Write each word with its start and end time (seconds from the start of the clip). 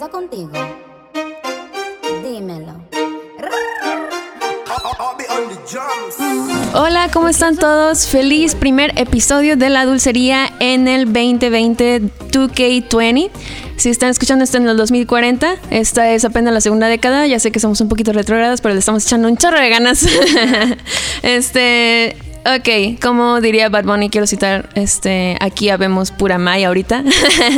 contigo? 0.00 0.50
Dímelo. 2.24 2.80
Hola, 6.74 7.10
¿cómo 7.12 7.28
están 7.28 7.56
todos? 7.56 8.06
Feliz 8.06 8.54
primer 8.54 8.98
episodio 8.98 9.56
de 9.56 9.68
La 9.68 9.84
Dulcería 9.84 10.50
en 10.60 10.88
el 10.88 11.04
2020 11.04 12.00
2K20. 12.30 13.30
Si 13.76 13.90
están 13.90 14.10
escuchando 14.10 14.44
esto 14.44 14.56
en 14.56 14.66
el 14.66 14.76
2040, 14.78 15.56
esta 15.70 16.10
es 16.12 16.24
apenas 16.24 16.54
la 16.54 16.62
segunda 16.62 16.86
década. 16.86 17.26
Ya 17.26 17.38
sé 17.38 17.52
que 17.52 17.60
somos 17.60 17.80
un 17.82 17.88
poquito 17.88 18.12
retrógradas, 18.14 18.62
pero 18.62 18.74
le 18.74 18.80
estamos 18.80 19.04
echando 19.04 19.28
un 19.28 19.36
chorro 19.36 19.60
de 19.60 19.68
ganas. 19.68 20.06
este, 21.22 22.16
Ok, 22.44 23.00
como 23.00 23.40
diría 23.40 23.68
Bad 23.68 23.84
Bunny, 23.84 24.10
quiero 24.10 24.26
citar, 24.26 24.68
este, 24.74 25.36
aquí 25.38 25.68
habemos 25.68 26.10
pura 26.10 26.38
maya 26.38 26.68
ahorita. 26.68 27.04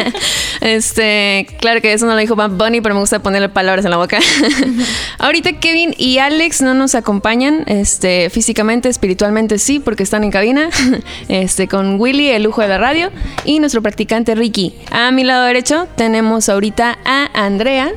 este, 0.61 1.47
claro 1.59 1.81
que 1.81 1.95
eso 1.95 2.05
no 2.05 2.13
lo 2.13 2.19
dijo 2.19 2.37
Bad 2.37 2.51
Bunny, 2.51 2.83
pero 2.83 2.95
me 2.95 3.01
gusta 3.01 3.21
ponerle 3.21 3.49
palabras 3.49 3.87
en 3.87 3.93
la 3.93 3.97
boca. 3.97 4.19
ahorita 5.19 5.55
Kevin 5.55 5.95
y 5.97 6.19
Alex 6.19 6.61
no 6.61 6.75
nos 6.75 6.95
acompañan, 6.95 7.65
este, 7.67 8.29
físicamente, 8.29 8.91
espiritualmente 8.91 9.59
sí, 9.59 9.79
porque 9.79 10.03
están 10.03 10.23
en 10.23 10.31
cabina, 10.31 10.69
este, 11.29 11.67
con 11.67 11.99
Willy, 11.99 12.29
el 12.29 12.43
lujo 12.43 12.61
de 12.61 12.69
la 12.69 12.77
radio, 12.77 13.11
y 13.47 13.61
nuestro 13.61 13.81
practicante 13.81 14.35
Ricky. 14.35 14.75
A 14.91 15.11
mi 15.13 15.25
lado 15.25 15.45
derecho 15.45 15.89
tenemos 15.97 16.51
ahorita 16.51 16.99
a 17.07 17.31
Andrea, 17.33 17.91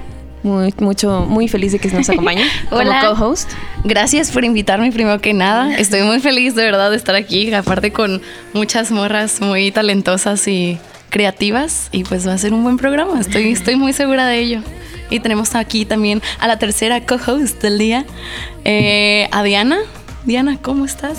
muy, 0.47 0.73
mucho, 0.79 1.25
muy 1.27 1.47
feliz 1.47 1.71
de 1.71 1.79
que 1.79 1.89
nos 1.89 2.09
acompañe 2.09 2.43
Hola. 2.71 3.01
como 3.01 3.15
co-host. 3.15 3.49
Gracias 3.83 4.31
por 4.31 4.43
invitarme 4.43 4.91
primero 4.91 5.19
que 5.21 5.33
nada. 5.33 5.75
Estoy 5.77 6.01
muy 6.01 6.19
feliz 6.19 6.55
de 6.55 6.63
verdad 6.63 6.89
de 6.91 6.97
estar 6.97 7.15
aquí, 7.15 7.53
aparte 7.53 7.91
con 7.91 8.21
muchas 8.53 8.91
morras 8.91 9.41
muy 9.41 9.71
talentosas 9.71 10.47
y 10.47 10.79
creativas 11.09 11.89
y 11.91 12.03
pues 12.03 12.27
va 12.27 12.33
a 12.33 12.38
ser 12.38 12.53
un 12.53 12.63
buen 12.63 12.77
programa. 12.77 13.19
Estoy, 13.19 13.52
estoy 13.52 13.75
muy 13.75 13.93
segura 13.93 14.27
de 14.27 14.39
ello. 14.39 14.61
Y 15.09 15.19
tenemos 15.19 15.55
aquí 15.55 15.85
también 15.85 16.22
a 16.39 16.47
la 16.47 16.59
tercera 16.59 17.05
co-host 17.05 17.61
del 17.61 17.77
día, 17.77 18.05
eh, 18.66 19.29
a 19.31 19.44
Diana. 19.44 19.77
Diana, 20.25 20.57
¿cómo 20.61 20.85
estás? 20.85 21.17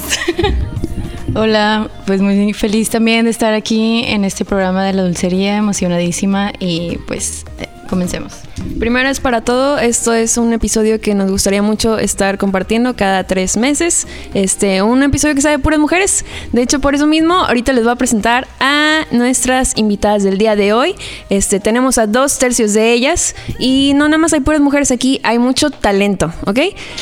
Hola, 1.34 1.90
pues 2.06 2.20
muy 2.20 2.52
feliz 2.52 2.90
también 2.90 3.24
de 3.24 3.30
estar 3.30 3.54
aquí 3.54 4.04
en 4.06 4.24
este 4.24 4.44
programa 4.44 4.84
de 4.84 4.92
la 4.92 5.02
dulcería, 5.02 5.56
emocionadísima 5.56 6.52
y 6.58 6.98
pues 7.06 7.44
eh, 7.58 7.68
comencemos. 7.88 8.34
Primero 8.78 9.08
es 9.08 9.20
para 9.20 9.40
todo, 9.40 9.78
esto 9.78 10.12
es 10.12 10.36
un 10.36 10.52
episodio 10.52 11.00
que 11.00 11.14
nos 11.14 11.30
gustaría 11.30 11.62
mucho 11.62 11.98
estar 11.98 12.38
compartiendo 12.38 12.94
cada 12.94 13.24
tres 13.24 13.56
meses. 13.56 14.06
Este, 14.34 14.82
un 14.82 15.02
episodio 15.02 15.34
que 15.34 15.40
sabe 15.40 15.58
puras 15.58 15.80
mujeres. 15.80 16.24
De 16.52 16.62
hecho, 16.62 16.80
por 16.80 16.94
eso 16.94 17.06
mismo, 17.06 17.34
ahorita 17.34 17.72
les 17.72 17.84
voy 17.84 17.92
a 17.92 17.96
presentar 17.96 18.46
a 18.60 19.04
nuestras 19.10 19.76
invitadas 19.76 20.22
del 20.22 20.38
día 20.38 20.56
de 20.56 20.72
hoy. 20.72 20.94
Este, 21.28 21.60
tenemos 21.60 21.98
a 21.98 22.06
dos 22.06 22.38
tercios 22.38 22.72
de 22.72 22.92
ellas 22.92 23.34
y 23.58 23.92
no 23.94 24.06
nada 24.08 24.18
más 24.18 24.32
hay 24.32 24.40
puras 24.40 24.60
mujeres 24.60 24.90
aquí, 24.90 25.20
hay 25.22 25.38
mucho 25.38 25.70
talento, 25.70 26.32
¿ok? 26.46 26.60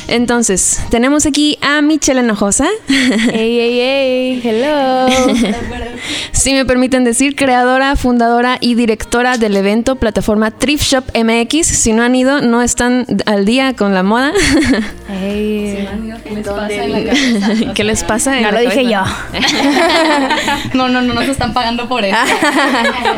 Entonces, 0.09 0.81
tenemos 0.91 1.27
aquí 1.27 1.59
a 1.61 1.83
Michelle 1.83 2.21
Enojosa. 2.21 2.69
¡Ey, 2.89 3.61
ey, 3.61 3.81
ey! 3.81 4.41
¡Hello! 4.45 5.07
si 6.33 6.53
me 6.53 6.65
permiten 6.65 7.05
decir, 7.05 7.37
creadora, 7.37 7.97
fundadora 7.97 8.59
y 8.61 8.75
directora 8.75 9.37
del 9.37 9.57
evento 9.57 9.97
plataforma 9.97 10.51
Thrift 10.51 10.85
Shop 10.85 11.05
MX. 11.15 11.46
Si 11.49 11.93
no 11.93 12.03
han 12.03 12.15
ido, 12.15 12.41
no 12.43 12.61
están 12.63 13.07
al 13.25 13.45
día 13.45 13.75
con 13.75 13.95
la 13.95 14.03
moda. 14.03 14.33
Hey. 15.09 15.89
¿Qué 17.75 17.85
les 17.85 18.05
pasa? 18.05 18.37
en 18.37 18.43
No 18.43 18.51
la 18.51 18.63
lo 18.63 18.69
dije 18.69 18.85
yo. 18.85 19.01
no, 20.75 20.89
no, 20.89 21.01
no, 21.03 21.15
no 21.15 21.23
se 21.23 21.31
están 21.31 21.53
pagando 21.55 21.89
por 21.89 22.05
eso. 22.05 22.17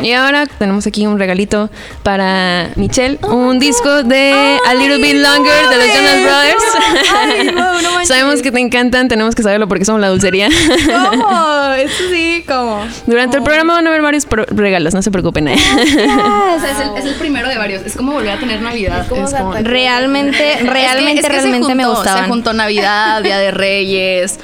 Y 0.01 0.13
ahora 0.13 0.45
tenemos 0.45 0.87
aquí 0.87 1.05
un 1.07 1.19
regalito 1.19 1.69
para 2.03 2.69
Michelle, 2.75 3.19
un 3.23 3.59
disco 3.59 4.03
de 4.03 4.57
A 4.67 4.73
Little 4.73 4.97
Bit 4.97 5.15
Longer 5.15 5.67
de 5.69 5.77
los 5.77 5.87
Jonas 5.87 6.21
Brothers. 6.23 8.07
Sabemos 8.07 8.41
que 8.41 8.51
te 8.51 8.59
encantan, 8.59 9.07
tenemos 9.07 9.35
que 9.35 9.43
saberlo 9.43 9.67
porque 9.67 9.85
somos 9.85 10.01
la 10.01 10.09
dulcería. 10.09 10.49
¿Cómo? 10.85 11.73
Esto 11.73 12.03
sí, 12.11 12.43
¿cómo? 12.47 12.85
Durante 13.07 13.37
el 13.37 13.43
programa 13.43 13.73
van 13.73 13.85
a 13.87 13.89
haber 13.89 14.01
varios 14.01 14.27
regalos, 14.49 14.93
no 14.93 15.01
se 15.01 15.11
preocupen. 15.11 15.47
¿eh? 15.49 15.55
O 15.55 16.59
sea, 16.59 16.71
es, 16.71 16.79
el, 16.79 16.97
es 16.97 17.05
el 17.05 17.15
primero 17.15 17.49
de 17.49 17.57
varios. 17.57 17.85
Es 17.85 17.95
como 17.95 18.18
volver 18.19 18.33
a 18.37 18.39
tener 18.39 18.61
Navidad. 18.61 19.01
Es 19.01 19.07
como- 19.33 19.53
Realmente, 19.53 20.53
Es 20.53 20.57
que- 20.59 20.63
realmente, 20.69 21.21
es 21.21 21.25
que 21.27 21.31
realmente 21.31 21.75
me 21.75 21.83
juntó, 21.83 21.99
gustaban. 21.99 22.23
Se 22.25 22.29
juntó 22.29 22.53
Navidad, 22.53 23.21
Día 23.23 23.37
de 23.39 23.51
Reyes, 23.51 24.39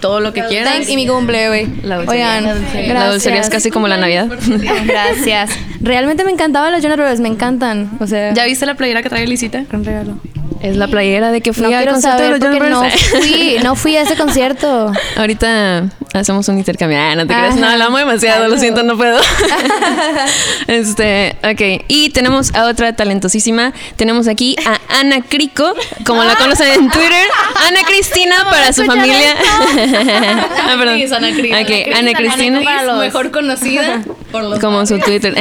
todo 0.00 0.20
lo 0.20 0.32
que 0.32 0.42
quieras. 0.44 0.88
y 0.88 0.96
mi 0.96 1.06
cumple, 1.06 1.48
güey. 1.48 1.66
La 1.82 1.96
dulcería. 1.96 2.26
Oigan, 2.38 2.44
La 2.44 2.54
dulcería. 2.54 2.94
La 2.94 3.10
dulcería 3.10 3.40
es 3.40 3.50
casi 3.50 3.70
como 3.70 3.88
la 3.88 3.96
Navidad. 3.96 4.28
Gracias. 4.86 5.50
Realmente 5.80 6.24
me 6.24 6.30
encantaban 6.30 6.72
los 6.72 6.82
Jonas 6.82 6.96
Brothers, 6.96 7.20
me 7.20 7.28
encantan. 7.28 7.90
O 8.00 8.06
sea, 8.06 8.32
¿Ya 8.34 8.44
viste 8.44 8.64
la 8.66 8.74
playera 8.74 9.02
que 9.02 9.08
trae 9.08 9.24
Elisita? 9.24 9.64
gran 9.68 9.84
regalo. 9.84 10.18
Es 10.60 10.76
la 10.76 10.88
playera 10.88 11.30
de 11.30 11.40
que 11.40 11.52
fui 11.52 11.70
No 11.70 11.76
al 11.76 11.86
concierto 11.88 12.22
de 12.22 12.30
los 12.30 12.70
no 12.70 12.82
fui, 13.20 13.56
no 13.62 13.76
fui 13.76 13.96
a 13.96 14.02
ese 14.02 14.16
concierto. 14.18 14.92
Ahorita 15.16 15.84
hacemos 16.14 16.48
un 16.48 16.58
intercambio. 16.58 16.98
Ah, 16.98 17.14
no 17.14 17.26
te 17.26 17.34
creas. 17.34 17.56
No, 17.56 17.68
amo 17.68 17.98
demasiado, 17.98 18.48
lo 18.48 18.58
siento, 18.58 18.82
no 18.82 18.96
puedo. 18.96 19.20
este, 20.66 21.36
ok. 21.44 21.84
Y 21.88 22.10
tenemos 22.10 22.54
a 22.54 22.64
otra 22.64 22.94
talentosísima. 22.94 23.72
Tenemos 23.96 24.26
aquí 24.26 24.56
a 24.66 24.80
Ana 24.98 25.22
Crico, 25.22 25.74
como 26.04 26.24
la 26.24 26.34
conocen 26.34 26.68
en 26.72 26.90
Twitter. 26.90 27.26
Ana 27.66 27.80
Cristina 27.86 28.36
para 28.50 28.72
su 28.72 28.84
familia. 28.84 29.36
ah, 29.38 30.74
perdón. 30.76 30.96
Cris, 30.98 31.12
Ana 31.12 31.30
Cris. 31.32 31.52
Ok, 31.52 31.96
Ana 31.96 32.12
Cristina. 32.14 32.58
Cris, 32.58 32.96
mejor 32.98 33.30
conocida 33.30 34.02
por 34.32 34.42
los 34.42 34.58
Como 34.58 34.84
su 34.86 34.98
Twitter. 34.98 35.34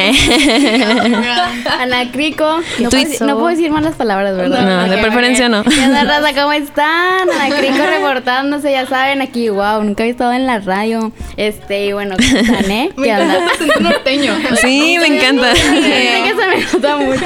Ana 1.80 2.12
Crico. 2.12 2.60
No, 2.80 2.90
puedo, 2.90 3.26
no 3.26 3.34
puedo 3.36 3.48
decir 3.48 3.72
malas 3.72 3.96
palabras, 3.96 4.36
¿verdad? 4.38 4.62
No, 4.62 4.90
de 4.90 5.07
Ok. 5.08 5.50
no. 5.50 5.64
¿Qué 5.64 5.84
onda, 5.84 6.04
raza? 6.04 6.34
¿Cómo 6.42 6.54
están? 6.54 7.30
Ana 7.30 7.56
Crico 7.58 7.84
reportándose, 7.86 8.72
ya 8.72 8.86
saben, 8.86 9.22
aquí, 9.22 9.50
wow, 9.50 9.84
nunca 9.84 10.04
había 10.04 10.12
estado 10.12 10.34
en 10.34 10.46
la 10.46 10.60
radio. 10.60 11.12
Este, 11.38 11.86
y 11.86 11.94
bueno, 11.94 12.16
¿cómo 12.18 12.38
están, 12.40 12.72
eh? 12.72 12.90
¿Qué 13.04 13.12
onda? 13.14 13.40
norteño. 13.80 14.34
Sí, 14.62 14.98
me 15.00 15.08
encanta. 15.18 15.56
Sí, 15.56 15.62
que 15.72 16.30
se 16.30 16.48
me 16.48 16.66
nota 16.74 16.98
mucho. 16.98 17.26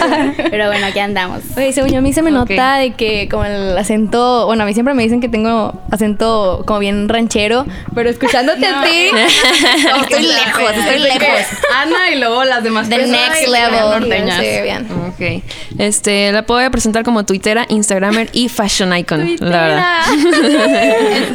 Pero 0.50 0.68
bueno, 0.68 0.86
aquí 0.88 1.00
andamos. 1.00 1.40
Oye, 1.56 1.72
según 1.74 1.92
yo, 1.92 2.00
a 2.00 2.02
mí 2.02 2.14
se 2.14 2.22
me 2.22 2.32
nota 2.32 2.76
de 2.78 2.92
que 2.94 3.28
como 3.30 3.46
el 3.46 3.78
acento, 3.78 4.46
bueno, 4.46 4.64
a 4.64 4.66
mí 4.66 4.74
siempre 4.74 4.94
me 4.94 5.04
dicen 5.04 5.22
que 5.22 5.30
tengo 5.30 5.82
acento 5.92 6.64
como 6.66 6.80
bien 6.80 7.08
ranchero, 7.10 7.66
pero 7.96 8.10
escuchándote 8.10 8.66
a 8.66 8.84
ti, 8.84 9.10
estoy 10.02 10.24
lejos, 10.24 10.72
estoy 10.78 11.00
lejos. 11.00 11.48
Ana 11.76 12.12
y 12.12 12.20
luego 12.20 12.44
las 12.44 12.64
demás 12.64 12.90
The 12.90 12.98
personas 12.98 13.30
next 13.30 13.48
level. 13.48 13.80
norteñas. 14.02 14.40
Sí, 14.40 14.62
bien. 14.64 14.88
Ok. 15.08 15.44
Este, 15.78 16.32
la 16.32 16.46
puedo 16.46 16.70
presentar 16.72 17.04
como 17.04 17.24
tuitera, 17.26 17.66
instagramer 17.70 18.30
y 18.34 18.50
fashion 18.50 18.96
icon. 18.96 19.36
Verdad. 19.40 20.02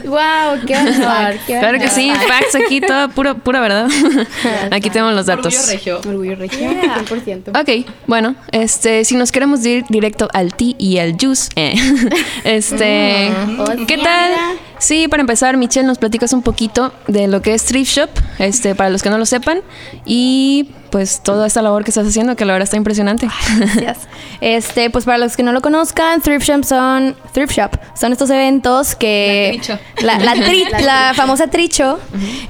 wow, 0.05 0.61
qué 0.67 0.77
honor. 0.77 1.35
qué 1.47 1.59
Claro 1.59 1.79
que 1.79 1.89
sí, 1.89 2.11
facts 2.29 2.55
aquí, 2.55 2.81
toda 2.81 3.09
pura, 3.09 3.35
pura 3.35 3.61
verdad. 3.61 3.89
Aquí 4.71 4.91
tenemos 4.91 5.15
los 5.15 5.29
Orgullo 5.29 5.51
datos. 5.51 5.69
regio. 5.69 5.99
Orgullo 6.07 6.37
regio, 6.37 6.69
100%. 6.71 7.59
Ok, 7.61 7.87
bueno, 8.07 8.35
este, 8.53 9.05
si 9.05 9.17
nos 9.17 9.33
queremos 9.33 9.65
ir 9.65 9.85
directo 9.89 10.29
al 10.33 10.55
tea 10.55 10.75
y 10.79 10.99
al 10.99 11.17
juice, 11.21 11.51
eh, 11.57 11.75
este, 12.45 13.31
Mm. 13.37 13.87
¿qué 13.87 13.99
tal? 13.99 14.33
Sí, 14.79 15.09
para 15.09 15.21
empezar, 15.23 15.57
Michelle, 15.57 15.87
nos 15.87 15.99
platicas 15.99 16.33
un 16.33 16.43
poquito 16.43 16.93
de 17.09 17.29
lo 17.29 17.41
que 17.43 17.55
es 17.55 17.65
thrift 17.65 17.97
shop, 17.97 18.11
este, 18.39 18.75
para 18.75 18.91
los 18.91 19.03
que 19.03 19.11
no 19.11 19.19
lo 19.19 19.27
sepan, 19.27 19.61
y 20.05 20.71
pues 20.91 21.21
toda 21.23 21.47
esta 21.47 21.63
labor 21.63 21.85
que 21.85 21.91
estás 21.91 22.07
haciendo, 22.07 22.37
que 22.37 22.45
la 22.45 22.53
verdad 22.53 22.65
está 22.65 22.77
impresionante. 22.77 23.29
Gracias. 23.59 23.99
Este, 24.43 24.91
pues 24.91 25.07
para 25.07 25.17
los 25.17 25.35
que 25.35 25.43
no 25.43 25.53
lo 25.53 25.63
conozcan, 25.63 26.21
Thrift 26.21 26.47
Shop 26.47 26.63
son 26.63 27.17
Thrift 27.33 27.53
Shop. 27.53 27.71
Son 27.99 28.13
estos 28.13 28.29
eventos 28.29 28.95
que 28.95 29.53
La 29.55 29.63
tricho. 29.63 29.79
la, 30.07 30.19
la, 30.19 30.35
tri- 30.47 30.81
la 30.83 31.13
famosa 31.17 31.47
tricho 31.47 31.99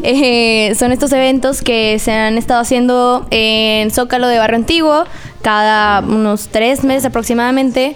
eh, 0.02 0.74
son 0.76 0.90
estos 0.90 1.12
eventos 1.12 1.62
que 1.62 2.00
se 2.00 2.10
han 2.12 2.38
estado 2.38 2.60
haciendo 2.60 3.28
en 3.30 3.92
Zócalo 3.92 4.26
de 4.26 4.38
Barrio 4.38 4.56
Antiguo 4.56 5.04
cada 5.42 6.00
unos 6.00 6.48
tres 6.48 6.82
meses 6.82 7.04
aproximadamente. 7.04 7.94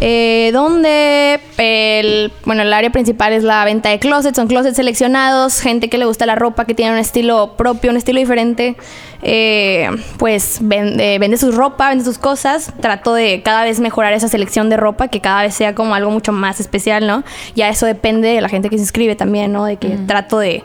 Eh, 0.00 0.50
donde 0.52 1.40
el, 1.56 2.32
bueno, 2.44 2.62
el 2.62 2.72
área 2.72 2.90
principal 2.90 3.32
es 3.32 3.42
la 3.42 3.64
venta 3.64 3.88
de 3.88 3.98
closets, 3.98 4.36
son 4.36 4.46
closets 4.46 4.76
seleccionados, 4.76 5.60
gente 5.60 5.88
que 5.88 5.96
le 5.96 6.04
gusta 6.04 6.26
la 6.26 6.34
ropa, 6.34 6.66
que 6.66 6.74
tiene 6.74 6.92
un 6.92 6.98
estilo 6.98 7.56
propio, 7.56 7.90
un 7.90 7.96
estilo 7.96 8.18
diferente, 8.18 8.76
eh, 9.22 9.88
pues 10.18 10.58
vende, 10.60 11.18
vende 11.18 11.38
su 11.38 11.50
ropa, 11.52 11.88
vende 11.88 12.04
sus 12.04 12.18
cosas, 12.18 12.72
trato 12.80 13.14
de 13.14 13.42
cada 13.42 13.64
vez 13.64 13.80
mejorar 13.80 14.12
esa 14.12 14.28
selección 14.28 14.68
de 14.68 14.76
ropa, 14.76 15.08
que 15.08 15.20
cada 15.20 15.42
vez 15.42 15.54
sea 15.54 15.74
como 15.74 15.94
algo 15.94 16.10
mucho 16.10 16.32
más 16.32 16.60
especial, 16.60 17.06
¿no? 17.06 17.24
Ya 17.54 17.68
eso 17.70 17.86
depende 17.86 18.28
de 18.28 18.40
la 18.40 18.48
gente 18.48 18.68
que 18.68 18.76
se 18.76 18.82
inscribe 18.82 19.16
también, 19.16 19.52
¿no? 19.52 19.64
De 19.64 19.76
que 19.76 19.88
trato 20.06 20.38
de 20.38 20.62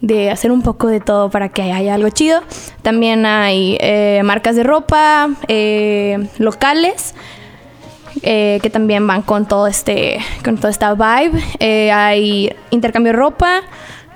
de 0.00 0.30
hacer 0.30 0.52
un 0.52 0.62
poco 0.62 0.86
de 0.86 1.00
todo 1.00 1.28
para 1.30 1.48
que 1.48 1.72
haya 1.72 1.94
algo 1.94 2.08
chido. 2.10 2.42
También 2.82 3.26
hay 3.26 3.76
eh, 3.80 4.20
marcas 4.24 4.56
de 4.56 4.62
ropa 4.62 5.28
eh, 5.48 6.28
locales 6.38 7.14
eh, 8.22 8.58
que 8.62 8.70
también 8.70 9.06
van 9.06 9.22
con 9.22 9.46
todo 9.46 9.66
este 9.66 10.18
con 10.44 10.56
toda 10.56 10.70
esta 10.70 10.94
vibe. 10.94 11.42
Eh, 11.60 11.90
hay 11.92 12.54
intercambio 12.70 13.12
de 13.12 13.18
ropa 13.18 13.62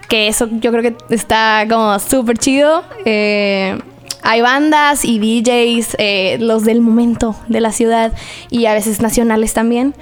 que 0.08 0.28
eso 0.28 0.48
yo 0.50 0.70
creo 0.72 0.82
que 0.82 1.14
está 1.14 1.64
como 1.68 1.98
súper 1.98 2.38
chido. 2.38 2.84
Eh, 3.04 3.78
hay 4.22 4.40
bandas 4.40 5.04
y 5.04 5.18
DJs, 5.18 5.96
eh, 5.98 6.36
los 6.40 6.64
del 6.64 6.80
momento 6.80 7.36
de 7.48 7.60
la 7.60 7.72
ciudad 7.72 8.12
y 8.50 8.66
a 8.66 8.74
veces 8.74 9.00
nacionales 9.00 9.52
también. 9.52 9.94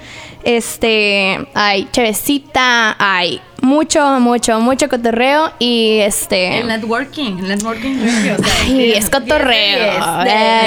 Este, 0.43 1.47
hay 1.53 1.87
chevecita, 1.91 2.95
hay 2.97 3.41
mucho, 3.61 4.19
mucho, 4.19 4.59
mucho 4.59 4.89
cotorreo 4.89 5.51
y 5.59 5.99
este... 5.99 6.59
El 6.59 6.67
networking, 6.67 7.37
el 7.39 7.47
networking. 7.47 7.97
Y 8.69 8.91
es 8.91 9.09
cotorreo. 9.09 9.93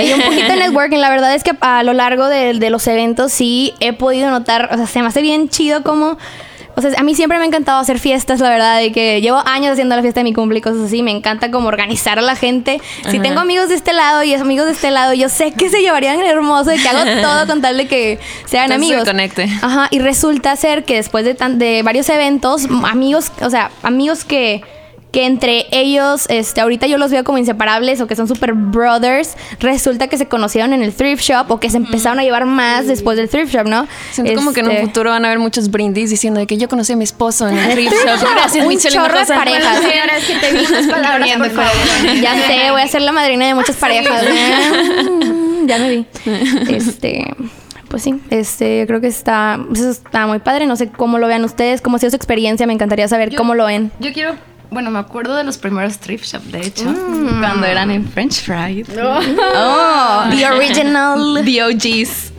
Y 0.02 0.12
un 0.12 0.22
poquito 0.22 0.48
de 0.48 0.56
networking. 0.56 0.98
La 0.98 1.10
verdad 1.10 1.34
es 1.34 1.42
que 1.42 1.52
a 1.60 1.82
lo 1.82 1.92
largo 1.92 2.28
de, 2.28 2.54
de 2.54 2.70
los 2.70 2.86
eventos 2.86 3.32
sí 3.32 3.74
he 3.80 3.92
podido 3.92 4.30
notar, 4.30 4.68
o 4.72 4.76
sea, 4.76 4.86
se 4.86 5.00
me 5.00 5.08
hace 5.08 5.22
bien 5.22 5.48
chido 5.48 5.82
como 5.82 6.18
o 6.76 6.81
sea, 6.81 6.93
a 6.97 7.03
mí 7.03 7.15
siempre 7.15 7.38
me 7.38 7.44
ha 7.44 7.47
encantado 7.47 7.79
hacer 7.79 7.99
fiestas, 7.99 8.41
la 8.41 8.50
verdad, 8.50 8.81
y 8.81 8.91
que 8.91 9.21
llevo 9.21 9.38
años 9.47 9.73
haciendo 9.73 9.94
la 9.97 10.03
fiesta 10.03 10.21
de 10.21 10.25
mi 10.25 10.32
cumple 10.32 10.59
y 10.59 10.62
cosas 10.62 10.82
así. 10.82 11.03
Me 11.03 11.11
encanta 11.11 11.50
como 11.50 11.69
organizar 11.69 12.19
a 12.19 12.23
la 12.23 12.37
gente. 12.37 12.81
Si 13.11 13.19
tengo 13.21 13.41
amigos 13.41 13.69
de 13.69 13.76
este 13.76 13.93
lado 13.93 14.23
y 14.25 14.35
amigos 14.35 14.67
de 14.67 14.73
este 14.73 14.91
lado, 14.91 15.15
yo 15.15 15.29
sé 15.29 15.53
que 15.53 15.71
se 15.71 15.81
llevarían 15.81 16.21
hermoso 16.21 16.71
de 16.71 16.76
que 16.76 16.88
hago 16.88 17.05
todo 17.23 17.47
con 17.47 17.61
tal 17.61 17.76
de 17.76 17.87
que 17.87 18.19
sean 18.47 18.73
amigos. 18.73 19.05
Se 19.05 19.11
conecte. 19.11 19.49
Ajá, 19.62 19.88
y 19.91 19.99
resulta 19.99 20.55
ser 20.56 20.85
que 20.85 20.97
después 20.97 21.25
de, 21.25 21.35
de 21.35 21.82
varios 21.82 22.09
eventos, 22.09 22.67
amigos, 22.85 23.31
o 23.41 23.50
sea, 23.50 23.71
amigos 23.82 24.25
que 24.25 24.62
que 25.14 25.26
entre 25.26 25.66
ellos, 25.70 26.26
este, 26.28 26.61
ahorita 26.61 26.88
yo 26.88 26.99
los 26.99 27.12
veo 27.12 27.22
como 27.22 27.38
inseparables 27.38 28.00
o 28.00 28.08
que 28.08 28.16
son 28.16 28.26
super 28.26 28.52
brothers, 28.52 29.37
resulta 29.61 30.08
que 30.08 30.19
se 30.19 30.26
conocieron 30.26 30.72
en 30.72 30.82
el 30.82 30.93
thrift 30.93 31.22
shop 31.22 31.52
o 31.52 31.61
que 31.61 31.70
se 31.70 31.76
empezaron 31.76 32.19
a 32.19 32.25
llevar 32.25 32.46
más 32.46 32.88
después 32.88 33.16
del 33.16 33.28
thrift 33.28 33.55
shop, 33.55 33.69
¿no? 33.69 33.87
Siento 34.11 34.34
como 34.34 34.52
que 34.52 34.58
en 34.58 34.66
un 34.66 34.72
este, 34.72 34.87
futuro 34.87 35.11
van 35.11 35.25
a 35.25 35.28
haber 35.28 35.38
muchos 35.38 35.70
brindis 35.70 36.11
diciendo 36.11 36.40
de 36.40 36.49
que 36.49 36.56
yo 36.56 36.69
conocí 36.69 36.94
a 36.94 36.96
mi 36.96 37.05
esposo 37.05 37.46
en 37.46 37.56
el 37.56 37.70
thrift 37.70 37.93
shop. 37.93 38.28
Gracias, 38.34 38.66
un 38.66 38.76
chorro 38.76 39.20
de 39.20 39.26
parejas. 39.26 39.78
es 40.19 40.25
que 40.25 40.34
te 40.34 40.88
palabras, 40.90 41.37
por 41.37 41.50
favor. 41.50 41.72
Ya 42.20 42.34
sé, 42.49 42.72
voy 42.72 42.82
a 42.82 42.88
ser 42.88 43.02
la 43.02 43.12
madrina 43.12 43.46
de 43.46 43.55
muchas 43.55 43.76
parejas. 43.76 44.20
ya 45.66 45.78
me 45.78 45.90
vi. 45.90 46.06
Este 46.70 47.25
pues 47.88 48.02
sí, 48.02 48.20
este, 48.31 48.84
creo 48.88 49.00
que 49.00 49.06
está, 49.06 49.61
está 49.72 50.26
muy 50.26 50.40
padre. 50.40 50.66
No 50.66 50.75
sé 50.75 50.88
cómo 50.88 51.19
lo 51.19 51.28
vean 51.28 51.44
ustedes, 51.44 51.81
cómo 51.81 51.94
ha 51.94 51.99
sido 52.00 52.11
su 52.11 52.16
experiencia. 52.16 52.66
Me 52.66 52.72
encantaría 52.72 53.06
saber 53.06 53.32
cómo 53.37 53.55
lo 53.55 53.66
ven. 53.66 53.93
Yo 54.00 54.12
quiero 54.12 54.34
bueno, 54.75 54.91
me 54.91 54.99
acuerdo 54.99 55.37
de 55.37 55.44
los 55.44 55.56
primeros 55.56 55.99
thrift 55.99 56.26
shop, 56.26 56.43
de 56.43 56.67
hecho, 56.67 56.85
mm. 56.85 57.38
cuando 57.38 57.67
eran 57.67 57.91
en 57.91 58.06
French 58.06 58.43
Fries. 58.43 58.88
Oh, 59.56 60.25
the 60.31 60.47
original. 60.47 61.43
The 61.44 61.62
OGs. 61.62 62.32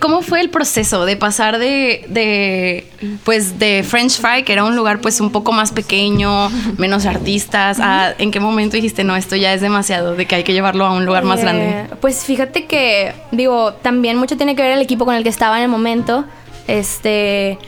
¿Cómo 0.00 0.22
fue 0.22 0.40
el 0.40 0.50
proceso 0.50 1.04
de 1.04 1.16
pasar 1.16 1.58
de, 1.58 2.04
de, 2.08 2.88
pues, 3.24 3.58
de 3.60 3.84
French 3.84 4.20
Fry, 4.20 4.42
que 4.42 4.52
era 4.52 4.64
un 4.64 4.74
lugar 4.74 5.00
pues 5.00 5.20
un 5.20 5.30
poco 5.30 5.52
más 5.52 5.70
pequeño, 5.70 6.50
menos 6.76 7.06
artistas, 7.06 7.78
a 7.80 8.12
en 8.18 8.32
qué 8.32 8.40
momento 8.40 8.74
dijiste, 8.74 9.04
no, 9.04 9.14
esto 9.14 9.36
ya 9.36 9.54
es 9.54 9.60
demasiado, 9.60 10.16
de 10.16 10.26
que 10.26 10.34
hay 10.34 10.42
que 10.42 10.52
llevarlo 10.52 10.86
a 10.86 10.92
un 10.92 11.06
lugar 11.06 11.22
más 11.24 11.40
grande? 11.40 11.68
Eh, 11.68 11.86
pues 12.00 12.24
fíjate 12.24 12.66
que, 12.66 13.12
digo, 13.30 13.74
también 13.74 14.16
mucho 14.16 14.36
tiene 14.36 14.56
que 14.56 14.62
ver 14.62 14.72
el 14.72 14.82
equipo 14.82 15.04
con 15.04 15.14
el 15.14 15.22
que 15.22 15.28
estaba 15.28 15.58
en 15.58 15.64
el 15.64 15.70
momento. 15.70 16.24
Este 16.66 17.58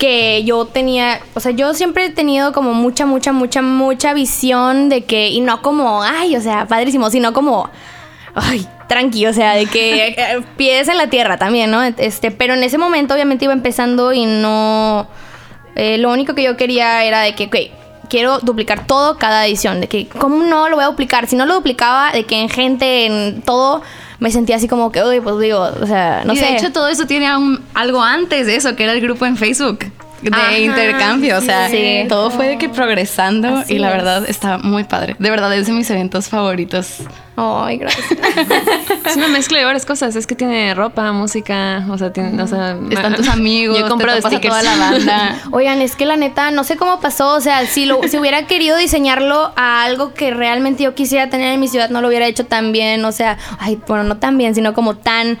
que 0.00 0.42
yo 0.44 0.64
tenía, 0.64 1.20
o 1.34 1.40
sea, 1.40 1.52
yo 1.52 1.74
siempre 1.74 2.06
he 2.06 2.10
tenido 2.10 2.54
como 2.54 2.72
mucha, 2.72 3.04
mucha, 3.04 3.32
mucha, 3.32 3.60
mucha 3.60 4.14
visión 4.14 4.88
de 4.88 5.04
que, 5.04 5.28
y 5.28 5.42
no 5.42 5.60
como, 5.60 6.02
ay, 6.02 6.34
o 6.36 6.40
sea, 6.40 6.66
padrísimo, 6.66 7.10
sino 7.10 7.34
como, 7.34 7.68
ay, 8.34 8.66
tranqui, 8.88 9.26
o 9.26 9.34
sea, 9.34 9.54
de 9.54 9.66
que 9.66 10.08
eh, 10.18 10.42
pies 10.56 10.88
en 10.88 10.96
la 10.96 11.08
tierra 11.08 11.36
también, 11.36 11.70
¿no? 11.70 11.82
Este, 11.82 12.30
pero 12.30 12.54
en 12.54 12.64
ese 12.64 12.78
momento 12.78 13.12
obviamente 13.12 13.44
iba 13.44 13.52
empezando 13.52 14.14
y 14.14 14.24
no, 14.24 15.06
eh, 15.76 15.98
lo 15.98 16.10
único 16.10 16.34
que 16.34 16.44
yo 16.44 16.56
quería 16.56 17.04
era 17.04 17.20
de 17.20 17.34
que, 17.34 17.44
ok, 17.44 18.08
quiero 18.08 18.38
duplicar 18.38 18.86
todo 18.86 19.18
cada 19.18 19.46
edición, 19.46 19.82
de 19.82 19.88
que, 19.88 20.08
¿cómo 20.08 20.42
no 20.44 20.70
lo 20.70 20.76
voy 20.76 20.84
a 20.86 20.88
duplicar? 20.88 21.26
Si 21.26 21.36
no 21.36 21.44
lo 21.44 21.52
duplicaba, 21.52 22.10
de 22.12 22.24
que 22.24 22.40
en 22.40 22.48
gente, 22.48 23.04
en 23.04 23.42
todo 23.42 23.82
me 24.20 24.30
sentía 24.30 24.56
así 24.56 24.68
como 24.68 24.92
que, 24.92 25.02
uy, 25.02 25.20
pues 25.20 25.38
digo, 25.38 25.58
o 25.58 25.86
sea, 25.86 26.22
no 26.24 26.34
sé. 26.34 26.44
De 26.44 26.56
hecho, 26.56 26.72
todo 26.72 26.88
eso 26.88 27.06
tiene 27.06 27.26
algo 27.74 28.02
antes 28.02 28.46
de 28.46 28.56
eso, 28.56 28.76
que 28.76 28.84
era 28.84 28.92
el 28.92 29.00
grupo 29.00 29.26
en 29.26 29.36
Facebook 29.36 29.86
de 30.22 30.60
intercambio. 30.60 31.38
O 31.38 31.40
sea, 31.40 31.68
todo 32.08 32.30
fue 32.30 32.48
de 32.48 32.58
que 32.58 32.68
progresando 32.68 33.62
y 33.68 33.78
la 33.78 33.90
verdad 33.90 34.24
está 34.28 34.58
muy 34.58 34.84
padre. 34.84 35.16
De 35.18 35.30
verdad 35.30 35.54
es 35.54 35.66
de 35.66 35.72
mis 35.72 35.90
eventos 35.90 36.28
favoritos. 36.28 36.98
Ay, 37.36 37.78
gracias. 37.78 38.06
es 39.06 39.16
una 39.16 39.28
mezcla 39.28 39.58
de 39.58 39.64
varias 39.64 39.86
cosas. 39.86 40.14
Es 40.14 40.26
que 40.26 40.34
tiene 40.34 40.74
ropa, 40.74 41.10
música, 41.12 41.86
o 41.88 41.96
sea, 41.96 42.12
tiene, 42.12 42.42
o 42.42 42.46
sea 42.46 42.76
están 42.90 43.14
tus 43.14 43.28
amigos, 43.28 43.78
yo 43.80 43.88
compro 43.88 44.12
te 44.12 44.20
stickers. 44.20 44.48
toda 44.48 44.62
la 44.62 44.76
banda. 44.76 45.38
Oigan, 45.50 45.80
es 45.80 45.96
que 45.96 46.04
la 46.04 46.16
neta, 46.16 46.50
no 46.50 46.64
sé 46.64 46.76
cómo 46.76 47.00
pasó. 47.00 47.34
O 47.34 47.40
sea, 47.40 47.64
si, 47.66 47.86
lo, 47.86 48.00
si 48.06 48.18
hubiera 48.18 48.46
querido 48.46 48.76
diseñarlo 48.76 49.52
a 49.56 49.82
algo 49.82 50.12
que 50.12 50.32
realmente 50.32 50.82
yo 50.82 50.94
quisiera 50.94 51.30
tener 51.30 51.54
en 51.54 51.60
mi 51.60 51.68
ciudad, 51.68 51.88
no 51.88 52.02
lo 52.02 52.08
hubiera 52.08 52.26
hecho 52.26 52.44
tan 52.44 52.72
bien. 52.72 53.04
O 53.06 53.12
sea, 53.12 53.38
ay, 53.58 53.80
bueno, 53.86 54.04
no 54.04 54.18
tan 54.18 54.36
bien, 54.36 54.54
sino 54.54 54.74
como 54.74 54.96
tan 54.96 55.38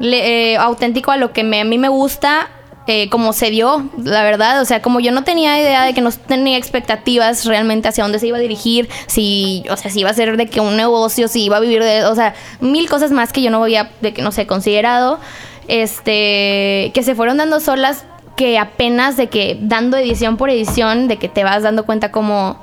eh, 0.00 0.56
auténtico 0.56 1.10
a 1.10 1.18
lo 1.18 1.32
que 1.32 1.44
me, 1.44 1.60
a 1.60 1.64
mí 1.64 1.76
me 1.76 1.88
gusta 1.88 2.48
eh, 2.86 3.08
como 3.10 3.32
se 3.32 3.50
dio, 3.50 3.88
la 3.96 4.22
verdad. 4.22 4.60
O 4.60 4.64
sea, 4.64 4.82
como 4.82 5.00
yo 5.00 5.12
no 5.12 5.24
tenía 5.24 5.58
idea 5.60 5.84
de 5.84 5.94
que 5.94 6.00
no 6.00 6.10
tenía 6.10 6.58
expectativas 6.58 7.44
realmente 7.44 7.88
hacia 7.88 8.04
dónde 8.04 8.18
se 8.18 8.26
iba 8.26 8.38
a 8.38 8.40
dirigir, 8.40 8.88
si, 9.06 9.64
o 9.70 9.76
sea, 9.76 9.90
si 9.90 10.00
iba 10.00 10.10
a 10.10 10.14
ser 10.14 10.36
de 10.36 10.46
que 10.46 10.60
un 10.60 10.76
negocio, 10.76 11.28
si 11.28 11.44
iba 11.44 11.58
a 11.58 11.60
vivir 11.60 11.82
de, 11.82 12.04
o 12.04 12.14
sea, 12.14 12.34
mil 12.60 12.88
cosas 12.88 13.12
más 13.12 13.32
que 13.32 13.42
yo 13.42 13.50
no 13.50 13.62
había, 13.62 13.90
de 14.00 14.12
que 14.12 14.22
no 14.22 14.32
sé, 14.32 14.46
considerado, 14.46 15.20
este, 15.68 16.90
que 16.92 17.02
se 17.04 17.14
fueron 17.14 17.36
dando 17.36 17.60
solas, 17.60 18.04
que 18.36 18.58
apenas 18.58 19.16
de 19.16 19.28
que 19.28 19.58
dando 19.60 19.96
edición 19.96 20.36
por 20.36 20.50
edición, 20.50 21.06
de 21.06 21.18
que 21.18 21.28
te 21.28 21.44
vas 21.44 21.62
dando 21.62 21.84
cuenta 21.84 22.10
cómo 22.10 22.58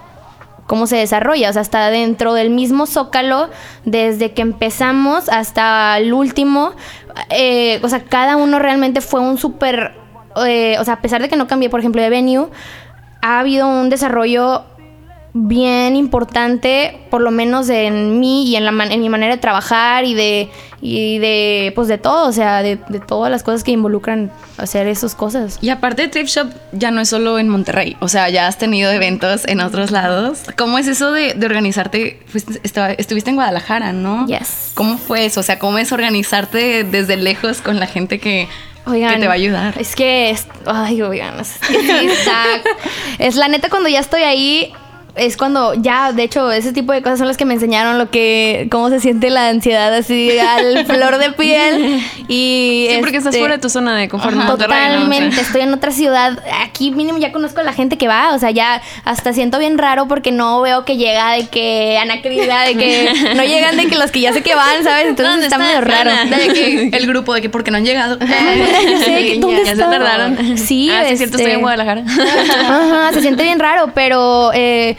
cómo 0.70 0.86
se 0.86 0.98
desarrolla, 0.98 1.50
o 1.50 1.54
sea, 1.54 1.64
está 1.64 1.90
dentro 1.90 2.36
del 2.36 2.52
mismo 2.52 2.86
zócalo, 2.86 3.50
desde 3.86 4.34
que 4.34 4.44
empezamos 4.44 5.28
hasta 5.28 5.98
el 5.98 6.14
último, 6.14 6.74
eh, 7.32 7.80
o 7.82 7.90
sea, 7.90 8.04
cada 8.04 8.36
uno 8.36 8.60
realmente 8.60 9.02
fue 9.02 9.20
un 9.20 9.40
súper 9.40 9.99
eh, 10.46 10.78
o 10.80 10.86
sea, 10.86 10.96
a 10.96 11.02
pesar 11.02 11.22
de 11.22 11.30
que 11.30 11.36
no 11.36 11.48
cambié, 11.48 11.70
por 11.70 11.80
ejemplo, 11.80 12.02
de 12.02 12.10
venue, 12.10 12.48
ha 13.22 13.40
habido 13.40 13.68
un 13.68 13.90
desarrollo 13.90 14.64
bien 15.34 15.96
importante, 15.96 17.00
por 17.10 17.22
lo 17.22 17.32
menos 17.32 17.70
en 17.70 18.20
mí 18.20 18.48
y 18.48 18.56
en, 18.56 18.66
la 18.66 18.86
en 18.86 19.00
mi 19.00 19.10
manera 19.10 19.36
de 19.36 19.40
trabajar 19.40 20.06
y 20.06 20.14
de, 20.16 20.50
y 20.82 21.20
de 21.20 21.72
pues 21.76 21.88
de 21.88 21.98
todo, 21.98 22.28
o 22.28 22.32
sea, 22.32 22.64
de, 22.64 22.78
todas 23.08 23.32
las 23.32 23.44
cosas 23.44 23.64
que 23.64 23.72
involucran 23.72 24.32
hacer 24.58 24.88
esas 24.88 25.16
cosas. 25.16 25.60
Y 25.62 25.70
aparte 25.70 26.08
Trip 26.08 26.28
Shop 26.28 26.50
ya 26.72 26.92
no 26.92 27.02
es 27.02 27.10
solo 27.10 27.38
en 27.38 27.48
Monterrey, 27.48 27.96
o 28.00 28.08
sea, 28.08 28.30
ya 28.30 28.48
has 28.48 28.58
tenido 28.58 28.92
eventos 28.92 29.48
en 29.48 29.62
otros 29.62 29.92
lados. 29.92 30.44
¿Cómo 30.58 30.80
es 30.80 30.88
eso 30.88 31.12
de, 31.12 31.36
organizarte? 31.44 32.20
estuviste 32.98 33.30
en 33.30 33.36
Guadalajara, 33.36 33.94
¿no? 33.94 34.26
Yes. 34.28 34.72
¿Cómo 34.74 34.98
fue 34.98 35.26
eso? 35.26 35.42
O 35.42 35.44
sea, 35.44 35.60
¿cómo 35.60 35.78
es 35.78 35.92
organizarte 35.92 36.84
desde 36.84 37.18
lejos 37.18 37.62
con 37.62 37.80
la 37.80 37.88
gente 37.88 38.20
que 38.20 38.48
Oigan, 38.90 39.20
te 39.20 39.28
va 39.28 39.34
a 39.34 39.36
ayudar. 39.36 39.76
Es 39.80 39.96
que, 39.96 40.30
es, 40.32 40.48
ay, 40.66 41.02
oigan, 41.02 41.40
es, 41.40 41.60
es 43.20 43.36
la 43.36 43.48
neta 43.48 43.70
cuando 43.70 43.90
ya 43.90 44.00
estoy 44.00 44.24
ahí, 44.24 44.74
es 45.16 45.38
cuando 45.38 45.74
ya, 45.74 46.12
de 46.12 46.24
hecho, 46.24 46.52
ese 46.52 46.74
tipo 46.74 46.94
de 46.94 47.02
cosas 47.02 47.20
son 47.20 47.28
las 47.28 47.38
que 47.38 47.46
me 47.46 47.54
enseñaron 47.54 47.98
lo 47.98 48.10
que, 48.10 48.68
cómo 48.72 48.90
se 48.90 49.00
siente 49.00 49.30
la 49.30 49.50
ansiedad 49.50 49.94
así 49.94 50.38
al 50.40 50.86
flor 50.88 51.18
de 51.18 51.32
piel. 51.32 52.02
Y 52.28 52.88
sí, 52.90 52.98
porque 53.00 53.18
estás 53.18 53.34
este, 53.34 53.40
fuera 53.40 53.56
de 53.56 53.62
tu 53.62 53.70
zona 53.70 53.98
de 53.98 54.08
confort. 54.08 54.36
totalmente, 54.46 55.42
estoy 55.42 55.62
en 55.62 55.74
otra 55.74 55.92
ciudad. 55.92 56.40
Aquí 56.64 56.92
mínimo 56.92 57.18
ya 57.18 57.32
conozco 57.32 57.62
a 57.62 57.64
la 57.64 57.74
gente 57.74 57.98
que 57.98 58.08
va, 58.08 58.34
o 58.34 58.40
sea, 58.40 58.52
ya 58.52 58.82
hasta 59.04 59.34
siento 59.34 59.60
bien 59.60 59.78
raro 59.78 60.08
porque 60.08 60.32
no 60.32 60.62
veo 60.62 60.86
que 60.86 60.98
llega 60.98 61.34
de 61.34 61.48
que 61.48 61.98
Ana 61.98 62.16
de 62.16 62.76
que 62.76 63.12
no 63.36 63.44
llegan 63.44 63.78
de 63.78 63.88
que 63.88 63.98
los 63.98 64.12
que 64.12 64.22
ya 64.22 64.34
sé 64.34 64.42
que 64.42 64.56
van, 64.56 64.84
¿sabes? 64.84 65.08
Entonces 65.08 65.46
está, 65.46 65.58
medio 65.58 65.82
raro. 65.82 66.12
el 66.92 67.08
grupo 67.08 67.34
de 67.34 67.42
que 67.42 67.50
porque 67.50 67.72
no 67.72 67.78
han 67.78 67.86
llegado. 67.86 68.18
¿dónde 68.18 69.64
ya, 69.66 69.76
se 69.76 69.82
tardaron. 69.82 70.58
Sí, 70.58 70.90
ah, 70.92 71.08
es 71.08 71.18
cierto, 71.18 71.38
estoy 71.38 71.52
en 71.52 71.58
este, 71.58 71.62
Guadalajara. 71.62 72.04
Ajá, 72.06 73.14
se 73.14 73.22
siente 73.22 73.44
bien 73.44 73.60
raro, 73.60 73.92
pero 73.94 74.52
eh, 74.54 74.96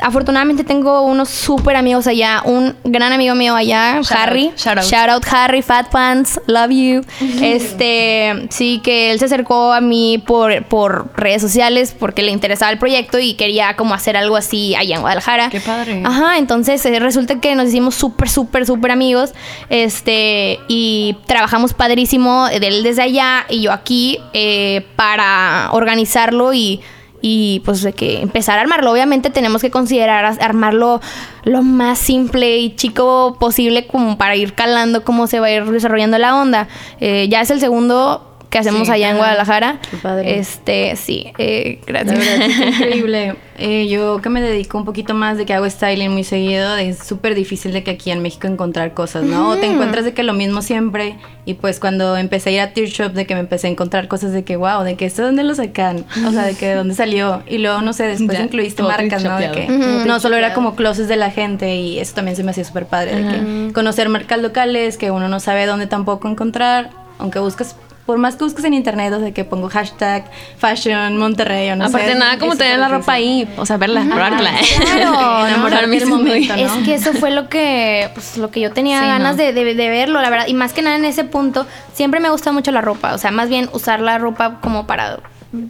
afortunadamente 0.00 0.64
tengo 0.64 1.02
unos 1.02 1.28
súper 1.28 1.76
amigos 1.76 2.06
allá. 2.06 2.42
Un 2.44 2.74
gran 2.84 3.12
amigo 3.12 3.34
mío 3.34 3.54
allá, 3.54 4.00
Harry. 4.10 4.52
shout, 4.56 4.78
out. 4.78 4.84
shout, 4.84 5.08
out. 5.08 5.24
Harry, 5.30 5.62
Fat 5.62 5.90
Pants, 5.90 6.40
love 6.46 6.70
you. 6.70 7.02
Este, 7.44 8.46
sí, 8.50 8.80
que 8.82 9.10
él 9.10 9.18
se 9.18 9.26
acercó 9.26 9.72
a 9.72 9.80
mí 9.80 10.22
por, 10.26 10.64
por 10.64 11.12
redes 11.16 11.42
sociales 11.42 11.94
porque 11.98 12.22
le 12.22 12.30
interesaba 12.30 12.72
el 12.72 12.78
proyecto 12.78 13.18
y 13.18 13.34
quería 13.34 13.76
como 13.76 13.94
hacer 13.94 14.16
algo 14.16 14.36
así 14.36 14.74
allá 14.74 14.96
en 14.96 15.00
Guadalajara. 15.02 15.50
Qué 15.50 15.60
padre. 15.60 16.02
Ajá, 16.04 16.38
entonces 16.38 16.84
eh, 16.86 16.98
resulta 17.00 17.40
que 17.40 17.54
nos 17.54 17.68
hicimos 17.68 17.94
súper, 17.94 18.28
súper, 18.28 18.66
súper 18.66 18.90
amigos. 18.90 19.32
Este, 19.68 20.58
y 20.68 21.16
trabajamos 21.26 21.74
padrísimo, 21.74 22.48
él 22.48 22.82
desde 22.82 23.02
allá 23.02 23.46
y 23.48 23.62
yo 23.62 23.72
aquí 23.72 24.18
eh, 24.32 24.86
para 24.96 25.68
organizarlo 25.72 26.54
y 26.54 26.80
y 27.26 27.60
pues 27.60 27.80
de 27.80 27.94
que 27.94 28.20
empezar 28.20 28.58
a 28.58 28.60
armarlo. 28.60 28.92
Obviamente 28.92 29.30
tenemos 29.30 29.62
que 29.62 29.70
considerar 29.70 30.36
armarlo 30.42 31.00
lo 31.44 31.62
más 31.62 31.98
simple 31.98 32.58
y 32.58 32.76
chico 32.76 33.38
posible 33.40 33.86
como 33.86 34.18
para 34.18 34.36
ir 34.36 34.52
calando 34.52 35.04
cómo 35.04 35.26
se 35.26 35.40
va 35.40 35.46
a 35.46 35.50
ir 35.52 35.64
desarrollando 35.64 36.18
la 36.18 36.36
onda. 36.36 36.68
Eh, 37.00 37.26
ya 37.30 37.40
es 37.40 37.48
el 37.48 37.60
segundo 37.60 38.33
que 38.54 38.58
hacemos 38.60 38.86
Sí. 38.86 38.92
allá 38.92 39.10
en 39.10 39.16
Guadalajara. 39.16 39.80
Qué 39.90 39.96
padre. 39.96 40.38
Este, 40.38 40.94
sí, 40.94 41.32
eh, 41.38 41.80
La 41.88 42.04
gracias. 42.04 42.18
verdad 42.20 42.46
es 42.46 42.58
increíble. 42.80 43.34
Eh, 43.58 43.88
yo 43.88 44.20
que 44.22 44.28
me 44.30 44.40
dedico 44.40 44.78
un 44.78 44.84
poquito 44.84 45.12
más 45.14 45.36
de 45.38 45.44
que 45.44 45.54
hago 45.54 45.68
styling 45.68 46.10
muy 46.12 46.22
seguido, 46.22 46.76
es 46.76 46.98
súper 46.98 47.34
difícil 47.34 47.72
de 47.72 47.82
que 47.82 47.90
aquí 47.92 48.12
en 48.12 48.22
México 48.22 48.46
encontrar 48.46 48.94
cosas, 48.94 49.24
¿no? 49.24 49.50
O 49.50 49.56
te 49.56 49.66
encuentras 49.66 50.04
de 50.04 50.14
que 50.14 50.22
lo 50.22 50.34
mismo 50.34 50.62
siempre. 50.62 51.16
Y 51.46 51.54
pues 51.54 51.80
cuando 51.80 52.16
empecé 52.16 52.50
a 52.50 52.52
ir 52.52 52.60
a 52.60 52.72
Tear 52.72 52.86
Shop, 52.88 53.12
de 53.12 53.26
que 53.26 53.34
me 53.34 53.40
empecé 53.40 53.66
a 53.66 53.70
encontrar 53.70 54.06
cosas 54.06 54.30
de 54.32 54.44
que, 54.44 54.54
wow, 54.56 54.82
de 54.84 54.94
que 54.96 55.04
esto 55.04 55.22
de 55.22 55.26
dónde 55.28 55.42
lo 55.42 55.54
sacan, 55.56 56.04
o 56.24 56.30
sea, 56.30 56.44
de 56.44 56.54
que 56.54 56.68
de 56.68 56.74
dónde 56.76 56.94
salió. 56.94 57.42
Y 57.48 57.58
luego, 57.58 57.80
no 57.82 57.92
sé, 57.92 58.04
después 58.04 58.38
Ya, 58.38 58.44
incluiste 58.44 58.84
marcas, 58.84 59.24
¿no? 59.24 59.36
De 59.36 59.50
que 59.50 59.66
no 60.06 60.20
solo 60.20 60.36
era 60.36 60.54
como 60.54 60.76
closets 60.76 61.08
de 61.08 61.16
la 61.16 61.30
gente 61.32 61.74
y 61.74 61.98
eso 61.98 62.14
también 62.14 62.36
se 62.36 62.44
me 62.44 62.52
hacía 62.52 62.64
súper 62.64 62.86
padre, 62.86 63.16
de 63.16 63.28
que 63.28 63.72
conocer 63.72 64.08
marcas 64.08 64.40
locales 64.40 64.96
que 64.96 65.10
uno 65.10 65.28
no 65.28 65.40
sabe 65.40 65.66
dónde 65.66 65.86
tampoco 65.88 66.28
encontrar, 66.28 66.90
aunque 67.18 67.40
buscas. 67.40 67.74
Por 68.06 68.18
más 68.18 68.36
que 68.36 68.44
busques 68.44 68.62
en 68.66 68.74
internet, 68.74 69.12
o 69.14 69.20
sea, 69.20 69.32
que 69.32 69.44
pongo 69.44 69.68
hashtag 69.70 70.30
fashion 70.58 71.16
Monterrey 71.16 71.70
o 71.70 71.76
no 71.76 71.88
sé. 71.88 71.96
Aparte, 71.96 72.14
nada 72.16 72.38
como 72.38 72.54
tener 72.54 72.78
la 72.78 72.88
ropa 72.88 73.12
ahí, 73.14 73.48
o 73.56 73.64
sea, 73.64 73.78
verla, 73.78 74.02
probarla. 74.04 74.50
Claro, 74.92 75.46
Enamorarme 75.46 75.98
del 75.98 76.08
momento, 76.08 76.54
¿no? 76.54 76.62
Es 76.62 76.72
que 76.84 76.94
eso 76.94 77.12
fue 77.14 77.30
lo 77.30 77.48
que, 77.48 78.10
pues, 78.12 78.36
lo 78.36 78.50
que 78.50 78.60
yo 78.60 78.72
tenía 78.72 79.00
Sí, 79.00 79.06
ganas 79.06 79.36
¿no? 79.36 79.42
de, 79.42 79.52
de- 79.54 79.74
de 79.74 79.88
verlo, 79.88 80.20
la 80.20 80.28
verdad. 80.28 80.46
Y 80.48 80.54
más 80.54 80.72
que 80.74 80.82
nada 80.82 80.96
en 80.96 81.04
ese 81.06 81.24
punto, 81.24 81.66
siempre 81.94 82.20
me 82.20 82.28
gusta 82.28 82.52
mucho 82.52 82.70
la 82.72 82.82
ropa. 82.82 83.14
O 83.14 83.18
sea, 83.18 83.30
más 83.30 83.48
bien 83.48 83.70
usar 83.72 84.00
la 84.00 84.18
ropa 84.18 84.60
como 84.60 84.86
para 84.86 85.20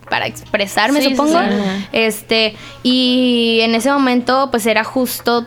para 0.08 0.26
expresarme, 0.26 1.02
Sí, 1.02 1.10
supongo. 1.10 1.38
sí. 1.38 1.86
Este, 1.92 2.56
y 2.82 3.58
en 3.60 3.74
ese 3.74 3.90
momento, 3.92 4.48
pues 4.50 4.64
era 4.64 4.82
justo 4.82 5.46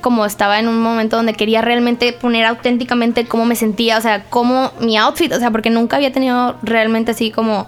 como 0.00 0.24
estaba 0.26 0.58
en 0.58 0.68
un 0.68 0.80
momento 0.80 1.16
donde 1.16 1.34
quería 1.34 1.60
realmente 1.62 2.12
poner 2.12 2.44
auténticamente 2.44 3.24
cómo 3.26 3.44
me 3.44 3.56
sentía, 3.56 3.98
o 3.98 4.00
sea, 4.00 4.24
cómo 4.30 4.72
mi 4.80 4.96
outfit, 4.96 5.32
o 5.32 5.38
sea, 5.38 5.50
porque 5.50 5.70
nunca 5.70 5.96
había 5.96 6.12
tenido 6.12 6.56
realmente 6.62 7.10
así 7.12 7.30
como 7.30 7.66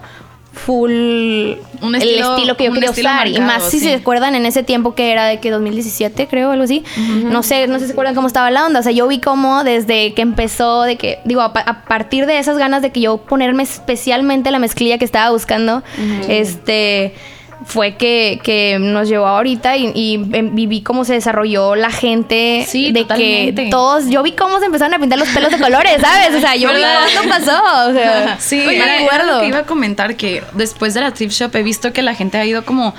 full 0.53 0.91
Un 0.91 1.95
el 1.95 2.03
estilo- 2.03 2.35
estilo 2.37 2.57
que 2.57 2.65
yo 2.65 2.73
quería 2.73 2.91
estilo 2.91 3.09
usar. 3.09 3.29
Y 3.29 3.39
más 3.41 3.63
si 3.71 3.79
sí. 3.79 3.85
se 3.87 3.95
acuerdan 3.95 4.35
en 4.35 4.47
ese 4.47 4.63
tiempo 4.65 4.95
que 4.97 5.13
era 5.13 5.27
de 5.27 5.39
que 5.39 5.51
2017 5.53 6.27
creo 6.27 6.51
algo 6.51 6.65
así 6.65 6.83
no 7.23 7.45
sé 7.45 7.69
no 7.69 7.75
sé 7.75 7.83
si 7.83 7.87
se 7.87 7.93
acuerdan 7.93 8.17
cómo 8.17 8.27
estaba 8.27 8.51
la 8.51 8.67
onda 8.67 8.81
o 8.81 8.83
sea 8.83 8.91
yo 8.91 9.07
vi 9.07 9.21
cómo 9.21 9.63
desde 9.63 10.13
que 10.13 10.23
empezó 10.23 10.83
de 10.83 10.97
que 10.97 11.21
digo 11.25 11.41
a 11.41 11.53
partir 11.53 12.27
de 12.27 12.39
esas 12.41 12.59
ganas 12.59 12.83
de 12.83 12.91
que 12.91 13.01
yo 13.01 13.19
ponerme 13.19 13.63
especialmente 13.63 14.51
la 14.51 14.59
mezclilla 14.59 14.99
que 14.99 15.05
estaba 15.05 15.31
buscando 15.31 15.85
este 16.29 17.15
fue 17.65 17.97
que, 17.97 18.41
que 18.43 18.79
nos 18.81 19.09
llevó 19.09 19.27
ahorita 19.27 19.77
y, 19.77 19.93
y, 19.95 20.15
em, 20.33 20.55
viví 20.55 20.81
cómo 20.83 21.05
se 21.05 21.13
desarrolló 21.15 21.75
la 21.75 21.91
gente 21.91 22.65
Sí, 22.69 22.91
de 22.93 23.03
totalmente. 23.03 23.65
que 23.65 23.71
todos 23.71 24.09
yo 24.09 24.23
vi 24.23 24.33
cómo 24.33 24.59
se 24.61 24.67
empezaron 24.67 24.95
a 24.95 24.99
pintar 24.99 25.19
los 25.19 25.29
pelos 25.29 25.51
de 25.53 25.59
colores 25.59 26.01
sabes 26.01 26.35
o 26.35 26.41
sea 26.41 26.57
yo 26.57 26.71
vi 26.75 26.81
cuándo 26.81 27.29
pasó 27.31 27.63
o 27.89 27.93
sea 27.93 28.39
Sí, 28.41 28.57
me 28.57 28.77
era- 28.77 28.97
era 28.97 29.05
acuerdo. 29.05 29.35
lo 29.35 29.41
que 29.43 29.47
iba 29.49 29.59
a 29.59 29.67
comentar 29.67 30.17
que 30.17 30.43
después 30.55 30.95
de 30.95 31.03
la 31.03 31.13
thrift 31.13 31.35
shop 31.35 31.55
he 31.57 31.63
visto 31.63 31.93
que 31.93 32.03
la 32.03 32.15
gente 32.15 32.39
ha 32.39 32.47
ido 32.47 32.65
como 32.65 32.95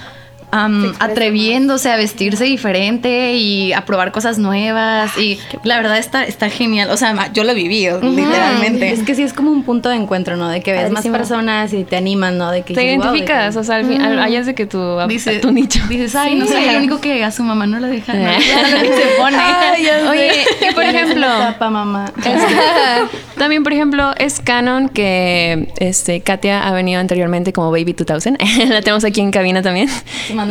am, 0.51 0.93
atreviéndose 1.00 1.91
a 1.91 1.96
vestirse 1.98 2.43
diferente 2.46 3.34
y 3.34 3.74
a 3.74 3.86
probar 3.86 4.12
cosas 4.12 4.38
nuevas 4.38 5.17
y 5.17 5.39
la 5.63 5.77
verdad 5.77 5.98
está, 5.98 6.24
está 6.25 6.50
genial. 6.50 6.89
O 6.91 6.98
sea, 6.98 7.31
yo 7.34 7.43
lo 7.43 7.53
viví, 7.53 7.88
literalmente. 8.01 8.91
Es 8.91 9.03
que 9.03 9.15
sí 9.15 9.24
es 9.24 9.34
como 9.34 9.51
un 9.51 9.63
punto 9.63 9.89
de 9.89 9.96
encuentro, 9.96 10.38
¿no? 10.38 10.50
De 10.50 10.62
que 10.62 10.72
ves 10.74 10.91
más 10.91 11.05
personas 11.08 11.74
y 11.74 11.84
te 11.84 11.96
animan, 11.96 12.38
¿no? 12.38 12.51
De 12.51 12.62
que 12.63 12.74
Te 12.74 12.81
dices, 12.81 12.98
"Wow", 12.98 13.05
de 13.05 13.12
que- 13.12 13.17
identificas, 13.25 13.55
o 13.55 13.63
sea, 13.63 13.75
al 13.77 13.86
fin, 13.86 14.01
al- 14.01 14.20
allá 14.20 14.39
es 14.39 14.46
de 14.46 14.53
que 14.55 14.65
tu, 14.65 14.79
a- 15.00 15.08
Dice, 15.08 15.38
a 15.38 15.41
tu 15.41 15.51
nicho. 15.51 15.81
Dices, 15.89 16.15
ay, 16.15 16.36
no 16.36 16.46
soy 16.48 16.63
el 16.63 16.77
único 16.77 17.00
que 17.01 17.24
a 17.24 17.31
su 17.31 17.43
mamá 17.43 17.65
no 17.65 17.79
la 17.79 17.88
deja. 17.88 18.13
No, 18.13 18.29
Eh. 18.29 18.39
se 18.41 19.17
pone. 19.22 19.38
Oye, 20.10 20.31
y 20.70 20.74
por 20.74 20.84
ejemplo, 20.84 21.27
Papá, 21.27 21.70
mamá. 21.70 22.12
también 23.38 23.63
por 23.63 23.74
ejemplo 23.74 24.13
es 24.17 24.39
canon 24.39 24.89
que 24.89 25.70
este 25.77 26.22
Katia 26.22 26.67
ha 26.67 26.72
venido 26.74 27.00
anteriormente 27.00 27.53
como 27.53 27.72
Baby 27.72 27.93
2000. 27.98 28.38
la 28.70 28.81
tenemos 28.81 29.03
aquí 29.03 29.22
en 29.22 29.31
cabina 29.31 29.62
también. 29.62 29.89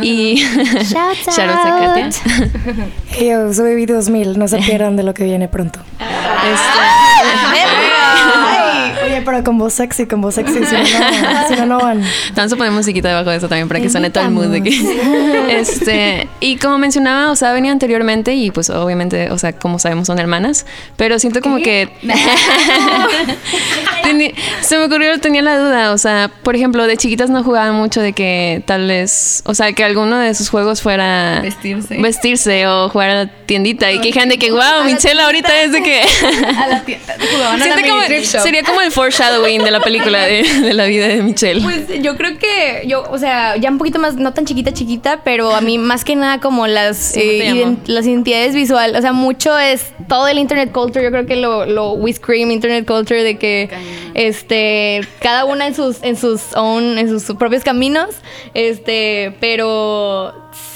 Y 0.01 0.35
Shout 0.83 1.17
out 1.27 1.39
a 1.39 1.79
Katia. 1.79 2.05
out. 2.05 3.19
Yo 3.21 3.53
soy 3.53 3.71
Baby 3.71 3.85
2000, 3.87 4.37
no 4.39 4.47
se 4.47 4.57
pierdan 4.59 4.95
de 4.95 5.03
lo 5.03 5.13
que 5.13 5.23
viene 5.23 5.47
pronto. 5.47 5.79
Este, 5.99 6.79
Ay, 8.43 8.93
oye, 9.05 9.21
pero 9.23 9.43
con 9.43 9.57
voz 9.57 9.73
sexy, 9.73 10.05
con 10.07 10.21
voz 10.21 10.35
sexy, 10.35 10.53
si 10.65 10.73
no, 10.73 10.79
no, 10.81 11.47
si 11.47 11.55
no, 11.55 11.65
no 11.65 11.79
van. 11.79 12.03
Vamos 12.35 12.51
a 12.53 12.55
poner 12.55 12.71
musiquita 12.71 13.09
debajo 13.09 13.29
de 13.29 13.37
eso 13.37 13.47
también 13.47 13.67
para 13.67 13.79
que 13.79 13.89
suene 13.89 14.09
todo 14.09 14.23
el 14.25 14.31
mood 14.31 14.47
de 14.47 14.63
que. 14.63 14.71
Este, 15.51 16.27
y 16.39 16.55
como 16.55 16.77
mencionaba, 16.77 17.29
o 17.31 17.35
sea, 17.35 17.49
ha 17.51 17.53
venido 17.53 17.73
anteriormente 17.73 18.33
y 18.33 18.51
pues 18.51 18.69
obviamente, 18.69 19.29
o 19.31 19.37
sea, 19.37 19.53
como 19.53 19.77
sabemos 19.79 20.07
son 20.07 20.17
hermanas, 20.17 20.65
pero 20.95 21.19
siento 21.19 21.41
como 21.41 21.57
que 21.57 21.89
Teni- 22.01 22.13
se 24.71 24.77
me 24.77 24.85
ocurrió, 24.85 25.19
tenía 25.19 25.41
la 25.41 25.57
duda, 25.57 25.91
o 25.91 25.97
sea, 25.97 26.31
por 26.43 26.55
ejemplo, 26.55 26.87
de 26.87 26.95
chiquitas 26.95 27.29
no 27.29 27.43
jugaban 27.43 27.75
mucho 27.75 27.99
de 27.99 28.13
que 28.13 28.63
tal 28.65 28.87
vez, 28.87 29.43
o 29.45 29.53
sea, 29.53 29.73
que 29.73 29.83
alguno 29.83 30.17
de 30.17 30.33
sus 30.33 30.49
juegos 30.49 30.81
fuera 30.81 31.41
Vestirse. 31.41 31.97
vestirse 31.97 32.67
o 32.67 32.87
jugar 32.87 33.09
a 33.09 33.13
la 33.25 33.27
tiendita 33.45 33.91
y 33.91 33.97
que 33.99 34.07
dijeran 34.07 34.29
de 34.29 34.37
que, 34.39 34.49
wow, 34.49 34.85
Michelle 34.85 35.21
ahorita 35.21 35.61
es 35.63 35.73
de 35.73 35.83
que 35.83 36.01
A 36.57 36.67
la 36.67 36.85
tienda. 36.85 37.15
Jugaban 37.33 37.61
a 37.61 37.67
la 37.67 37.81
como- 37.81 38.01
sería 38.43 38.63
como 38.63 38.79
el 38.79 38.91
foreshadowing 38.93 39.61
de 39.61 39.71
la 39.71 39.81
película 39.81 40.21
de, 40.25 40.43
de 40.43 40.73
la 40.73 40.85
vida 40.85 41.07
de 41.09 41.21
Michelle. 41.21 41.61
Pues 41.61 42.01
yo 42.01 42.15
creo 42.15 42.37
que 42.39 42.83
yo, 42.87 43.03
o 43.11 43.17
sea, 43.17 43.57
ya 43.57 43.69
un 43.71 43.77
poquito 43.77 43.99
más, 43.99 44.15
no 44.15 44.31
tan 44.33 44.45
chiquita, 44.45 44.71
chiquita, 44.71 45.21
pero 45.25 45.53
a 45.53 45.59
mí 45.59 45.77
más 45.79 46.05
que 46.05 46.15
nada 46.15 46.39
como 46.39 46.65
las, 46.67 46.95
Sí, 46.97 47.19
eh, 47.19 47.53
ident- 47.53 47.87
las 47.87 48.05
identidades 48.07 48.55
visuales, 48.55 48.97
o 48.97 49.01
sea, 49.01 49.11
mucho 49.11 49.59
es 49.59 49.91
todo 50.07 50.29
el 50.29 50.37
internet 50.37 50.71
culture, 50.71 51.03
yo 51.03 51.11
creo 51.11 51.25
que 51.25 51.35
lo, 51.35 51.65
lo 51.65 51.91
we 51.91 52.13
scream 52.13 52.51
internet 52.51 52.85
culture 52.87 53.21
de 53.21 53.37
que 53.37 53.69
este 54.13 54.60
cada 55.21 55.45
una 55.45 55.67
en 55.67 55.75
sus 55.75 56.01
en 56.03 56.15
sus 56.15 56.55
own, 56.55 56.97
en 56.97 57.07
sus 57.09 57.35
propios 57.37 57.63
caminos, 57.63 58.09
este, 58.53 59.35
pero 59.39 60.33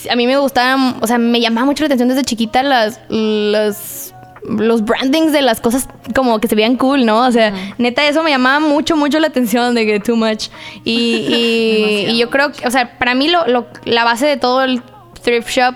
a 0.10 0.15
mí 0.15 0.27
me 0.27 0.38
gustaban, 0.38 0.96
o 1.01 1.08
sea, 1.08 1.18
me 1.18 1.39
llamaba 1.42 1.65
mucho 1.65 1.84
la 1.84 1.88
atención 1.88 2.10
desde 2.10 2.24
chiquita 2.24 2.63
las 2.63 3.00
las 3.10 4.13
los 4.48 4.86
brandings 4.86 5.32
de 5.34 5.42
las 5.42 5.60
cosas 5.60 5.88
como 6.13 6.39
que 6.39 6.48
se 6.48 6.54
veían 6.54 6.75
cool, 6.75 7.04
¿no? 7.04 7.25
O 7.25 7.32
sea, 7.32 7.51
neta, 7.80 8.06
eso 8.08 8.22
me 8.22 8.30
llamaba 8.30 8.60
mucho, 8.60 8.96
mucho 8.96 9.20
la 9.20 9.25
atención 9.27 9.74
de 9.74 9.88
que 9.88 10.00
too 10.00 10.15
much. 10.15 10.50
Y, 10.84 10.92
y, 10.94 12.06
y 12.12 12.18
yo 12.20 12.30
creo 12.30 12.51
que, 12.51 12.68
o 12.68 12.70
sea, 12.70 12.98
para 13.00 13.15
mí 13.15 13.27
lo, 13.27 13.48
lo- 13.48 13.65
la 13.86 14.04
base 14.04 14.27
de 14.27 14.38
todo 14.38 14.62
el 14.63 14.84
thrift 15.24 15.50
shop 15.50 15.74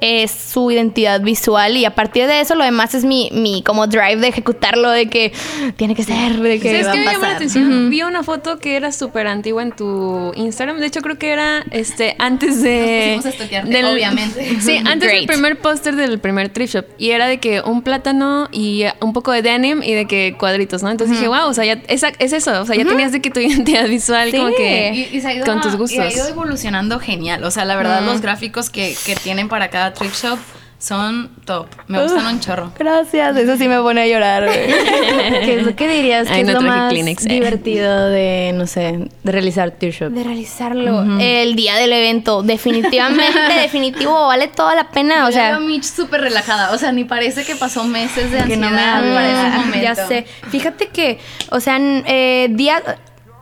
es 0.00 0.30
su 0.30 0.70
identidad 0.70 1.20
visual 1.20 1.76
y 1.76 1.84
a 1.84 1.94
partir 1.94 2.26
de 2.28 2.40
eso 2.40 2.54
lo 2.54 2.62
demás 2.64 2.94
es 2.94 3.04
mi, 3.04 3.30
mi 3.32 3.62
como 3.62 3.86
drive 3.88 4.16
de 4.16 4.28
ejecutarlo, 4.28 4.90
de 4.90 5.08
que 5.08 5.32
tiene 5.76 5.94
que 5.94 6.04
ser, 6.04 6.38
de 6.40 6.60
que 6.60 6.70
¿Sabes 6.70 6.86
va 6.88 6.92
qué 6.92 6.98
a 6.98 7.00
me 7.00 7.06
llamó 7.06 7.18
la 7.18 7.20
pasar. 7.20 7.36
atención? 7.36 7.90
Vi 7.90 8.02
una 8.02 8.22
foto 8.22 8.58
que 8.58 8.76
era 8.76 8.92
súper 8.92 9.26
antigua 9.26 9.62
en 9.62 9.72
tu 9.72 10.32
Instagram. 10.36 10.78
De 10.78 10.86
hecho, 10.86 11.00
creo 11.00 11.18
que 11.18 11.30
era 11.30 11.64
este 11.72 12.14
antes 12.18 12.62
de. 12.62 13.14
Nos 13.16 13.26
estoquearte, 13.26 13.84
obviamente. 13.84 14.56
Sí, 14.60 14.76
antes 14.84 15.10
del 15.10 15.26
primer 15.26 15.58
póster 15.58 15.96
del 15.96 16.18
primer 16.20 16.48
thrift 16.50 16.74
shop. 16.74 16.84
Y 16.98 17.10
era 17.10 17.26
de 17.26 17.38
que 17.38 17.60
un 17.62 17.82
plátano 17.82 18.48
y 18.52 18.84
un 19.00 19.12
poco 19.12 19.32
de 19.32 19.42
denim 19.42 19.82
y 19.82 19.94
de 19.94 20.06
que 20.06 20.34
cuadritos, 20.38 20.82
¿no? 20.82 20.90
Entonces 20.90 21.16
dije, 21.16 21.28
wow, 21.28 21.48
o 21.48 21.54
sea, 21.54 21.64
ya 21.64 21.80
esa- 21.88 22.12
es 22.18 22.32
eso. 22.32 22.60
O 22.60 22.66
sea, 22.66 22.76
ya 22.76 22.84
tenías 22.84 23.12
de 23.12 23.20
que 23.20 23.30
tu 23.30 23.40
identidad 23.40 23.86
visual, 23.88 24.30
Sí. 24.30 24.36
como 24.36 24.54
que. 24.54 25.08
Y, 25.12 25.16
y 25.16 25.20
se 25.20 25.28
ha 25.28 25.34
ido, 25.34 25.44
con 25.46 25.60
tus 25.60 25.72
y 25.72 25.74
ha 25.74 25.78
gustos. 25.78 26.14
ido 26.14 26.28
evolucionando 26.28 26.98
genial. 27.00 27.42
O 27.44 27.50
sea, 27.50 27.64
la 27.64 27.76
verdad, 27.76 28.02
los 28.02 28.20
gráficos 28.20 28.70
que, 28.70 28.94
que 29.04 29.14
tienen 29.16 29.48
para 29.48 29.68
cada 29.70 29.87
thrift 29.92 30.22
shop 30.22 30.38
son 30.78 31.30
top. 31.44 31.66
Me 31.88 32.00
gustan 32.00 32.24
un 32.26 32.38
chorro. 32.40 32.72
Gracias, 32.78 33.36
eso 33.36 33.56
sí 33.56 33.66
me 33.66 33.80
pone 33.80 34.02
a 34.02 34.06
llorar. 34.06 34.48
¿Qué 34.52 35.64
es 35.66 35.74
que 35.74 35.88
dirías 35.88 36.28
que 36.28 36.40
es 36.40 36.46
no 36.46 36.52
lo 36.52 36.60
traje 36.60 36.76
más 36.76 36.92
Kleenex, 36.92 37.26
eh. 37.26 37.28
divertido 37.30 38.08
de, 38.08 38.52
no 38.54 38.66
sé, 38.66 39.08
de 39.24 39.32
realizar 39.32 39.72
Tear 39.72 39.92
Shop? 39.92 40.10
De 40.10 40.22
realizarlo 40.22 41.02
el 41.18 41.56
día 41.56 41.74
del 41.74 41.92
evento, 41.92 42.44
definitivamente, 42.44 43.40
definitivo, 43.60 44.28
vale 44.28 44.46
toda 44.46 44.76
la 44.76 44.88
pena, 44.90 45.26
o 45.26 45.30
Yo 45.30 45.36
veo 45.36 45.46
sea, 45.46 45.56
a 45.56 45.60
Mitch 45.60 45.84
súper 45.84 46.20
relajada. 46.20 46.72
O 46.72 46.78
sea, 46.78 46.92
ni 46.92 47.02
parece 47.02 47.44
que 47.44 47.56
pasó 47.56 47.82
meses 47.82 48.30
de 48.30 48.44
Que 48.44 48.56
no 48.56 48.68
ansiedad 48.68 49.00
para 49.14 49.26
ese 49.26 49.40
habla. 49.40 49.58
momento. 49.58 49.82
Ya 49.82 49.94
sé. 49.96 50.26
Fíjate 50.50 50.88
que, 50.88 51.18
o 51.50 51.58
sea, 51.58 51.78
eh, 51.80 52.48
día, 52.50 52.82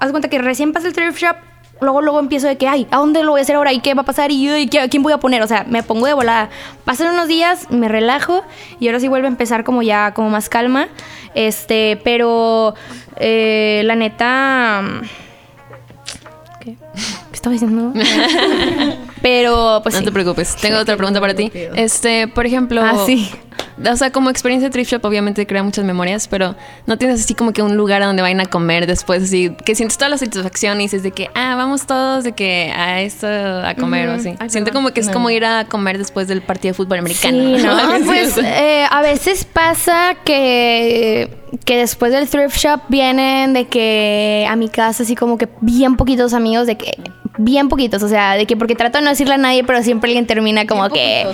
haz 0.00 0.11
cuenta 0.11 0.31
que 0.31 0.38
recién 0.38 0.73
pasa 0.73 0.88
el 0.88 0.95
thrift 0.95 1.19
shop, 1.19 1.37
luego 1.80 2.00
luego 2.02 2.18
empiezo 2.21 2.47
de 2.47 2.56
que, 2.56 2.66
ay, 2.68 2.87
¿a 2.90 2.97
dónde 2.99 3.23
lo 3.23 3.33
voy 3.33 3.40
a 3.40 3.42
hacer 3.42 3.56
ahora? 3.56 3.73
¿Y 3.73 3.80
qué 3.80 3.95
va 3.95 4.02
a 4.02 4.04
pasar? 4.04 4.30
¿Y, 4.30 4.50
y 4.54 4.68
qué- 4.68 4.80
a 4.80 4.88
quién 4.88 5.02
voy 5.02 5.12
a 5.12 5.18
poner? 5.18 5.42
O 5.42 5.47
sea, 5.47 5.64
me 5.68 5.83
pongo 5.83 6.06
de 6.06 6.14
volada. 6.14 6.49
Pasan 6.85 7.12
unos 7.12 7.28
días, 7.28 7.71
me 7.71 7.88
relajo 7.88 8.42
y 8.80 8.88
ahora 8.88 9.00
sí 9.00 9.09
vuelve 9.09 9.26
a 9.26 9.30
empezar 9.30 9.64
como 9.64 9.83
ya, 9.83 10.12
como 10.14 10.30
más 10.30 10.49
calma. 10.49 10.88
Este, 11.35 12.00
pero 12.02 12.75
eh, 13.16 13.83
la 13.85 13.95
neta... 13.95 14.83
¿Qué? 16.61 16.75
¿Qué 16.75 17.35
estaba 17.35 17.52
diciendo? 17.52 17.92
pero, 19.23 19.80
pues 19.83 19.95
no 19.95 19.99
sí. 20.00 20.04
te 20.06 20.12
preocupes. 20.12 20.56
Tengo 20.56 20.78
otra 20.78 20.97
pregunta 20.97 21.21
para 21.21 21.35
ti. 21.35 21.50
Este, 21.75 22.26
por 22.28 22.47
ejemplo. 22.47 22.83
Ah, 22.83 22.95
sí. 23.06 23.30
O 23.85 23.97
sea, 23.97 24.11
como 24.11 24.31
experiencia 24.31 24.69
de 24.69 24.73
thrift 24.73 24.93
shop, 24.93 25.05
obviamente 25.05 25.47
crea 25.47 25.63
muchas 25.63 25.85
memorias, 25.85 26.29
pero 26.29 26.55
no 26.87 26.97
tienes 26.97 27.21
así 27.21 27.35
como 27.35 27.53
que 27.53 27.63
un 27.63 27.77
lugar 27.77 28.03
a 28.03 28.07
donde 28.07 28.23
vayan 28.23 28.41
a 28.41 28.47
comer 28.47 28.87
después, 28.87 29.23
así 29.23 29.55
que 29.65 29.75
sientes 29.75 29.99
toda 29.99 30.09
la 30.09 30.19
satisfacción 30.19 30.81
y 30.81 30.85
dices 30.85 31.03
de 31.03 31.11
que, 31.11 31.29
ah, 31.35 31.55
vamos 31.57 31.87
todos 31.87 32.25
de 32.25 32.33
que 32.33 32.73
a 32.75 33.03
esto 33.03 33.27
a 33.27 33.75
comer 33.75 34.09
o 34.09 34.13
así. 34.13 34.35
Siento 34.49 34.73
como 34.73 34.91
que 34.91 35.01
es 35.01 35.11
como 35.11 35.31
ir 35.31 35.45
a 35.45 35.65
comer 35.67 35.99
después 35.99 36.29
del 36.29 36.43
partido 36.43 36.73
de 36.73 36.77
fútbol 36.77 36.99
americano. 36.99 37.59
Sí, 37.59 37.63
¿no? 37.63 37.77
Pues 38.07 38.39
eh, 38.39 38.87
a 38.89 39.03
veces 39.03 39.45
pasa 39.45 40.17
que, 40.25 41.29
que 41.65 41.77
después 41.77 42.13
del 42.13 42.29
thrift 42.29 42.57
shop 42.57 42.81
vienen 42.89 43.53
de 43.53 43.67
que 43.67 44.47
a 44.49 44.57
mi 44.57 44.69
casa 44.69 45.03
así 45.03 45.15
como 45.15 45.39
que 45.39 45.49
bien 45.61 45.97
poquitos 45.97 46.33
amigos, 46.35 46.67
de 46.67 46.77
que 46.77 46.93
bien 47.39 47.69
poquitos, 47.69 48.03
o 48.03 48.09
sea, 48.09 48.35
de 48.35 48.47
que 48.47 48.57
porque 48.57 48.75
trato 48.75 48.99
de 48.99 49.05
no 49.05 49.11
decirle 49.11 49.35
a 49.35 49.39
nadie, 49.39 49.65
pero 49.65 49.83
siempre 49.83 50.09
alguien 50.09 50.27
termina 50.27 50.67
como 50.67 50.89
que, 50.89 51.27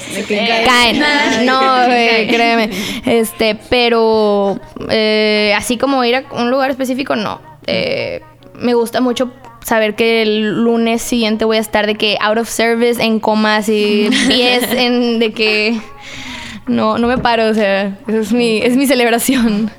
caen. 0.66 1.02
No, 1.46 1.60
güey, 1.86 2.11
créeme. 2.28 2.70
Este, 3.06 3.58
pero 3.68 4.58
eh, 4.88 5.54
así 5.56 5.76
como 5.76 6.04
ir 6.04 6.16
a 6.16 6.24
un 6.32 6.50
lugar 6.50 6.70
específico, 6.70 7.16
no. 7.16 7.40
Eh, 7.66 8.22
me 8.54 8.74
gusta 8.74 9.00
mucho 9.00 9.32
saber 9.64 9.94
que 9.94 10.22
el 10.22 10.64
lunes 10.64 11.02
siguiente 11.02 11.44
voy 11.44 11.56
a 11.56 11.60
estar 11.60 11.86
de 11.86 11.94
que 11.94 12.16
out 12.20 12.38
of 12.38 12.48
service 12.48 13.02
en 13.02 13.20
comas 13.20 13.68
y 13.68 14.10
pies 14.28 14.64
en 14.72 15.18
de 15.18 15.32
que 15.32 15.80
no 16.66 16.98
no 16.98 17.06
me 17.06 17.18
paro, 17.18 17.48
o 17.48 17.54
sea, 17.54 17.98
eso 18.06 18.20
es 18.20 18.32
mi 18.32 18.58
es 18.58 18.76
mi 18.76 18.86
celebración. 18.86 19.70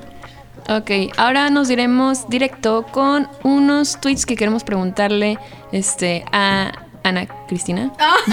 Ok, 0.70 0.92
ahora 1.18 1.50
nos 1.50 1.68
diremos 1.68 2.30
directo 2.30 2.86
con 2.90 3.28
unos 3.44 4.00
tweets 4.00 4.26
que 4.26 4.38
queremos 4.38 4.64
preguntarle 4.64 5.38
este, 5.74 6.24
a 6.32 6.72
Ana 7.04 7.28
Cristina. 7.48 7.92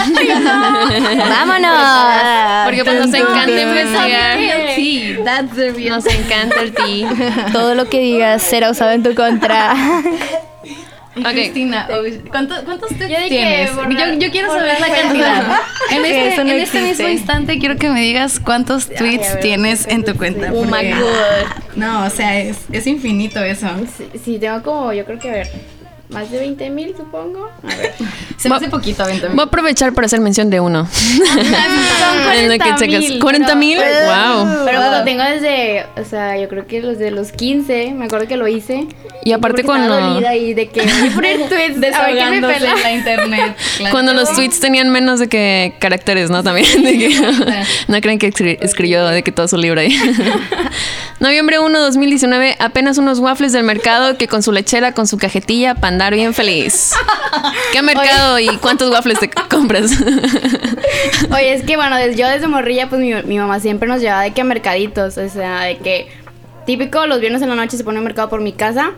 ¡Vámonos! 1.29 2.65
Porque 2.65 2.83
pues 2.85 3.05
nos 3.05 3.13
encanta 3.13 3.61
investigar. 3.61 4.37
Sí, 4.75 5.15
that's 5.23 5.55
the 5.55 5.71
real. 5.71 5.89
Nos 5.89 6.05
encanta 6.05 6.61
el 6.61 6.73
ti. 6.73 7.05
Todo 7.53 7.75
lo 7.75 7.89
que 7.89 7.99
digas 7.99 8.41
será 8.41 8.69
usado 8.71 8.91
en 8.91 9.03
tu 9.03 9.13
contra. 9.15 9.73
Ok. 11.13 11.25
Cristina, 11.33 11.89
¿cuántos, 12.29 12.59
cuántos 12.61 12.87
tweets 12.87 13.09
Yo 13.09 13.27
tienes? 13.27 13.75
borrar- 13.75 14.13
yo, 14.13 14.19
yo 14.27 14.31
quiero 14.31 14.47
saber 14.47 14.79
la 14.79 14.87
cantidad. 14.87 15.43
En 15.91 16.05
este, 16.05 16.43
no 16.45 16.51
en 16.51 16.59
este 16.61 16.81
mismo 16.81 17.07
instante 17.09 17.59
quiero 17.59 17.75
que 17.75 17.89
me 17.89 17.99
digas 18.01 18.39
cuántos 18.39 18.87
tweets 18.87 19.37
tienes 19.41 19.85
en 19.87 20.05
tu 20.05 20.15
cuenta. 20.15 20.53
Oh 20.53 20.63
my 20.63 20.89
god. 20.89 21.75
No, 21.75 22.05
o 22.05 22.09
sea, 22.09 22.39
es, 22.39 22.59
es 22.71 22.87
infinito 22.87 23.43
eso. 23.43 23.67
Sí, 23.97 24.07
sí, 24.23 24.37
tengo 24.39 24.63
como, 24.63 24.93
yo 24.93 25.03
creo 25.03 25.19
que 25.19 25.29
a 25.29 25.33
ver, 25.33 25.51
más 26.11 26.29
de 26.31 26.39
20 26.39 26.69
mil 26.69 26.93
supongo. 26.95 27.49
A 27.63 27.67
ver. 27.75 27.93
Se 28.37 28.49
me 28.49 28.55
hace 28.55 28.69
poquito, 28.69 29.05
20 29.05 29.27
Voy 29.29 29.39
a 29.39 29.43
aprovechar 29.43 29.93
para 29.93 30.05
hacer 30.07 30.19
mención 30.19 30.49
de 30.49 30.59
uno. 30.59 30.87
Son 30.91 31.39
En 32.33 32.47
lo 32.47 32.53
que 32.53 32.57
40 32.59 32.75
checas. 32.77 32.99
mil. 32.99 33.19
40 33.19 33.55
mil. 33.55 33.77
pero- 33.77 34.01
Wow. 34.11 34.65
Pero 34.65 34.79
pues 34.81 34.91
lo 34.97 35.03
tengo 35.03 35.23
desde, 35.23 35.85
o 35.95 36.03
sea, 36.05 36.37
yo 36.39 36.49
creo 36.49 36.65
que 36.67 36.81
desde 36.81 37.11
los 37.11 37.31
15, 37.31 37.93
me 37.95 38.05
acuerdo 38.05 38.27
que 38.27 38.37
lo 38.37 38.47
hice. 38.47 38.87
Y 39.23 39.31
aparte 39.33 39.63
cuando- 39.63 40.19
y 40.35 40.53
de 40.53 40.69
que 40.69 40.81
poner 41.15 41.37
tweets, 41.47 41.49
ver 41.49 41.71
qué 41.71 41.77
me 41.79 41.87
Desahogándose 41.87 42.53
pela. 42.55 42.71
en 42.73 42.81
la 42.83 42.91
internet. 42.93 43.55
claro. 43.77 43.91
Cuando 43.91 44.13
los 44.13 44.33
tweets 44.33 44.59
tenían 44.59 44.89
menos 44.89 45.19
de 45.19 45.27
que 45.29 45.75
caracteres, 45.79 46.29
¿no? 46.29 46.41
También. 46.43 46.83
de 46.83 46.97
que- 46.97 47.63
no 47.87 48.01
creen 48.01 48.17
que 48.19 48.33
escri- 48.33 48.57
escribió 48.61 49.05
de 49.07 49.21
que 49.23 49.31
todo 49.31 49.47
su 49.47 49.57
libro 49.57 49.79
ahí. 49.81 49.95
Noviembre 51.19 51.59
1, 51.59 51.79
2019. 51.79 52.55
Apenas 52.59 52.97
unos 52.97 53.19
waffles 53.19 53.53
del 53.53 53.63
mercado 53.63 54.17
que 54.17 54.27
con 54.27 54.41
su 54.41 54.51
lechera, 54.51 54.93
con 54.93 55.05
su 55.07 55.17
cajetilla, 55.17 55.75
para 55.75 55.89
andar 56.01 56.15
bien 56.15 56.33
feliz. 56.33 56.93
¿Qué 57.71 57.81
mercado 57.83 58.39
y 58.39 58.47
cuántos 58.57 58.91
waffles 58.91 59.19
te 59.19 59.29
compras? 59.29 59.91
Oye, 61.31 61.53
es 61.53 61.63
que 61.63 61.75
bueno, 61.75 61.95
yo 62.15 62.27
desde 62.27 62.47
morrilla, 62.47 62.89
pues 62.89 62.99
mi, 63.01 63.13
mi 63.23 63.37
mamá 63.37 63.59
siempre 63.59 63.87
nos 63.87 64.01
llevaba 64.01 64.23
de 64.23 64.31
que 64.31 64.41
a 64.41 64.43
mercaditos, 64.43 65.17
o 65.19 65.29
sea, 65.29 65.61
de 65.61 65.77
que 65.77 66.07
típico 66.65 67.05
los 67.05 67.19
viernes 67.19 67.41
en 67.43 67.49
la 67.49 67.55
noche 67.55 67.77
se 67.77 67.83
pone 67.83 67.99
un 67.99 68.03
mercado 68.05 68.29
por 68.29 68.41
mi 68.41 68.51
casa 68.51 68.91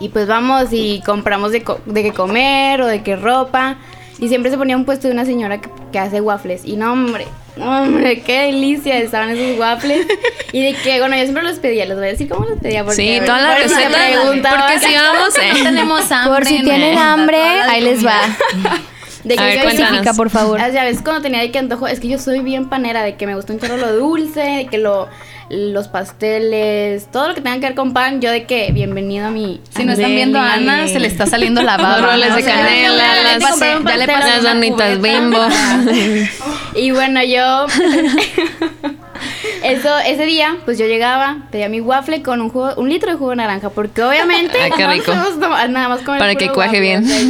y 0.00 0.08
pues 0.08 0.26
vamos 0.26 0.68
y 0.72 1.02
compramos 1.04 1.52
de, 1.52 1.62
co- 1.62 1.80
de 1.84 2.02
que 2.02 2.12
comer 2.12 2.80
o 2.80 2.86
de 2.86 3.02
que 3.02 3.16
ropa 3.16 3.76
y 4.18 4.28
siempre 4.28 4.50
se 4.50 4.56
ponía 4.56 4.76
un 4.76 4.84
puesto 4.86 5.08
de 5.08 5.12
una 5.14 5.26
señora 5.26 5.60
que, 5.60 5.68
que 5.92 5.98
hace 5.98 6.20
waffles 6.22 6.62
y 6.64 6.76
no 6.76 6.92
hombre, 6.94 7.26
hombre, 7.60 8.20
qué 8.22 8.42
delicia 8.46 8.98
estaban 8.98 9.30
esos 9.30 9.58
waffles 9.58 10.06
y 10.52 10.62
de 10.62 10.74
que, 10.74 10.98
bueno, 11.00 11.16
yo 11.16 11.22
siempre 11.22 11.42
los 11.42 11.58
pedía, 11.58 11.84
les 11.86 11.96
voy 11.96 12.06
a 12.06 12.10
decir 12.10 12.28
cómo 12.28 12.46
los 12.46 12.58
pedía 12.58 12.84
porque 12.84 12.96
Sí, 12.96 13.20
todas 13.24 13.42
las 13.42 13.62
recetas. 13.62 13.92
preguntaba. 13.94 14.66
Porque 14.66 14.86
si 14.86 14.94
vamos, 14.94 15.36
eh. 15.38 15.62
tenemos 15.62 16.12
hambre. 16.12 16.34
Por 16.34 16.44
si 16.46 16.56
en 16.56 16.64
tienen 16.64 16.98
hambre, 16.98 17.42
ahí 17.42 17.80
les 17.82 18.04
va. 18.04 18.20
De 19.26 19.34
que 19.34 19.42
A 19.42 19.46
ver. 19.46 19.58
Especifica, 19.66 20.14
por 20.14 20.30
favor. 20.30 20.60
Ah, 20.60 20.68
Ya 20.68 20.84
ves, 20.84 21.02
cuando 21.02 21.20
tenía 21.22 21.40
de 21.40 21.50
que 21.50 21.58
antojo, 21.58 21.86
es 21.88 21.98
que 22.00 22.08
yo 22.08 22.18
soy 22.18 22.40
bien 22.40 22.68
panera, 22.68 23.02
de 23.02 23.16
que 23.16 23.26
me 23.26 23.34
gusta 23.34 23.52
un 23.52 23.58
chorro 23.58 23.76
lo 23.76 23.92
dulce, 23.96 24.40
de 24.40 24.66
que 24.66 24.78
lo, 24.78 25.08
los 25.50 25.88
pasteles, 25.88 27.10
todo 27.10 27.28
lo 27.28 27.34
que 27.34 27.40
tenga 27.40 27.56
que 27.56 27.66
ver 27.66 27.74
con 27.74 27.92
pan, 27.92 28.20
yo 28.20 28.30
de 28.30 28.44
que 28.44 28.70
bienvenido 28.72 29.26
a 29.26 29.30
mi... 29.30 29.60
Si 29.76 29.84
no 29.84 29.92
están 29.94 30.10
viendo 30.14 30.38
a 30.38 30.54
Ana, 30.54 30.86
se 30.86 31.00
le 31.00 31.08
está 31.08 31.26
saliendo 31.26 31.60
la 31.62 31.76
baba. 31.76 31.98
Los 31.98 32.10
roles 32.12 32.34
de 32.36 32.42
canela, 32.44 33.22
las- 33.22 33.42
pasé- 33.42 33.84
ya 33.84 33.96
le 33.96 34.06
pasé 34.06 34.28
Las 34.30 34.42
donitas 34.44 35.00
bimbo. 35.02 35.38
Y 36.76 36.90
bueno, 36.92 37.20
yo... 37.24 37.66
Eso, 39.66 39.98
ese 40.06 40.24
día, 40.26 40.56
pues 40.64 40.78
yo 40.78 40.86
llegaba, 40.86 41.38
pedía 41.50 41.68
mi 41.68 41.80
waffle 41.80 42.22
con 42.22 42.40
un 42.40 42.50
jugo, 42.50 42.74
un 42.76 42.88
litro 42.88 43.10
de 43.10 43.16
jugo 43.16 43.30
de 43.30 43.36
naranja, 43.36 43.70
porque 43.70 44.02
obviamente 44.02 44.56
Ay, 44.62 44.70
qué 44.76 44.86
rico. 44.86 45.12
tomar 45.40 45.68
nada 45.70 45.88
más 45.88 46.02
comer 46.02 46.20
Para 46.20 46.34
que 46.36 46.50
cuaje 46.50 46.80
waffle, 46.80 46.80
bien. 46.80 47.04
o 47.04 47.06
sea, 47.08 47.20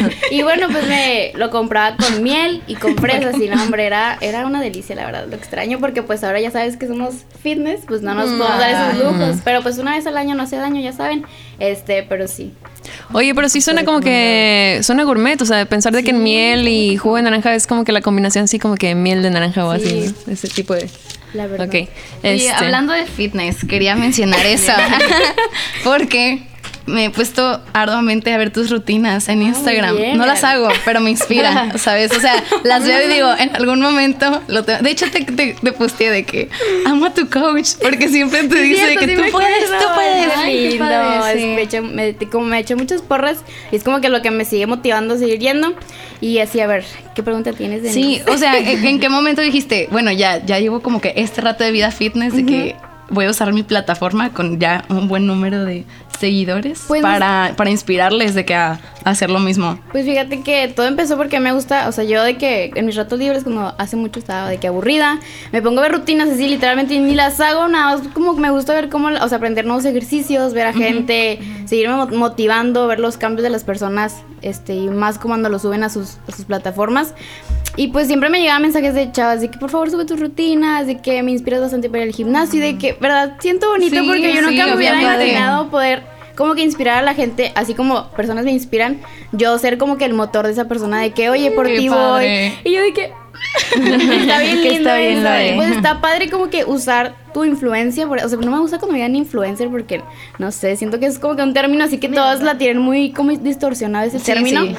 yo- 0.00 0.08
y 0.32 0.42
bueno, 0.42 0.66
pues 0.72 0.86
me 0.88 1.32
lo 1.36 1.50
compraba 1.50 1.96
con 1.96 2.22
miel 2.22 2.62
y 2.66 2.74
con 2.74 2.96
fresas 2.98 3.36
y 3.40 3.48
no, 3.48 3.62
hombre, 3.62 3.86
era, 3.86 4.18
era 4.20 4.44
una 4.46 4.60
delicia, 4.60 4.96
la 4.96 5.06
verdad. 5.06 5.26
Lo 5.28 5.36
extraño 5.36 5.78
porque 5.78 6.02
pues 6.02 6.24
ahora 6.24 6.40
ya 6.40 6.50
sabes 6.50 6.76
que 6.76 6.88
somos 6.88 7.14
fitness, 7.42 7.82
pues 7.86 8.02
no 8.02 8.12
nos 8.14 8.26
podemos 8.26 8.58
dar 8.58 8.90
esos 8.90 9.04
lujos, 9.04 9.36
pero 9.44 9.62
pues 9.62 9.78
una 9.78 9.92
vez 9.94 10.06
al 10.06 10.16
año 10.16 10.34
no 10.34 10.42
hace 10.42 10.56
daño, 10.56 10.80
ya 10.80 10.92
saben. 10.92 11.24
Este, 11.58 12.04
pero 12.04 12.28
sí. 12.28 12.52
Oye, 13.12 13.34
pero 13.34 13.48
sí 13.48 13.60
suena 13.60 13.84
como 13.84 14.00
que 14.00 14.80
suena 14.82 15.02
gourmet, 15.04 15.40
o 15.42 15.46
sea, 15.46 15.66
pensar 15.66 15.92
de 15.92 16.04
que 16.04 16.10
en 16.10 16.22
miel 16.22 16.68
y 16.68 16.96
jugo 16.96 17.16
de 17.16 17.22
naranja 17.22 17.54
es 17.54 17.66
como 17.66 17.84
que 17.84 17.92
la 17.92 18.00
combinación 18.00 18.44
así 18.44 18.58
como 18.58 18.76
que 18.76 18.94
miel 18.94 19.22
de 19.22 19.30
naranja 19.30 19.66
o 19.66 19.70
así, 19.70 20.14
ese 20.30 20.48
tipo 20.48 20.74
de. 20.74 20.88
La 21.34 21.46
verdad. 21.46 21.66
Ok. 21.66 21.74
Oye, 21.74 21.88
este, 22.22 22.52
hablando 22.52 22.92
de 22.92 23.04
fitness, 23.06 23.64
quería 23.64 23.96
mencionar 23.96 24.46
eso. 24.46 24.72
porque 25.84 26.42
me 26.88 27.04
he 27.06 27.10
puesto 27.10 27.60
arduamente 27.72 28.32
a 28.32 28.38
ver 28.38 28.50
tus 28.52 28.70
rutinas 28.70 29.28
en 29.28 29.42
Instagram. 29.42 29.96
bien. 29.96 30.16
no 30.18 30.26
las 30.26 30.42
hago, 30.44 30.68
pero 30.84 31.00
me 31.00 31.10
inspira, 31.10 31.72
¿sabes? 31.78 32.10
O 32.16 32.20
sea, 32.20 32.42
las 32.64 32.84
veo 32.84 33.08
y 33.08 33.12
digo, 33.14 33.32
en 33.38 33.54
algún 33.54 33.80
momento 33.80 34.42
lo 34.48 34.64
tengo. 34.64 34.82
De 34.82 34.90
hecho, 34.90 35.06
te, 35.10 35.20
te, 35.24 35.54
te 35.54 35.72
posteé 35.72 36.10
de 36.10 36.24
que 36.24 36.48
amo 36.86 37.06
a 37.06 37.14
tu 37.14 37.28
coach, 37.30 37.70
porque 37.80 38.08
siempre 38.08 38.44
te 38.44 38.60
dice 38.62 38.84
cierto, 38.86 39.00
que 39.00 39.16
sí 39.16 39.22
tú 39.22 39.30
puedes, 39.30 39.64
tú 39.66 39.84
puedes. 39.94 40.28
Ay, 40.36 40.68
lindo, 40.70 40.84
padre, 40.86 41.40
sí. 41.40 41.46
me 41.46 41.62
echo- 41.62 41.82
me- 41.82 42.14
como 42.30 42.46
me 42.46 42.56
he 42.56 42.60
hecho 42.60 42.76
muchas 42.76 43.02
porras 43.02 43.38
y 43.70 43.76
es 43.76 43.84
como 43.84 44.00
que 44.00 44.08
lo 44.08 44.22
que 44.22 44.30
me 44.30 44.44
sigue 44.44 44.66
motivando 44.66 45.14
a 45.14 45.18
seguir 45.18 45.38
yendo. 45.38 45.74
Y 46.20 46.38
así, 46.40 46.58
a 46.60 46.66
ver, 46.66 46.84
¿qué 47.14 47.22
pregunta 47.22 47.52
tienes 47.52 47.82
de 47.82 47.92
Sí, 47.92 48.20
o 48.26 48.36
sea, 48.38 48.58
¿en, 48.58 48.84
en 48.84 48.98
qué 49.00 49.08
momento 49.08 49.40
dijiste, 49.40 49.88
bueno, 49.92 50.10
ya, 50.10 50.44
ya 50.44 50.58
llevo 50.58 50.80
como 50.80 51.00
que 51.00 51.12
este 51.16 51.40
rato 51.42 51.62
de 51.62 51.70
vida 51.70 51.90
fitness, 51.92 52.34
de 52.34 52.44
que 52.44 52.76
voy 53.10 53.24
a 53.26 53.30
usar 53.30 53.52
mi 53.52 53.62
plataforma 53.62 54.32
con 54.32 54.58
ya 54.60 54.84
un 54.88 55.08
buen 55.08 55.26
número 55.26 55.64
de 55.64 55.84
seguidores 56.18 56.84
Pues- 56.88 57.00
para, 57.02 57.54
para 57.56 57.70
inspirarles 57.70 58.34
de 58.34 58.44
que 58.44 58.54
a, 58.54 58.80
a 59.04 59.10
hacer 59.10 59.30
lo 59.30 59.38
mismo? 59.38 59.78
Pues 59.92 60.04
fíjate 60.04 60.42
que 60.42 60.66
todo 60.74 60.86
empezó 60.86 61.16
porque 61.16 61.38
me 61.38 61.52
gusta, 61.52 61.88
o 61.88 61.92
sea, 61.92 62.02
yo 62.04 62.22
de 62.24 62.36
que 62.36 62.72
en 62.74 62.86
mis 62.86 62.96
ratos 62.96 63.18
libres, 63.18 63.44
cuando 63.44 63.72
hace 63.78 63.94
mucho 63.96 64.18
estaba 64.18 64.48
de 64.48 64.58
que 64.58 64.66
aburrida, 64.66 65.20
me 65.52 65.62
pongo 65.62 65.78
a 65.78 65.82
ver 65.82 65.92
rutinas 65.92 66.28
así, 66.28 66.48
literalmente 66.48 66.94
y 66.94 66.98
ni 66.98 67.14
las 67.14 67.38
hago, 67.40 67.68
nada 67.68 67.96
más 67.96 68.08
como 68.08 68.32
me 68.34 68.50
gusta 68.50 68.74
ver 68.74 68.88
cómo, 68.88 69.08
o 69.08 69.28
sea, 69.28 69.38
aprender 69.38 69.64
nuevos 69.64 69.84
ejercicios, 69.84 70.54
ver 70.54 70.66
a 70.66 70.72
gente, 70.72 71.38
seguirme 71.66 71.94
mo- 71.94 72.06
motivando, 72.08 72.86
ver 72.88 72.98
los 72.98 73.16
cambios 73.16 73.44
de 73.44 73.50
las 73.50 73.62
personas, 73.62 74.16
este, 74.42 74.74
y 74.74 74.88
más 74.88 75.18
cuando 75.18 75.48
lo 75.48 75.58
suben 75.60 75.84
a 75.84 75.88
sus, 75.88 76.16
a 76.28 76.32
sus 76.34 76.46
plataformas. 76.46 77.14
Y 77.76 77.88
pues 77.88 78.06
siempre 78.06 78.28
me 78.28 78.40
llegaban 78.40 78.62
mensajes 78.62 78.94
de 78.94 79.12
chavas 79.12 79.40
de 79.40 79.50
que 79.50 79.58
por 79.58 79.70
favor 79.70 79.90
sube 79.90 80.04
tus 80.04 80.18
rutinas, 80.18 80.86
de 80.86 81.00
que 81.00 81.22
me 81.22 81.30
inspiras 81.30 81.60
bastante 81.60 81.88
para 81.88 82.02
al 82.02 82.12
gimnasio 82.12 82.58
y 82.58 82.72
de 82.72 82.78
que, 82.78 82.94
¿verdad? 82.94 83.36
Siento 83.38 83.68
bonito 83.70 84.00
Sí, 84.00 84.06
porque 84.06 84.34
yo 84.34 84.40
sí, 84.40 84.46
nunca 84.46 84.66
me 84.66 84.76
hubiera 84.76 85.00
imaginado 85.00 85.68
poder 85.70 86.02
como 86.38 86.54
que 86.54 86.62
inspirar 86.62 86.98
a 86.98 87.02
la 87.02 87.14
gente, 87.14 87.50
así 87.56 87.74
como 87.74 88.10
personas 88.10 88.44
me 88.44 88.52
inspiran, 88.52 89.00
yo 89.32 89.58
ser 89.58 89.76
como 89.76 89.98
que 89.98 90.04
el 90.04 90.14
motor 90.14 90.46
de 90.46 90.52
esa 90.52 90.68
persona 90.68 91.00
de 91.00 91.10
que, 91.10 91.30
oye, 91.30 91.50
por 91.50 91.66
ti 91.66 91.88
voy. 91.88 92.52
Y 92.62 92.72
yo 92.72 92.80
de 92.80 92.92
que 92.92 93.12
está 93.74 94.38
bien 94.40 94.62
Que 94.62 94.70
lindo 94.70 94.90
está 94.90 94.96
bien 94.96 95.26
eso. 95.26 95.52
Y 95.52 95.56
Pues 95.56 95.70
está 95.72 96.00
padre 96.00 96.30
como 96.30 96.48
que 96.50 96.64
usar 96.64 97.14
tu 97.34 97.44
influencia, 97.44 98.06
por- 98.06 98.24
o 98.24 98.28
sea, 98.28 98.38
no 98.38 98.50
me 98.50 98.58
gusta 98.58 98.78
cuando 98.78 98.92
me 98.94 98.98
digan 98.98 99.14
influencer 99.14 99.68
porque 99.68 100.02
no 100.38 100.50
sé, 100.50 100.76
siento 100.76 100.98
que 100.98 101.06
es 101.06 101.18
como 101.18 101.36
que 101.36 101.42
un 101.42 101.52
término 101.52 101.84
así 101.84 101.98
que 101.98 102.08
todos 102.08 102.40
la 102.40 102.56
tienen 102.56 102.78
muy 102.82 103.12
como 103.12 103.30
distorsionado 103.32 104.06
ese 104.06 104.18
Sí, 104.18 104.24
término. 104.24 104.62
sí. 104.64 104.74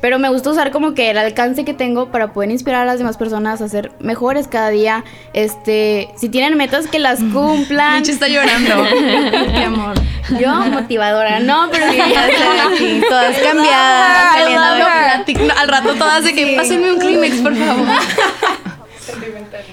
Pero 0.00 0.18
me 0.18 0.30
gusta 0.30 0.48
usar 0.50 0.70
como 0.70 0.94
que 0.94 1.10
el 1.10 1.18
alcance 1.18 1.62
que 1.66 1.74
tengo 1.74 2.10
para 2.10 2.32
poder 2.32 2.50
inspirar 2.50 2.82
a 2.82 2.84
las 2.86 2.98
demás 2.98 3.18
personas 3.18 3.60
a 3.60 3.68
ser 3.68 3.92
mejores 4.00 4.48
cada 4.48 4.70
día. 4.70 5.04
Este, 5.34 6.08
si 6.16 6.30
tienen 6.30 6.56
metas 6.56 6.86
que 6.86 6.98
las 6.98 7.18
cumplan. 7.34 7.98
Michi 7.98 8.12
está 8.12 8.26
llorando. 8.28 8.82
Qué 9.54 9.62
amor. 9.64 9.94
Yo 10.40 10.54
motivadora, 10.54 11.40
no, 11.40 11.68
pero 11.70 11.90
sí, 11.90 11.98
ya 11.98 12.26
sé. 12.26 12.34
aquí, 12.74 13.02
todas 13.08 13.36
cambiadas, 13.38 14.36
peleando. 14.36 14.78
No, 14.78 14.84
platic- 14.86 15.46
no, 15.46 15.49
al 15.60 15.68
rato 15.68 15.94
todas 15.94 16.24
de 16.24 16.34
que 16.34 16.54
pásenme 16.56 16.92
un 16.92 16.98
Kleenex, 16.98 17.36
por 17.40 17.54
favor. 17.54 17.86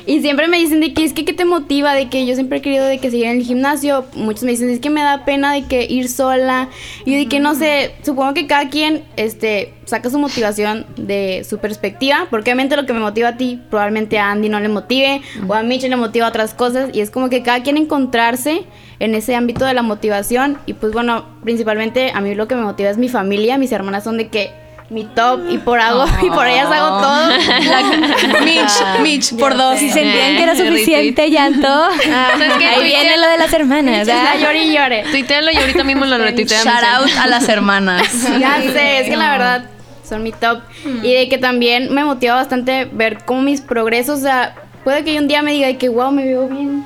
Y 0.05 0.21
siempre 0.21 0.47
me 0.47 0.57
dicen 0.57 0.79
de 0.79 0.93
que 0.93 1.03
es 1.03 1.13
que 1.13 1.25
¿qué 1.25 1.33
te 1.33 1.45
motiva, 1.45 1.93
de 1.93 2.09
que 2.09 2.25
yo 2.25 2.33
siempre 2.35 2.59
he 2.59 2.61
querido 2.61 2.85
de 2.85 2.97
que 2.97 3.11
seguir 3.11 3.25
en 3.25 3.37
el 3.37 3.43
gimnasio. 3.43 4.05
Muchos 4.13 4.43
me 4.43 4.51
dicen 4.51 4.69
es 4.69 4.79
que 4.79 4.89
me 4.89 5.01
da 5.01 5.25
pena 5.25 5.53
de 5.53 5.65
que 5.65 5.85
ir 5.85 6.07
sola. 6.07 6.69
Y 7.05 7.15
de 7.17 7.27
que 7.27 7.39
no 7.39 7.55
sé, 7.55 7.93
supongo 8.03 8.33
que 8.33 8.47
cada 8.47 8.69
quien 8.69 9.03
este 9.17 9.73
saca 9.85 10.09
su 10.09 10.17
motivación 10.17 10.85
de 10.95 11.45
su 11.47 11.59
perspectiva, 11.59 12.27
porque 12.29 12.51
obviamente 12.51 12.75
lo 12.75 12.85
que 12.85 12.93
me 12.93 12.99
motiva 12.99 13.29
a 13.29 13.37
ti 13.37 13.59
probablemente 13.69 14.17
a 14.17 14.31
Andy 14.31 14.49
no 14.49 14.59
le 14.59 14.69
motive 14.69 15.21
o 15.47 15.53
a 15.53 15.63
Mitch 15.63 15.83
le 15.83 15.95
motiva 15.95 16.25
a 16.25 16.29
otras 16.29 16.53
cosas 16.53 16.89
y 16.93 16.99
es 16.99 17.09
como 17.09 17.29
que 17.29 17.41
cada 17.41 17.63
quien 17.63 17.77
encontrarse 17.77 18.63
en 18.99 19.15
ese 19.15 19.35
ámbito 19.35 19.63
de 19.65 19.73
la 19.73 19.83
motivación 19.83 20.57
y 20.65 20.73
pues 20.73 20.91
bueno, 20.91 21.25
principalmente 21.43 22.11
a 22.13 22.19
mí 22.19 22.35
lo 22.35 22.49
que 22.49 22.55
me 22.55 22.63
motiva 22.63 22.89
es 22.89 22.97
mi 22.97 23.07
familia, 23.07 23.57
mis 23.57 23.71
hermanas 23.71 24.03
son 24.03 24.17
de 24.17 24.27
que 24.27 24.66
mi 24.89 25.03
top 25.03 25.41
y 25.49 25.57
por 25.57 25.79
hago 25.79 26.05
y 26.21 26.29
por 26.29 26.47
ellas 26.47 26.69
hago 26.71 27.01
todo. 27.01 27.27
Mitch, 28.45 29.01
Mitch, 29.01 29.35
por 29.37 29.57
dos. 29.57 29.79
Si 29.79 29.89
sentían 29.89 30.37
que 30.37 30.43
era 30.43 30.55
suficiente 30.55 31.29
llanto, 31.29 31.67
¿Sabes 32.03 32.53
qué? 32.57 32.65
ahí 32.65 32.83
viene 32.83 33.17
lo 33.17 33.27
de 33.27 33.37
las 33.37 33.53
hermanas. 33.53 34.07
¿verdad? 34.07 34.39
llore 34.39 34.63
y 34.63 34.73
llore. 34.73 35.03
Tuitealo 35.11 35.51
y 35.51 35.57
ahorita 35.57 35.83
mismo 35.83 36.05
lo 36.05 36.17
retuiteamos. 36.17 36.65
Shout 36.65 36.83
out 36.83 37.09
a 37.19 37.27
las 37.27 37.49
hermanas. 37.49 38.27
Ya 38.39 38.61
sé, 38.61 38.99
es 39.01 39.09
que 39.09 39.17
la 39.17 39.31
verdad 39.31 39.65
son 40.07 40.23
mi 40.23 40.31
top. 40.31 40.61
Y 41.03 41.13
de 41.13 41.29
que 41.29 41.37
también 41.37 41.93
me 41.93 42.03
motiva 42.03 42.35
bastante 42.35 42.85
ver 42.85 43.19
cómo 43.25 43.41
mis 43.41 43.61
progresos, 43.61 44.19
o 44.19 44.21
sea, 44.21 44.55
puede 44.83 45.03
que 45.03 45.13
yo 45.13 45.21
un 45.21 45.27
día 45.27 45.41
me 45.41 45.51
diga 45.51 45.67
de 45.67 45.77
que 45.77 45.89
wow, 45.89 46.11
me 46.11 46.23
veo 46.23 46.47
bien 46.47 46.85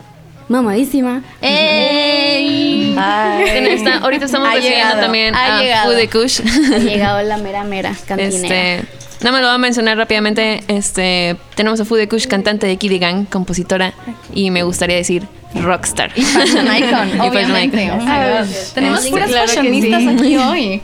mamadísima. 0.51 1.21
¡Ey! 1.41 2.91
Está- 2.91 3.97
ahorita 3.99 4.25
estamos 4.25 4.47
Ha 4.49 4.53
recibiendo 4.55 4.85
llegado, 4.85 5.01
también 5.01 5.35
ha 5.35 5.57
a 5.57 5.61
llegado. 5.61 5.89
Food 5.91 5.97
de 5.97 6.09
Kush. 6.09 6.41
Ha 6.73 6.77
llegado 6.79 7.21
la 7.23 7.37
mera 7.37 7.63
mera 7.63 7.93
cantinera. 8.07 8.75
Este, 8.77 8.87
no 9.23 9.31
me 9.31 9.39
lo 9.39 9.47
voy 9.47 9.55
a 9.55 9.57
mencionar 9.57 9.97
rápidamente. 9.97 10.63
Este, 10.67 11.37
tenemos 11.55 11.79
a 11.79 11.85
Food 11.85 11.97
de 11.99 12.07
Kush, 12.07 12.27
cantante 12.27 12.67
de 12.67 12.77
Kiddy 12.77 12.99
Gang, 12.99 13.25
compositora, 13.25 13.93
y 14.33 14.51
me 14.51 14.63
gustaría 14.63 14.95
decir 14.97 15.23
rockstar. 15.55 16.11
Fashion 16.11 16.65
icon, 16.75 17.09
Y 17.25 17.29
fashion 17.31 17.63
icon. 17.63 18.01
Oh. 18.01 18.45
Tenemos 18.73 19.07
puras 19.07 19.29
claro 19.29 19.47
fashionistas 19.47 20.01
sí. 20.01 20.07
aquí 20.09 20.37
hoy. 20.37 20.81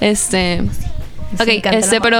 Este, 0.00 0.62
ok, 1.40 1.48
este, 1.72 2.00
pero 2.00 2.18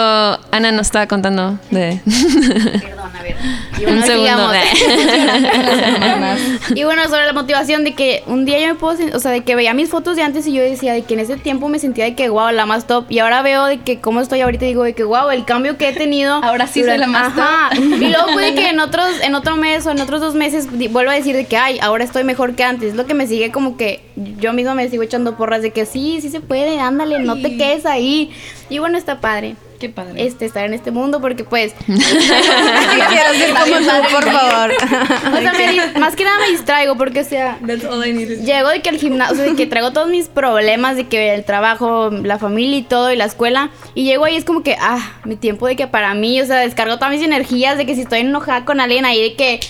Ana 0.51 0.73
nos 0.73 0.87
estaba 0.87 1.07
contando 1.07 1.59
de 1.71 2.01
Perdón, 3.07 3.17
a 3.17 3.23
ver. 3.23 3.37
Y 3.79 3.85
un 3.85 4.01
bueno, 4.01 4.07
segundo. 4.07 4.53
sigamos. 4.53 6.41
Y 6.75 6.85
bueno, 6.85 7.05
sobre 7.05 7.27
la 7.27 7.33
motivación 7.33 7.85
de 7.85 7.95
que 7.95 8.23
un 8.27 8.45
día 8.45 8.59
yo 8.61 8.67
me 8.67 8.75
puedo, 8.75 8.99
o 9.15 9.19
sea, 9.21 9.31
de 9.31 9.45
que 9.45 9.55
veía 9.55 9.75
mis 9.75 9.89
fotos 9.89 10.17
de 10.17 10.23
antes 10.23 10.47
y 10.47 10.53
yo 10.53 10.63
decía 10.63 10.93
de 10.93 11.03
que 11.03 11.15
en 11.15 11.21
ese 11.21 11.37
tiempo 11.37 11.69
me 11.69 11.79
sentía 11.79 12.05
de 12.05 12.15
que 12.15 12.29
wow, 12.29 12.51
la 12.51 12.67
más 12.67 12.87
top. 12.87 13.07
Y 13.09 13.19
ahora 13.21 13.43
veo 13.43 13.67
de 13.67 13.81
que 13.81 14.01
cómo 14.01 14.21
estoy 14.21 14.41
ahorita 14.41 14.65
y 14.65 14.69
digo 14.69 14.83
de 14.85 14.95
que 14.95 15.05
wow, 15.05 15.31
el 15.31 15.45
cambio 15.45 15.77
que 15.77 15.89
he 15.89 15.93
tenido. 15.93 16.35
Ahora 16.47 16.67
sí 16.67 16.83
soy 16.85 16.99
la 16.99 17.07
más 17.07 17.37
Ajá. 17.37 17.71
Y 17.75 18.09
luego 18.09 18.27
puede 18.33 18.55
que 18.55 18.69
en 18.69 18.81
otros, 18.81 19.09
en 19.23 19.35
otro 19.35 19.57
mes 19.57 19.87
o 19.87 19.91
en 19.91 20.01
otros 20.01 20.21
dos 20.21 20.35
meses 20.35 20.69
vuelva 20.91 21.13
a 21.13 21.15
decir 21.17 21.35
de 21.35 21.47
que 21.47 21.57
ay, 21.57 21.79
ahora 21.81 22.05
estoy 22.05 22.25
mejor 22.25 22.55
que 22.55 22.65
antes. 22.65 22.91
Es 22.91 22.97
lo 22.97 23.07
que 23.07 23.15
me 23.15 23.27
sigue 23.27 23.51
como 23.51 23.77
que 23.77 24.03
yo 24.39 24.53
misma 24.53 24.75
me 24.75 24.89
sigo 24.89 25.03
echando 25.03 25.37
porras 25.37 25.63
de 25.63 25.71
que 25.71 25.87
sí, 25.87 26.21
sí 26.21 26.31
se 26.31 26.41
puede, 26.41 26.79
ándale, 26.79 27.19
no 27.21 27.37
te 27.37 27.57
quedes 27.57 27.87
ahí. 27.87 28.31
Y 28.69 28.79
bueno, 28.79 28.99
está 28.99 29.21
padre. 29.21 29.57
Qué 29.79 29.89
padre. 29.89 30.27
Este, 30.27 30.47
estar 30.47 30.65
en 30.65 30.75
este 30.75 30.91
mundo 30.91 31.21
porque 31.21 31.45
pues 31.45 31.75
Quiero 31.87 33.35
ser 33.35 33.55
como 33.55 33.77
tú, 33.79 34.15
por 34.15 34.25
favor. 34.25 34.73
o 34.73 35.41
sea, 35.41 35.53
me 35.53 36.01
más 36.01 36.17
que 36.17 36.25
nada 36.25 36.39
me 36.41 36.51
distraigo 36.51 36.97
porque, 36.97 37.21
o 37.21 37.25
sea, 37.25 37.59
llego 37.61 38.69
de 38.69 38.83
que 38.83 38.91
el 38.91 38.99
gimnasio, 38.99 39.35
o 39.35 39.37
sea, 39.37 39.47
de 39.47 39.57
que 39.57 39.67
traigo 39.67 39.93
todos 39.93 40.09
mis 40.09 40.29
problemas, 40.29 40.97
de 40.97 41.07
que 41.07 41.35
el 41.35 41.45
trabajo, 41.45 42.11
la 42.11 42.39
familia 42.39 42.79
y 42.79 42.83
todo, 42.83 43.13
y 43.13 43.17
la 43.17 43.25
escuela, 43.25 43.71
y 43.95 44.05
llego 44.05 44.25
ahí 44.25 44.37
es 44.37 44.45
como 44.45 44.63
que, 44.63 44.77
ah, 44.81 45.19
mi 45.25 45.37
tiempo 45.37 45.67
de 45.67 45.77
que 45.77 45.87
para 45.87 46.15
mí, 46.15 46.41
o 46.41 46.47
sea, 46.47 46.59
descargo 46.59 46.97
todas 46.97 47.11
mis 47.11 47.23
energías, 47.23 47.77
de 47.77 47.87
que 47.87 47.95
si 47.95 48.03
estoy 48.03 48.21
enojada 48.21 48.65
con 48.65 48.81
alguien 48.81 49.05
ahí, 49.05 49.21
de 49.21 49.35
que 49.35 49.61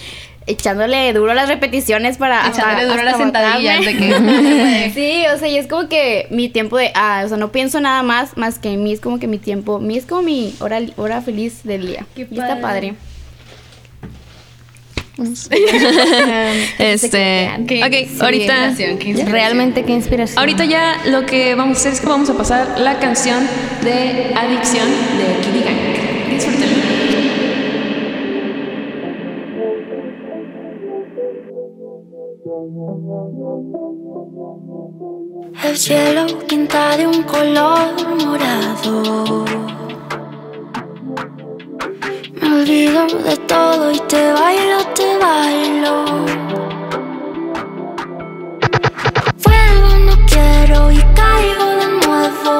echándole 0.46 1.12
duro 1.12 1.34
las 1.34 1.48
repeticiones 1.48 2.16
para... 2.18 2.44
hasta- 2.46 2.60
Echándole 2.62 2.82
duro 2.86 2.94
hasta 2.98 3.04
las 3.04 3.16
sentadillas 3.18 3.84
de 3.84 3.96
que... 3.96 4.90
Sí, 4.94 5.24
o 5.34 5.38
sea, 5.38 5.48
y 5.48 5.56
es 5.56 5.66
como 5.66 5.88
que 5.88 6.26
mi 6.30 6.48
tiempo 6.48 6.76
de, 6.76 6.92
ah, 6.94 7.22
o 7.24 7.28
sea, 7.28 7.36
no 7.36 7.50
pienso 7.52 7.80
nada 7.80 8.02
más, 8.02 8.36
más 8.36 8.58
que 8.58 8.70
en 8.70 8.82
mí, 8.84 8.92
es 8.92 9.00
como 9.00 9.18
que 9.18 9.26
mi 9.26 9.38
tiempo, 9.38 9.78
mí 9.80 9.96
es 9.98 10.06
como 10.06 10.22
mi 10.22 10.54
hora, 10.60 10.80
hora 10.96 11.20
feliz 11.22 11.62
del 11.64 11.86
día. 11.86 12.06
y 12.16 12.22
está 12.22 12.60
padre. 12.60 12.94
este, 16.78 17.50
Qué- 17.66 17.82
ok, 17.84 17.92
sí, 18.10 18.18
ahorita, 18.20 18.74
qué. 18.76 19.24
Realmente 19.26 19.82
qué 19.84 19.92
inspiración. 19.94 20.38
ahorita 20.38 20.64
ya 20.66 21.00
lo 21.06 21.24
que 21.24 21.54
vamos 21.54 21.78
a 21.78 21.80
hacer 21.80 21.92
es 21.94 22.00
que 22.00 22.06
vamos 22.06 22.28
a 22.28 22.34
pasar 22.34 22.78
la 22.78 22.98
canción 22.98 23.48
de 23.82 24.34
Adicción 24.36 24.86
de 25.16 25.40
Kiddy 25.40 25.64
El 35.62 35.76
cielo 35.76 36.26
pinta 36.48 36.96
de 36.96 37.06
un 37.06 37.22
color 37.22 37.94
morado. 38.24 39.44
Me 42.40 42.48
olvido 42.60 43.06
de 43.06 43.36
todo 43.46 43.92
y 43.92 44.00
te 44.08 44.32
bailo, 44.32 44.78
te 44.96 45.16
bailo. 45.16 46.04
Vuelvo, 49.44 49.90
no 50.06 50.16
quiero 50.26 50.90
y 50.90 50.98
caigo 51.14 51.66
de 51.80 51.88
nuevo. 52.04 52.54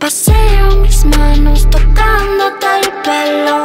Paseo 0.00 0.76
mis 0.82 1.04
manos 1.04 1.70
tocándote 1.70 2.66
el 2.80 2.90
pelo. 3.04 3.56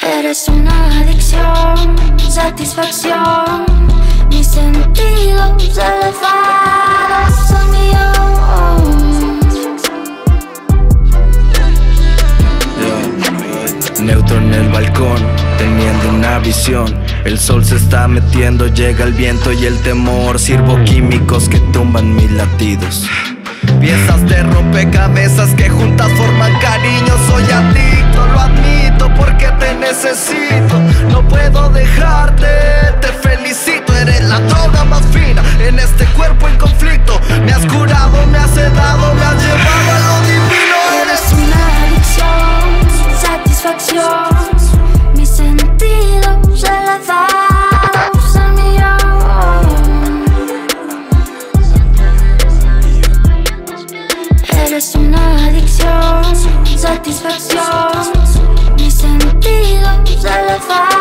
Eres 0.02 0.46
una 0.48 1.00
adicción, 1.00 1.96
satisfacción. 2.28 3.64
Mis 4.28 4.46
sentidos 4.46 5.78
elevados 5.78 7.50
al 7.52 7.68
millón. 7.70 7.84
Neutro 14.00 14.36
en 14.36 14.52
el 14.52 14.68
balcón, 14.68 15.16
teniendo 15.64 16.10
una 16.10 16.38
visión. 16.40 16.94
El 17.24 17.38
sol 17.38 17.64
se 17.64 17.76
está 17.76 18.06
metiendo, 18.06 18.66
llega 18.66 19.04
el 19.04 19.14
viento 19.14 19.50
y 19.50 19.64
el 19.64 19.78
temor. 19.80 20.38
Sirvo 20.38 20.76
químicos 20.84 21.48
que 21.48 21.58
tumban 21.72 22.14
mis 22.14 22.30
latidos. 22.32 23.08
Piezas 23.80 24.20
de 24.28 24.42
rompecabezas 24.42 25.54
que 25.54 25.70
juntas 25.70 26.10
forman 26.18 26.52
cariño. 26.60 27.14
Soy 27.28 27.44
adicto, 27.50 28.26
lo 28.26 28.40
admito 28.40 29.10
porque 29.14 29.46
te 29.58 29.74
necesito. 29.76 30.76
No 31.08 31.26
puedo 31.26 31.70
dejarte, 31.70 32.46
te 33.00 33.08
felicito. 33.26 33.96
Eres 33.96 34.22
la 34.24 34.40
droga 34.40 34.84
más 34.84 35.02
fina 35.14 35.42
en 35.66 35.78
este 35.78 36.04
cuerpo 36.08 36.46
en 36.46 36.58
conflicto. 36.58 37.18
Me 37.46 37.52
has 37.52 37.64
curado, 37.64 38.26
me 38.26 38.36
has 38.36 38.50
sedado, 38.50 39.14
me 39.14 39.22
has 39.22 39.42
llevado 39.42 39.90
a 39.96 39.98
lo 40.08 40.26
divino. 40.26 40.76
Eres 41.04 41.32
una 41.32 41.60
adicción, 41.86 43.18
satisfacción. 43.18 44.53
satisfacción. 56.84 57.62
Mis 58.76 58.94
sentidos 58.94 60.20
se 60.20 60.28
elevan. 60.28 60.93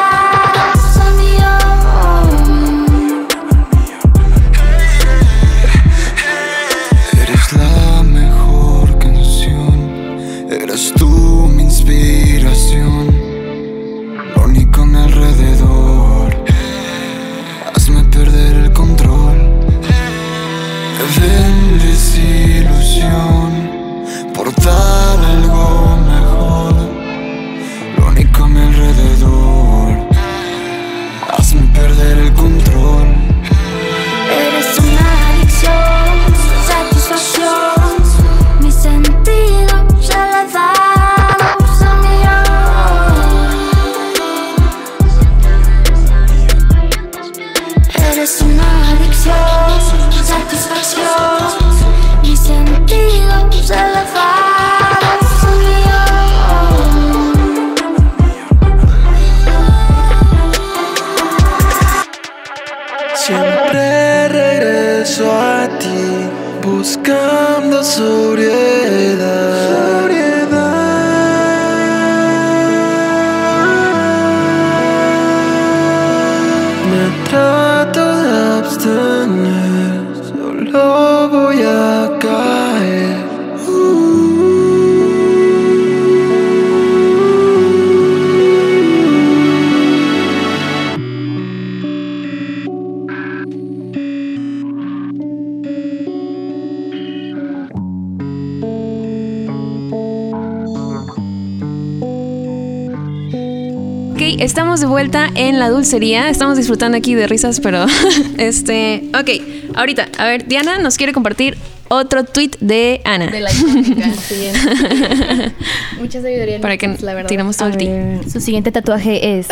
De 104.83 104.89
vuelta 104.89 105.29
en 105.35 105.59
la 105.59 105.69
dulcería. 105.69 106.29
Estamos 106.29 106.57
disfrutando 106.57 106.97
aquí 106.97 107.15
de 107.15 107.25
risas, 107.25 107.61
pero 107.61 107.85
este. 108.37 109.03
Ok, 109.17 109.29
ahorita, 109.75 110.09
a 110.17 110.25
ver, 110.25 110.45
Diana 110.45 110.77
nos 110.77 110.97
quiere 110.97 111.13
compartir 111.13 111.57
otro 111.87 112.25
tweet 112.25 112.51
de 112.59 112.99
Ana. 113.05 113.27
De 113.27 113.39
la 113.39 113.49
icónica. 113.53 114.07
Mucha 115.99 116.21
sabiduría 116.21 116.59
Para 116.59 116.75
que 116.77 116.89
la 116.99 117.13
verdad. 117.13 117.29
tiramos 117.29 117.55
todo 117.55 117.69
el 117.69 117.77
ti. 117.77 117.89
Su 118.29 118.41
siguiente 118.41 118.73
tatuaje 118.73 119.39
es. 119.39 119.47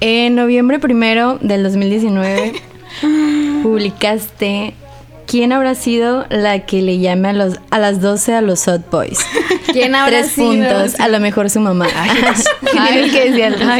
En 0.00 0.34
noviembre 0.34 0.78
primero 0.78 1.38
del 1.40 1.62
2019 1.62 2.52
publicaste 3.62 4.74
¿Quién 5.26 5.52
habrá 5.52 5.74
sido 5.74 6.24
la 6.30 6.60
que 6.60 6.82
le 6.82 6.98
llame 6.98 7.30
a, 7.30 7.32
los, 7.32 7.58
a 7.70 7.78
las 7.78 8.00
12 8.00 8.34
a 8.34 8.40
los 8.40 8.64
Hot 8.66 8.90
Boys? 8.90 9.18
¿Quién 9.72 9.94
habrá 9.94 10.20
Tres 10.20 10.32
sido? 10.32 10.46
puntos, 10.48 11.00
a 11.00 11.08
lo 11.08 11.18
mejor 11.20 11.50
su 11.50 11.60
mamá. 11.60 11.86
Tienes 12.72 13.12
que. 13.12 13.22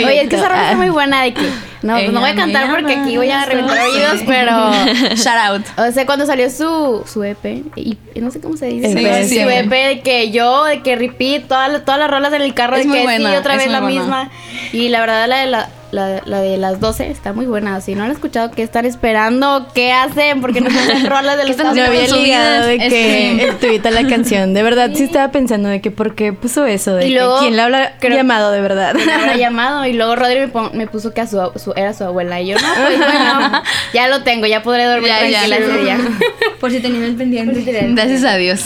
Oye, 0.05 0.23
es 0.23 0.29
que 0.29 0.37
esa 0.37 0.49
rola 0.49 0.65
está 0.65 0.77
muy 0.77 0.91
buena 0.91 1.23
de 1.23 1.35
que. 1.35 1.43
No, 1.83 1.95
pues 1.95 2.11
no 2.11 2.21
voy 2.21 2.31
a 2.31 2.35
cantar 2.35 2.71
porque 2.71 2.95
aquí 2.95 3.17
voy 3.17 3.31
a 3.31 3.45
reventar 3.45 3.79
oídos, 3.89 4.23
pero. 4.27 4.73
Shout 5.15 5.37
out. 5.47 5.63
O 5.79 5.93
sea, 5.93 6.05
cuando 6.05 6.27
salió 6.27 6.51
su, 6.51 7.05
su 7.07 7.23
EP, 7.23 7.45
y 7.77 7.97
y 8.15 8.21
no 8.21 8.31
sé 8.31 8.41
cómo 8.41 8.57
se 8.57 8.67
dice, 8.67 8.91
pero 8.95 9.29
sí. 9.29 9.41
su 9.41 9.49
EP 9.49 9.71
de 9.71 10.01
que 10.03 10.31
yo, 10.31 10.65
de 10.65 10.83
que 10.83 10.97
repeat, 10.97 11.45
todas, 11.47 11.71
las- 11.71 11.85
todas 11.85 12.01
las 12.01 12.11
rolas 12.11 12.33
en 12.33 12.43
el 12.43 12.55
carro, 12.55 12.77
Es 12.77 12.83
de 12.83 12.89
muy 12.89 12.99
que 12.99 13.05
buena, 13.05 13.31
sí, 13.31 13.37
otra 13.37 13.53
es 13.55 13.59
vez 13.59 13.67
muy 13.67 13.73
la 13.75 13.81
buena. 13.81 14.01
misma. 14.01 14.31
Y 14.73 14.89
la 14.89 15.01
verdad, 15.01 15.29
la 15.29 15.37
de, 15.39 15.47
la, 15.47 15.69
la, 15.97 16.23
la 16.25 16.41
de 16.41 16.57
las 16.59 16.79
12 16.79 17.11
está 17.11 17.33
muy 17.33 17.47
buena. 17.47 17.81
Si 17.81 17.95
no 17.95 18.01
la 18.01 18.05
han 18.07 18.11
escuchado, 18.13 18.51
¿qué 18.53 18.63
están 18.63 18.87
esperando? 18.87 19.67
¿Qué 19.75 19.93
hacen? 19.93 20.41
Porque 20.41 20.61
no 20.61 20.69
escuchan 20.69 21.07
rolas 21.11 21.37
de 21.37 21.47
los 21.47 21.57
No 21.57 21.71
había 21.71 21.87
Hot 21.87 21.95
Boys? 21.95 22.13
ligado 22.13 22.67
de 22.67 22.75
Es 22.77 22.89
que 22.93 23.45
el 23.49 23.57
tweet 23.57 23.81
a 23.85 23.91
la 23.91 24.07
canción. 24.09 24.55
De 24.55 24.63
verdad, 24.63 24.91
sí 24.95 25.03
estaba 25.05 25.33
pensando 25.33 25.69
de 25.69 25.81
que 25.81 25.91
por 25.91 26.15
qué 26.15 26.33
puso 26.33 26.65
eso. 26.67 26.95
De 26.95 27.07
Y 27.07 27.09
que 27.09 27.15
luego, 27.15 27.39
quién 27.41 27.57
le 27.57 27.63
habla 27.63 27.95
creo- 27.99 28.15
llamado 28.17 28.53
de 28.53 28.61
verdad. 28.61 28.95
Habrá 28.97 29.37
llamado 29.39 29.85
y 29.87 29.93
luego 29.95 30.15
Rodri 30.15 30.41
me, 30.41 30.49
pon- 30.49 30.71
me 30.75 30.87
puso 30.87 31.13
que 31.13 31.21
a 31.23 31.27
su, 31.27 31.41
su- 31.57 31.73
era 31.75 31.93
su 31.95 32.05
abuela 32.05 32.41
y 32.41 32.49
yo 32.49 32.57
no 32.59 32.69
pues 32.87 32.99
bueno 32.99 33.63
ya 33.93 34.09
lo 34.09 34.23
tengo 34.23 34.47
ya 34.47 34.63
podré 34.63 34.85
dormir 34.85 35.09
Ya, 35.09 35.29
ya. 35.29 35.39
tranquila 35.47 35.57
ese 35.57 35.79
día 35.83 35.99
Por 36.61 36.71
si 36.71 36.81
tenían 36.81 37.05
el 37.05 37.15
pendiente. 37.17 37.63
Gracias 37.95 38.25
a 38.25 38.37
Dios. 38.37 38.61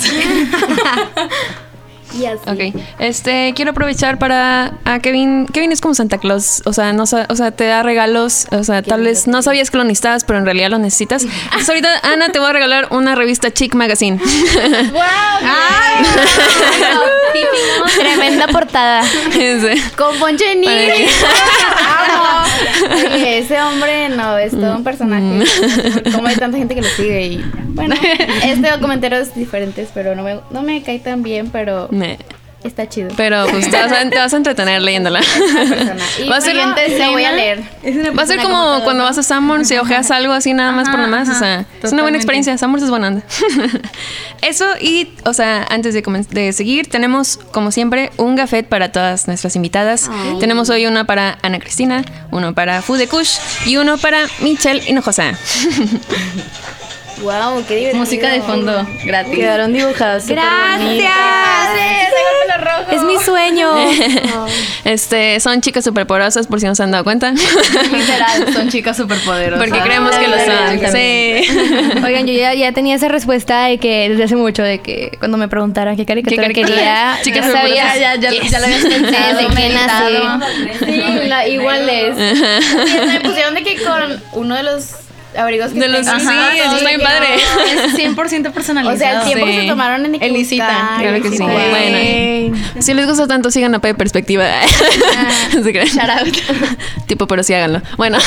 Y 2.13 2.27
así 2.27 2.41
Ok, 2.47 2.83
este, 2.99 3.53
quiero 3.55 3.73
aprovechar 3.73 4.19
para 4.19 4.73
a 4.85 4.99
Kevin. 5.01 5.47
Kevin 5.47 5.73
es 5.73 5.81
como 5.81 5.95
Santa 5.95 6.19
Claus, 6.19 6.63
o 6.65 6.73
sea, 6.73 6.93
no, 6.93 7.05
o 7.05 7.07
sea, 7.07 7.51
te 7.51 7.65
da 7.65 7.83
regalos, 7.83 8.47
o 8.51 8.65
sea, 8.65 8.83
tal 8.83 9.03
vez 9.03 9.27
no 9.27 9.43
sabías 9.43 9.71
que 9.71 9.79
lo 9.79 9.85
necesitabas, 9.85 10.25
pero 10.25 10.39
en 10.39 10.45
realidad 10.45 10.71
lo 10.71 10.79
necesitas. 10.79 11.25
Entonces 11.25 11.69
ahorita 11.69 11.89
Ana 12.03 12.31
te 12.31 12.39
voy 12.39 12.51
a 12.51 12.53
regalar 12.53 12.89
una 12.91 13.15
revista 13.15 13.51
Chic 13.51 13.75
Magazine. 13.75 14.21
Tremenda 17.99 18.49
portada. 18.49 19.03
Ese. 19.39 19.75
con 19.97 20.19
Poncho 20.19 20.45
de. 20.45 21.09
Oye, 23.15 23.39
ese 23.39 23.61
hombre 23.61 24.09
no 24.11 24.37
es 24.39 24.53
todo 24.53 24.77
un 24.77 24.85
personaje. 24.85 25.45
Como 26.13 26.27
hay 26.29 26.37
tanta 26.37 26.59
gente 26.59 26.75
que 26.75 26.83
lo 26.83 26.89
sigue 26.89 27.27
y 27.27 27.45
bueno 27.69 27.95
este 28.45 28.69
comentario 28.81 29.19
es 29.19 29.35
diferente 29.35 29.87
pero 29.95 30.15
no 30.15 30.23
me, 30.23 30.41
no 30.51 30.63
me 30.63 30.83
cae 30.83 30.99
tan 30.99 31.23
bien 31.23 31.51
pero 31.51 31.89
Me- 31.91 32.19
está 32.65 32.89
chido 32.89 33.11
Pero 33.17 33.47
pues 33.51 33.71
te 33.71 33.77
vas, 33.77 33.93
a, 33.93 34.09
te 34.09 34.19
vas 34.19 34.33
a 34.33 34.37
entretener 34.37 34.83
leyéndola. 34.83 35.21
Va 36.31 36.37
a 36.37 36.41
ser, 36.41 36.57
la 36.57 37.11
voy 37.11 37.25
a 37.25 37.33
leer 37.33 37.63
va 38.17 38.23
a 38.23 38.27
ser 38.27 38.41
como 38.41 38.83
cuando 38.85 39.05
vas 39.05 39.19
a 39.19 39.23
Sanborns 39.23 39.71
y 39.71 39.79
ojeas 39.79 40.11
algo 40.11 40.33
así 40.33 40.53
nada 40.53 40.73
más 40.73 40.89
por 40.89 40.99
nada 40.99 41.09
más. 41.09 41.29
O 41.29 41.35
sea, 41.35 41.67
es 41.83 41.93
una 41.93 42.03
buena 42.03 42.17
experiencia. 42.19 42.57
Sanborns 42.59 42.85
es 42.85 42.91
buena 42.91 43.09
onda. 43.09 43.23
Eso 44.43 44.67
y, 44.81 45.09
o 45.25 45.33
sea, 45.33 45.67
antes 45.71 45.95
de, 45.95 46.03
de 46.31 46.53
seguir, 46.53 46.89
tenemos 46.89 47.39
como 47.53 47.71
siempre 47.71 48.11
un 48.17 48.37
gafet 48.37 48.67
para 48.67 48.93
todas 48.93 49.27
nuestras 49.27 49.57
invitadas. 49.57 50.11
Tenemos 50.39 50.71
hoy 50.71 50.87
uno 50.87 51.07
para 51.07 51.39
Ana 51.43 51.59
Cristina, 51.59 52.05
uno 52.31 52.55
para 52.55 52.83
Fude 52.83 53.07
Kush 53.09 53.39
y 53.67 53.77
uno 53.77 53.99
para 53.99 54.27
Michelle 54.41 54.83
Hinojosa. 54.87 55.35
Wow 57.23 57.65
qué 57.67 57.77
divertido 57.77 57.99
Música 58.05 58.29
de 58.31 58.41
fondo 58.43 58.87
gratis. 59.05 59.35
Quedaron 59.37 59.73
dibujados. 59.73 60.23
súper 60.25 60.39
bonitos. 60.79 61.07
Es 62.93 63.03
mi 63.03 63.17
sueño. 63.19 63.71
Este, 64.83 65.39
son 65.41 65.61
chicas 65.61 65.85
superpoderosas 65.85 66.47
por 66.47 66.59
si 66.59 66.67
no 66.67 66.75
se 66.75 66.83
han 66.83 66.91
dado 66.91 67.05
cuenta. 67.05 67.31
Literal, 67.33 68.53
son 68.53 68.69
chicas 68.71 68.97
superpoderosas. 68.97 69.65
Porque 69.69 69.81
creemos 69.83 70.17
que 70.17 70.27
lo 70.27 70.37
son. 70.39 70.91
Sí. 70.91 72.03
Oigan, 72.05 72.27
yo 72.27 72.33
ya, 72.33 72.55
ya 72.55 72.73
tenía 72.73 72.97
esa 72.97 73.09
respuesta 73.09 73.67
de 73.67 73.79
que 73.79 74.09
desde 74.09 74.25
hace 74.25 74.37
mucho, 74.37 74.63
de 74.63 74.79
que 74.81 75.13
cuando 75.19 75.37
me 75.37 75.49
preguntaran 75.49 75.97
qué 75.97 76.07
caricatura 76.07 76.49
¿Qué 76.49 76.55
caricatura? 76.63 76.77
quería, 76.77 77.19
Chicas 77.23 77.47
ya 77.47 77.53
sabía, 77.53 77.75
Ya, 77.97 78.17
ya, 78.17 78.31
ya, 78.33 78.43
ya 78.49 78.59
lo 78.59 78.65
habías 78.65 78.85
pensado. 78.87 79.39
Desde 79.39 79.55
meditado. 79.55 80.39
nací. 80.39 80.85
Sí, 80.85 81.29
la- 81.29 81.47
igual 81.47 81.89
es. 81.89 82.17
Me 83.07 83.21
pusieron 83.21 83.55
de 83.55 83.63
que 83.63 83.77
con 83.83 84.23
uno 84.33 84.55
de 84.57 84.63
los 84.63 84.87
abrigos 85.39 85.73
que 85.73 85.81
De 85.81 85.89
los- 85.89 86.05
tengo. 86.07 86.19
sí, 86.21 86.27
Ajá, 86.27 86.55
eso 86.57 86.77
está 86.77 86.89
bien 86.89 87.01
padre. 87.01 87.27
Es 87.87 87.95
100% 87.95 88.53
personalizado. 88.53 88.95
O 88.95 88.99
sea, 88.99 89.21
el 89.21 89.27
tiempo 89.27 89.47
Sí. 89.47 89.61
se 89.61 89.67
tomaron 89.67 90.05
en 90.15 90.33
buscar, 90.35 90.99
claro 91.01 91.23
que 91.23 91.31
sí. 91.31 91.39
Bueno. 91.43 92.61
Si 92.81 92.95
les 92.95 93.07
gusta 93.07 93.27
tanto, 93.27 93.51
sigan 93.51 93.75
a 93.75 93.79
P 93.81 93.89
de 93.89 93.95
Perspectiva. 93.95 94.47
No 95.55 95.63
se 95.63 95.73
crean. 95.73 95.89
tipo, 97.07 97.27
pero 97.27 97.43
sí 97.43 97.53
háganlo. 97.55 97.83
Bueno, 97.97 98.19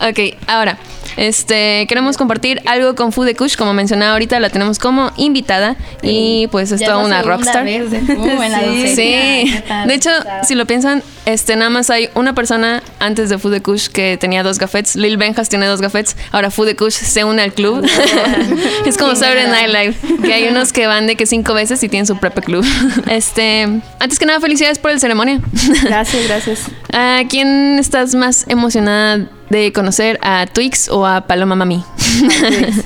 ok, 0.00 0.34
ahora, 0.46 0.78
este, 1.16 1.86
queremos 1.88 2.16
compartir 2.16 2.60
algo 2.66 2.94
con 2.94 3.12
Food 3.12 3.26
de 3.26 3.34
Kush. 3.36 3.56
Como 3.56 3.72
mencionaba 3.74 4.12
ahorita, 4.12 4.38
la 4.40 4.50
tenemos 4.50 4.78
como 4.78 5.12
invitada. 5.16 5.76
Y 6.02 6.48
pues 6.48 6.72
es 6.72 6.80
Ya 6.80 6.86
toda 6.88 6.98
una 6.98 7.22
rockstar. 7.22 7.64
vez 7.64 7.90
de 7.90 8.00
Fumo 8.00 8.42
en 8.42 8.52
la 8.52 8.60
Sí, 8.60 8.66
docencia. 8.66 8.94
sí. 8.94 9.62
De 9.88 9.94
hecho, 9.94 10.10
si 10.46 10.54
lo 10.54 10.66
piensan, 10.66 11.02
este, 11.26 11.56
nada 11.56 11.70
más 11.70 11.90
hay 11.90 12.08
una 12.14 12.34
persona 12.34 12.82
antes 12.98 13.30
de 13.30 13.38
Food 13.38 13.52
de 13.52 13.62
Kush 13.62 13.88
que 13.88 14.16
tenía 14.18 14.42
dos 14.42 14.58
gafetes. 14.58 14.96
Lil 14.96 15.16
Benjas 15.16 15.48
tiene 15.48 15.66
dos 15.66 15.80
gafetes. 15.80 16.16
Ahora 16.32 16.50
Food 16.50 16.66
de 16.66 16.76
Kush 16.76 16.92
se 16.92 17.24
une 17.24 17.42
al 17.42 17.52
club. 17.52 17.84
es 18.86 18.96
como 18.98 19.14
Saturday 19.14 19.48
Night 19.48 19.68
Live, 19.68 20.22
que 20.22 20.34
hay 20.34 20.48
unos 20.48 20.72
que 20.72 20.86
van 20.86 21.06
de 21.06 21.16
que 21.16 21.26
cinco 21.26 21.54
veces 21.54 21.82
y 21.82 21.88
tienen 21.88 22.06
su 22.06 22.18
propio 22.18 22.42
club. 22.42 22.64
Este, 23.06 23.62
antes 24.00 24.18
que 24.18 24.26
nada, 24.26 24.40
felicidades 24.40 24.78
por 24.78 24.90
el 24.90 24.98
ceremonia. 24.98 25.40
Gracias, 25.82 26.26
gracias. 26.26 26.60
¿A 26.92 27.22
quién 27.28 27.78
estás 27.78 28.14
más 28.14 28.44
emocionada 28.48 29.28
de 29.50 29.72
conocer? 29.72 30.18
¿A 30.22 30.46
Twix 30.46 30.88
o 30.88 31.06
a 31.06 31.26
Paloma 31.26 31.54
Mami? 31.54 31.84
¿A 31.84 32.48
Twix? 32.48 32.84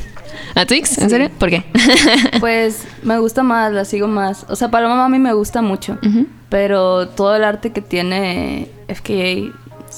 ¿En 1.03 1.11
serio? 1.11 1.31
¿Por 1.39 1.51
qué? 1.51 1.65
Pues 2.41 2.85
me 3.03 3.19
gusta 3.19 3.43
más, 3.43 3.73
la 3.73 3.85
sigo 3.85 4.09
más. 4.09 4.47
O 4.49 4.57
sea, 4.57 4.71
Paloma 4.71 4.97
Mami 4.97 5.19
me 5.19 5.33
gusta 5.33 5.63
mucho. 5.63 5.99
Pero 6.49 7.09
todo 7.09 7.37
el 7.37 7.45
arte 7.45 7.73
que 7.73 7.83
tiene 7.83 8.69
FKA, 8.89 9.53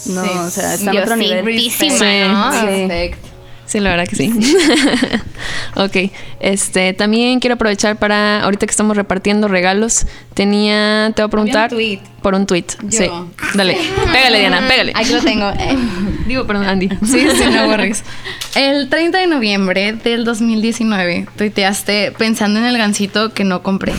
no, 0.07 0.23
o 0.23 0.51
sea, 0.51 0.75
está 0.75 0.91
en 0.91 0.97
Yo 0.97 1.03
otro 1.03 1.15
sí, 1.15 1.21
nivel. 1.21 1.71
Sí. 1.71 1.89
¿no? 1.89 2.53
Sí. 2.53 2.67
Perfecto. 2.67 3.29
Sí, 3.71 3.79
la 3.79 3.91
verdad 3.91 4.09
que 4.09 4.17
sí. 4.17 4.33
ok, 5.77 6.11
este, 6.41 6.93
también 6.93 7.39
quiero 7.39 7.55
aprovechar 7.55 8.01
para, 8.01 8.43
ahorita 8.43 8.67
que 8.67 8.71
estamos 8.71 8.97
repartiendo 8.97 9.47
regalos, 9.47 10.07
tenía, 10.35 11.13
te 11.15 11.23
voy 11.23 11.29
a 11.29 11.31
preguntar 11.31 11.71
tweet. 11.71 12.01
Por 12.23 12.35
un 12.35 12.47
tweet. 12.47 12.65
Sí, 12.91 13.07
dale, 13.55 13.77
pégale 14.13 14.41
Diana, 14.41 14.67
pégale. 14.69 14.93
Aquí 14.95 15.13
lo 15.13 15.21
tengo. 15.21 15.51
Eh, 15.51 15.77
Digo, 16.27 16.47
perdón, 16.47 16.67
Andy. 16.69 16.89
Sí, 17.05 17.27
sí, 17.35 17.45
no 17.53 17.67
worries. 17.67 18.05
El 18.55 18.89
30 18.89 19.19
de 19.19 19.27
noviembre 19.29 19.93
del 19.93 20.25
2019 20.25 21.27
tuiteaste 21.37 22.13
pensando 22.19 22.59
en 22.59 22.67
el 22.67 22.77
gancito 22.79 23.33
que 23.33 23.45
no 23.45 23.63
compré. 23.63 23.93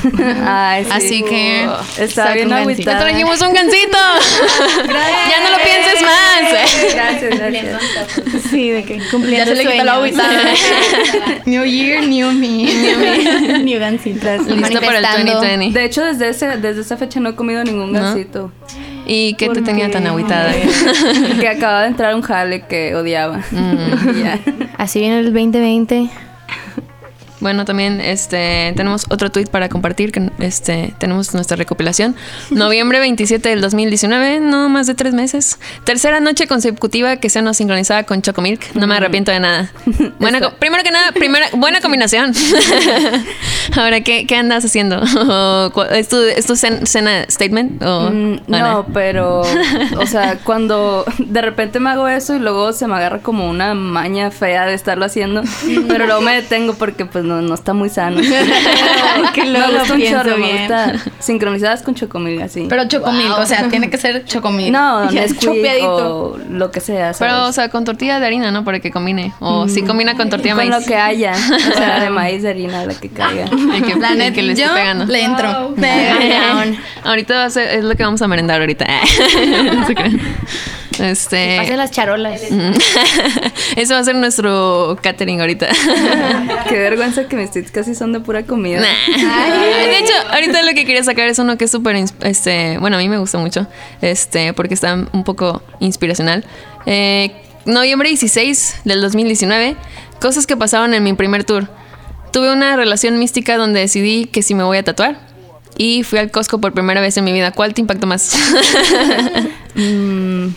Ay, 0.45 0.83
sí. 0.83 0.89
Así 0.91 1.23
que 1.23 1.69
Está 1.97 2.23
saca 2.23 2.33
bien 2.33 2.49
gancito. 2.49 2.83
Te 2.83 2.91
agüitada. 2.91 2.99
trajimos 2.99 3.41
un 3.41 3.53
gancito. 3.53 3.97
ya 4.87 5.43
no 5.43 5.57
lo 5.57 5.63
pienses 5.63 6.01
más. 6.01 6.93
Gracias, 6.93 7.39
gracias. 7.39 8.43
Sí, 8.49 8.69
de 8.71 8.83
que 8.83 8.99
Ya 8.99 9.09
cumpliendo 9.09 9.45
se 9.45 9.55
le 9.55 9.71
quitó 9.71 9.83
la 9.85 9.93
agüitada. 9.93 10.41
New 11.45 11.63
Year, 11.63 12.03
new 12.05 12.31
me. 12.33 13.59
New 13.63 13.79
gancito. 13.79 14.27
Listo 14.33 14.81
para 14.81 14.97
el 14.97 15.03
Manifestando. 15.03 15.33
2020. 15.33 15.79
De 15.79 15.85
hecho, 15.85 16.03
desde, 16.03 16.27
ese, 16.27 16.57
desde 16.57 16.81
esa 16.81 16.97
fecha 16.97 17.21
no 17.21 17.29
he 17.29 17.35
comido 17.35 17.63
ningún 17.63 17.93
¿No? 17.93 18.10
Gansito. 18.13 18.51
¿Y 19.05 19.33
qué 19.35 19.49
te 19.49 19.61
tenía 19.61 19.89
tan 19.91 20.07
agüitada? 20.07 20.53
que 21.39 21.47
acaba 21.47 21.81
de 21.81 21.87
entrar 21.87 22.15
un 22.15 22.21
jale 22.21 22.61
que 22.61 22.95
odiaba. 22.95 23.37
Mm. 23.51 24.69
Así 24.77 24.99
viene 24.99 25.19
el 25.19 25.25
2020. 25.33 26.09
Bueno, 27.41 27.65
también 27.65 27.99
este 28.01 28.73
tenemos 28.77 29.05
otro 29.09 29.29
tweet 29.31 29.47
para 29.47 29.67
compartir 29.67 30.11
que 30.11 30.29
este 30.39 30.93
tenemos 30.99 31.33
nuestra 31.33 31.57
recopilación. 31.57 32.15
Noviembre 32.51 32.99
27 32.99 33.49
del 33.49 33.59
2019, 33.61 34.39
no 34.39 34.69
más 34.69 34.87
de 34.87 34.93
tres 34.95 35.13
meses. 35.13 35.59
Tercera 35.83 36.19
noche 36.19 36.47
consecutiva 36.47 37.17
que 37.17 37.29
se 37.29 37.41
nos 37.41 37.57
sincronizaba 37.57 38.03
con 38.03 38.21
Chocomilk. 38.21 38.73
No 38.75 38.87
me 38.87 38.95
arrepiento 38.95 39.31
de 39.31 39.39
nada. 39.39 39.71
Buena, 40.19 40.39
co- 40.39 40.53
primero 40.59 40.83
que 40.83 40.91
nada, 40.91 41.11
primera 41.13 41.47
buena 41.53 41.81
combinación. 41.81 42.33
Ahora, 43.75 44.01
¿qué, 44.01 44.25
qué 44.27 44.35
andas 44.35 44.65
haciendo? 44.65 45.01
¿O 45.01 45.71
cu- 45.73 45.81
¿Es 45.83 46.09
tu, 46.09 46.17
es 46.17 46.45
tu 46.45 46.55
cena 46.55 47.25
statement? 47.29 47.81
¿O 47.83 48.11
Mm, 48.11 48.39
Ana? 48.53 48.71
no, 48.71 48.85
pero, 48.93 49.41
o 49.41 50.05
sea, 50.07 50.37
cuando 50.43 51.05
de 51.19 51.41
repente 51.41 51.79
me 51.79 51.89
hago 51.89 52.07
eso 52.07 52.35
y 52.35 52.39
luego 52.39 52.73
se 52.73 52.87
me 52.87 52.95
agarra 52.95 53.19
como 53.19 53.49
una 53.49 53.73
maña 53.73 54.31
fea 54.31 54.65
de 54.65 54.73
estarlo 54.73 55.05
haciendo, 55.05 55.43
pero 55.87 56.05
luego 56.05 56.21
me 56.21 56.35
detengo 56.35 56.73
porque 56.73 57.05
pues 57.05 57.23
no, 57.31 57.41
no 57.41 57.53
está 57.53 57.73
muy 57.73 57.89
sano. 57.89 58.21
Que 59.33 59.45
luego 59.45 59.67
me 59.67 59.73
lo 59.73 59.79
gusta 59.79 59.93
un 59.93 59.99
pienso 59.99 60.17
chorro, 60.23 60.37
me 60.37 60.45
bien. 60.45 60.57
gusta 60.67 60.93
sincronizadas 61.19 61.81
con 61.83 61.95
chocomil, 61.95 62.41
así. 62.41 62.65
Pero 62.67 62.87
chocomil, 62.87 63.31
o 63.31 63.45
sea, 63.45 63.69
tiene 63.69 63.89
que 63.89 63.97
ser 63.97 64.25
chocomil. 64.25 64.71
no, 64.71 65.09
Nesquik 65.11 65.83
o 65.83 66.37
lo 66.49 66.71
que 66.71 66.79
sea, 66.79 67.13
Pero, 67.17 67.33
o 67.33 67.37
¿sabes? 67.39 67.55
sea, 67.55 67.69
con 67.69 67.85
tortilla 67.85 68.19
de 68.19 68.25
harina, 68.25 68.51
¿no? 68.51 68.63
Para 68.65 68.79
que 68.79 68.91
combine. 68.91 69.33
O 69.39 69.67
si 69.67 69.83
combina 69.83 70.15
con 70.15 70.29
tortilla 70.29 70.55
de 70.55 70.61
con 70.61 70.69
maíz. 70.69 70.81
lo 70.85 70.87
que 70.87 70.97
haya, 70.97 71.33
o 71.71 71.77
sea, 71.77 71.99
de 72.01 72.09
maíz, 72.09 72.41
de 72.43 72.49
harina, 72.49 72.85
lo 72.85 72.99
que 72.99 73.09
caiga. 73.09 73.45
El 73.45 73.83
que, 73.85 73.95
La 73.95 74.11
el 74.13 74.33
que 74.33 74.41
le 74.41 74.53
esté 74.53 74.67
pegando. 74.67 75.05
le 75.05 75.23
entro. 75.23 75.75
Ahorita 77.03 77.35
va 77.35 77.45
a 77.45 77.49
ser- 77.49 77.69
es 77.79 77.83
lo 77.83 77.95
que 77.95 78.03
vamos 78.03 78.21
a 78.21 78.27
merendar 78.27 78.59
ahorita. 78.61 78.85
No 79.73 79.87
se 79.87 79.95
crean. 79.95 80.19
Este. 80.99 81.57
Hacen 81.59 81.77
las 81.77 81.89
charolas. 81.91 82.41
Mm. 82.51 82.71
Eso 83.77 83.93
va 83.93 84.01
a 84.01 84.03
ser 84.03 84.15
nuestro 84.15 84.97
catering 85.01 85.39
ahorita. 85.39 85.67
Qué 86.69 86.77
vergüenza 86.77 87.20
que 87.27 87.35
mis 87.35 87.51
tweets 87.51 87.71
casi 87.71 87.95
son 87.95 88.13
de 88.13 88.19
pura 88.19 88.43
comida. 88.43 88.81
De 88.81 89.97
hecho, 89.97 90.13
ahorita 90.31 90.63
lo 90.63 90.73
que 90.73 90.85
quería 90.85 91.03
sacar 91.03 91.27
es 91.27 91.39
uno 91.39 91.57
que 91.57 91.65
es 91.65 91.71
súper, 91.71 91.95
este, 92.21 92.77
bueno, 92.79 92.97
a 92.97 92.99
mí 92.99 93.09
me 93.09 93.17
gusta 93.17 93.37
mucho, 93.37 93.67
este, 94.01 94.53
porque 94.53 94.73
está 94.73 94.93
un 94.93 95.23
poco 95.23 95.61
inspiracional. 95.79 96.45
Eh, 96.85 97.31
noviembre 97.65 98.09
16 98.09 98.81
del 98.85 99.01
2019, 99.01 99.75
cosas 100.19 100.47
que 100.47 100.57
pasaron 100.57 100.93
en 100.93 101.03
mi 101.03 101.13
primer 101.13 101.43
tour. 101.43 101.67
Tuve 102.31 102.51
una 102.51 102.75
relación 102.75 103.19
mística 103.19 103.57
donde 103.57 103.81
decidí 103.81 104.25
que 104.25 104.41
si 104.41 104.55
me 104.55 104.63
voy 104.63 104.77
a 104.77 104.83
tatuar 104.83 105.19
y 105.77 106.03
fui 106.03 106.19
al 106.19 106.31
Costco 106.31 106.59
por 106.59 106.73
primera 106.73 107.01
vez 107.01 107.17
en 107.17 107.25
mi 107.25 107.33
vida. 107.33 107.51
¿Cuál 107.51 107.73
te 107.73 107.81
impactó 107.81 108.07
más? 108.07 108.35
Mm, 109.73 110.49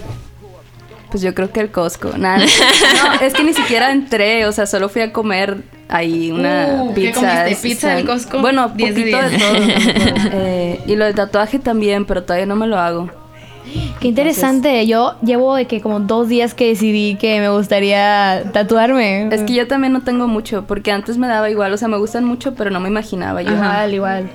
pues 1.14 1.22
yo 1.22 1.32
creo 1.32 1.52
que 1.52 1.60
el 1.60 1.70
Costco. 1.70 2.10
Nada. 2.18 2.38
No, 3.04 3.20
es 3.24 3.34
que 3.34 3.44
ni 3.44 3.54
siquiera 3.54 3.92
entré, 3.92 4.46
o 4.46 4.50
sea, 4.52 4.66
solo 4.66 4.88
fui 4.88 5.00
a 5.00 5.12
comer 5.12 5.58
ahí 5.88 6.32
una 6.32 6.82
Uh, 6.82 6.92
¿qué 6.92 7.02
pizza. 7.02 7.20
comiste? 7.20 7.50
es- 7.52 7.58
¿Pizza 7.60 7.94
del 7.94 8.04
Costco? 8.04 8.40
Bueno, 8.40 8.72
10 8.74 8.94
de 8.96 9.00
poquito 9.00 9.22
de 9.22 9.28
10. 9.28 9.42
todo. 9.42 10.30
Eh, 10.32 10.80
y 10.86 10.96
lo 10.96 11.04
de 11.04 11.14
tatuaje 11.14 11.60
también, 11.60 12.04
pero 12.04 12.24
todavía 12.24 12.46
no 12.46 12.56
me 12.56 12.66
lo 12.66 12.80
hago. 12.80 13.08
Qué 14.00 14.08
interesante. 14.08 14.84
Yo 14.88 15.14
llevo 15.22 15.54
de 15.54 15.66
que 15.66 15.80
como 15.80 16.00
dos 16.00 16.28
días 16.28 16.52
que 16.54 16.66
decidí 16.66 17.14
que 17.14 17.38
me 17.38 17.48
gustaría 17.48 18.42
tatuarme. 18.52 19.28
Es 19.32 19.42
que 19.42 19.54
yo 19.54 19.68
también 19.68 19.92
no 19.92 20.02
tengo 20.02 20.26
mucho, 20.26 20.64
porque 20.66 20.90
antes 20.90 21.16
me 21.16 21.28
daba 21.28 21.48
igual, 21.48 21.72
o 21.72 21.76
sea, 21.76 21.86
me 21.86 21.96
gustan 21.96 22.24
mucho, 22.24 22.56
pero 22.56 22.70
no 22.70 22.80
me 22.80 22.88
imaginaba 22.88 23.40
yo. 23.42 23.52
Igual, 23.52 23.94
igual. 23.94 24.30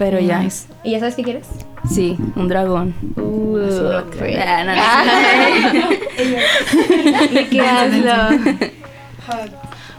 Pero 0.00 0.18
ya. 0.18 0.42
¿Y 0.82 0.92
ya 0.92 0.98
sabes 0.98 1.14
qué 1.14 1.22
quieres? 1.22 1.46
Sí, 1.86 2.16
un 2.34 2.48
dragón. 2.48 2.94
Uh, 3.16 3.58
Ah, 4.38 4.64
no, 4.64 4.74
no. 5.74 5.88
¿Qué 7.50 7.60
hazlo? 7.60 8.38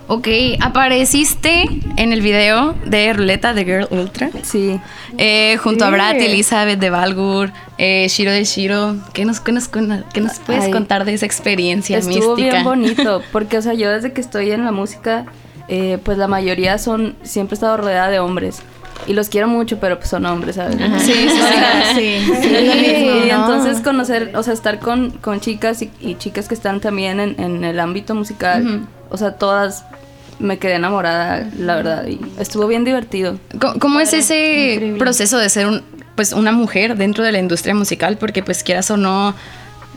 Ok, 0.07 0.27
apareciste 0.59 1.65
en 1.97 2.13
el 2.13 2.21
video 2.21 2.73
de 2.83 3.13
Ruleta 3.13 3.53
de 3.53 3.63
Girl 3.63 3.87
Ultra. 3.91 4.31
Sí. 4.41 4.79
Eh, 5.19 5.57
junto 5.57 5.85
a 5.85 5.91
Brat 5.91 6.15
y 6.19 6.25
Elizabeth 6.25 6.79
de 6.79 6.89
Valgur, 6.89 7.51
eh, 7.77 8.07
Shiro 8.09 8.31
de 8.31 8.43
Shiro. 8.43 8.95
¿Qué 9.13 9.23
nos, 9.23 9.39
qué 9.39 9.51
nos, 9.51 9.67
qué 9.67 9.81
nos 9.81 10.39
puedes 10.39 10.63
Ay. 10.63 10.71
contar 10.71 11.05
de 11.05 11.13
esa 11.13 11.27
experiencia 11.27 11.99
Estuvo 11.99 12.35
mística? 12.35 12.53
bien 12.53 12.63
bonito, 12.63 13.21
porque, 13.31 13.59
o 13.59 13.61
sea, 13.61 13.75
yo 13.75 13.91
desde 13.91 14.13
que 14.13 14.21
estoy 14.21 14.49
en 14.49 14.65
la 14.65 14.71
música, 14.71 15.27
eh, 15.67 15.99
pues 16.03 16.17
la 16.17 16.27
mayoría 16.27 16.79
son, 16.79 17.15
siempre 17.21 17.53
he 17.53 17.57
estado 17.57 17.77
rodeada 17.77 18.09
de 18.09 18.17
hombres. 18.17 18.63
Y 19.07 19.13
los 19.13 19.29
quiero 19.29 19.47
mucho, 19.47 19.79
pero 19.79 19.97
pues 19.97 20.09
son 20.09 20.25
hombres, 20.25 20.55
¿sabes? 20.55 20.77
Sí, 21.01 21.11
sí, 21.13 21.29
sí. 21.29 21.37
Sí. 21.95 22.31
Sí, 22.41 23.25
Y 23.25 23.29
entonces 23.29 23.81
conocer, 23.81 24.31
o 24.35 24.43
sea, 24.43 24.53
estar 24.53 24.79
con, 24.79 25.11
con 25.11 25.39
chicas 25.39 25.81
y, 25.81 25.91
y 25.99 26.15
chicas 26.15 26.47
que 26.47 26.53
están 26.53 26.79
también 26.79 27.19
en, 27.19 27.39
en 27.39 27.63
el 27.63 27.79
ámbito 27.79 28.15
musical, 28.15 28.81
o 29.09 29.17
sea, 29.17 29.33
todas 29.33 29.83
me 30.39 30.57
quedé 30.57 30.75
enamorada, 30.75 31.47
la 31.57 31.75
verdad, 31.75 32.07
y 32.07 32.19
estuvo 32.39 32.67
bien 32.67 32.83
divertido. 32.83 33.37
¿Cómo, 33.59 33.79
cómo 33.79 33.99
es 33.99 34.13
ese 34.13 34.95
proceso 34.97 35.37
de 35.37 35.49
ser 35.49 35.67
un, 35.67 35.83
pues, 36.15 36.33
una 36.33 36.51
mujer 36.51 36.95
dentro 36.97 37.23
de 37.23 37.31
la 37.31 37.39
industria 37.39 37.75
musical? 37.75 38.17
Porque 38.17 38.41
pues 38.43 38.63
quieras 38.63 38.89
o 38.91 38.97
no, 38.97 39.35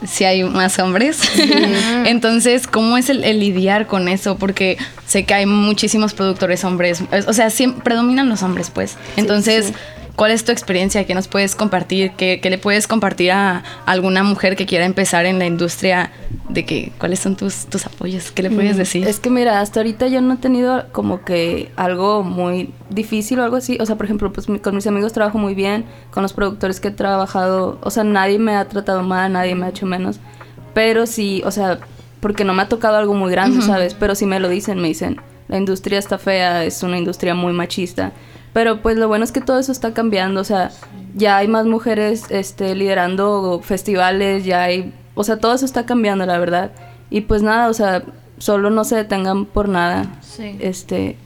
si 0.06 0.24
hay 0.24 0.44
más 0.44 0.78
hombres. 0.78 1.20
Entonces, 2.04 2.66
¿cómo 2.66 2.96
es 2.96 3.08
el, 3.08 3.24
el 3.24 3.40
lidiar 3.40 3.86
con 3.86 4.08
eso? 4.08 4.36
Porque 4.36 4.76
sé 5.06 5.24
que 5.24 5.34
hay 5.34 5.46
muchísimos 5.46 6.14
productores 6.14 6.64
hombres. 6.64 7.02
O 7.26 7.32
sea, 7.32 7.50
siempre 7.50 7.82
predominan 7.84 8.28
los 8.28 8.42
hombres, 8.42 8.70
pues. 8.70 8.96
Entonces, 9.16 9.72
¿cuál 10.16 10.30
es 10.30 10.44
tu 10.44 10.52
experiencia? 10.52 11.04
¿Qué 11.06 11.14
nos 11.14 11.28
puedes 11.28 11.54
compartir? 11.54 12.12
¿Qué, 12.12 12.40
qué 12.40 12.50
le 12.50 12.58
puedes 12.58 12.86
compartir 12.86 13.32
a 13.32 13.62
alguna 13.86 14.22
mujer 14.22 14.56
que 14.56 14.66
quiera 14.66 14.84
empezar 14.84 15.26
en 15.26 15.38
la 15.38 15.46
industria? 15.46 16.10
De 16.48 16.64
que, 16.64 16.92
¿cuáles 16.98 17.20
son 17.20 17.36
tus, 17.36 17.66
tus 17.66 17.86
apoyos? 17.86 18.30
¿Qué 18.30 18.42
le 18.42 18.50
puedes 18.50 18.76
decir? 18.76 19.06
Es 19.08 19.18
que 19.18 19.30
mira, 19.30 19.60
hasta 19.60 19.80
ahorita 19.80 20.06
yo 20.08 20.20
no 20.20 20.34
he 20.34 20.36
tenido 20.36 20.84
como 20.92 21.24
que 21.24 21.72
algo 21.76 22.22
muy 22.22 22.72
difícil 22.90 23.40
o 23.40 23.44
algo 23.44 23.56
así. 23.56 23.78
O 23.80 23.86
sea, 23.86 23.96
por 23.96 24.06
ejemplo, 24.06 24.32
pues 24.32 24.46
con 24.62 24.74
mis 24.74 24.86
amigos 24.86 25.12
trabajo 25.12 25.38
muy 25.38 25.54
bien, 25.54 25.84
con 26.10 26.22
los 26.22 26.32
productores 26.32 26.80
que 26.80 26.88
he 26.88 26.92
trabajado, 26.92 27.78
o 27.82 27.90
sea, 27.90 28.04
nadie 28.04 28.38
me 28.38 28.56
ha 28.56 28.68
tratado 28.68 29.02
mal, 29.02 29.32
nadie 29.32 29.54
me 29.54 29.66
ha 29.66 29.70
hecho 29.70 29.86
menos. 29.86 30.20
Pero 30.74 31.06
sí, 31.06 31.42
o 31.44 31.50
sea, 31.50 31.78
porque 32.20 32.44
no 32.44 32.54
me 32.54 32.62
ha 32.62 32.68
tocado 32.68 32.96
algo 32.96 33.14
muy 33.14 33.30
grande, 33.30 33.62
¿sabes? 33.62 33.94
Pero 33.94 34.14
si 34.14 34.26
me 34.26 34.40
lo 34.40 34.48
dicen, 34.48 34.80
me 34.80 34.88
dicen, 34.88 35.20
la 35.48 35.58
industria 35.58 35.98
está 35.98 36.18
fea, 36.18 36.64
es 36.64 36.82
una 36.82 36.98
industria 36.98 37.34
muy 37.34 37.52
machista. 37.52 38.12
Pero 38.54 38.80
pues 38.80 38.96
lo 38.96 39.08
bueno 39.08 39.24
es 39.24 39.32
que 39.32 39.40
todo 39.40 39.58
eso 39.58 39.72
está 39.72 39.92
cambiando, 39.92 40.40
o 40.40 40.44
sea, 40.44 40.70
ya 41.14 41.36
hay 41.36 41.48
más 41.48 41.66
mujeres 41.66 42.24
este, 42.30 42.74
liderando 42.76 43.60
festivales, 43.62 44.44
ya 44.44 44.62
hay, 44.62 44.94
o 45.14 45.24
sea, 45.24 45.38
todo 45.38 45.54
eso 45.54 45.66
está 45.66 45.84
cambiando, 45.84 46.24
la 46.24 46.38
verdad. 46.38 46.70
Y 47.10 47.22
pues 47.22 47.42
nada, 47.42 47.68
o 47.68 47.74
sea, 47.74 48.04
solo 48.38 48.70
no 48.70 48.84
se 48.84 48.94
detengan 48.94 49.44
por 49.44 49.68
nada. 49.68 50.06
Este, 50.60 51.16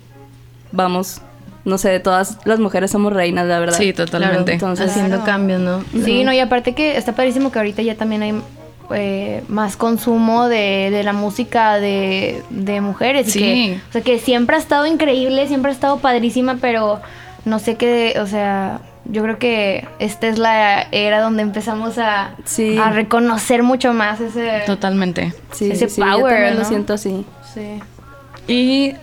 vamos, 0.73 1.21
no 1.67 1.77
sé, 1.77 2.01
todas 2.01 2.39
las 2.47 2.61
mujeres 2.61 2.91
somos 2.91 3.13
reinas, 3.13 3.47
la 3.47 3.59
verdad. 3.59 3.77
Sí, 3.77 3.93
totalmente. 3.93 4.55
Entonces, 4.55 4.91
Haciendo 4.91 5.23
cambios, 5.23 5.61
¿no? 5.61 5.85
Sí, 6.05 6.25
no, 6.25 6.33
y 6.33 6.41
aparte 6.41 6.75
que 6.75 6.97
está 6.97 7.15
padrísimo 7.15 7.53
que 7.53 7.59
ahorita 7.59 7.83
ya 7.83 7.95
también 7.95 8.23
hay 8.23 8.41
eh, 8.95 9.43
más 9.49 9.77
consumo 9.77 10.49
de, 10.49 10.89
de 10.91 11.03
la 11.03 11.13
música 11.13 11.79
de, 11.79 12.43
de 12.51 12.81
mujeres. 12.81 13.31
Sí. 13.33 13.39
que, 13.41 13.81
o 13.89 13.93
sea, 13.93 14.03
que 14.03 14.19
siempre 14.19 14.57
ha 14.57 14.59
estado 14.59 14.87
increíble, 14.87 15.47
siempre 15.49 15.71
ha 15.71 15.75
estado 15.75 15.99
padrísima, 15.99 16.57
pero 16.61 17.01
no 17.45 17.59
sé 17.59 17.77
qué, 17.77 18.19
o 18.21 18.27
sea, 18.27 18.81
yo 19.05 19.23
creo 19.23 19.39
que 19.39 19.87
esta 19.99 20.27
es 20.29 20.39
la 20.39 20.83
era 20.91 21.21
donde 21.21 21.43
empezamos 21.43 21.97
a, 21.99 22.33
Sí. 22.45 22.77
a 22.79 22.91
reconocer 22.91 23.63
mucho 23.63 23.93
más 23.95 24.21
ese... 24.21 24.63
Totalmente. 24.67 25.33
sí, 25.53 25.71
ese 25.71 25.89
sí, 25.89 26.01
yo 26.01 26.07
power, 26.07 26.55
lo 26.55 26.65
siento 26.65 26.93
así. 26.95 27.25
Sí. 27.55 27.81
Y 28.47 28.95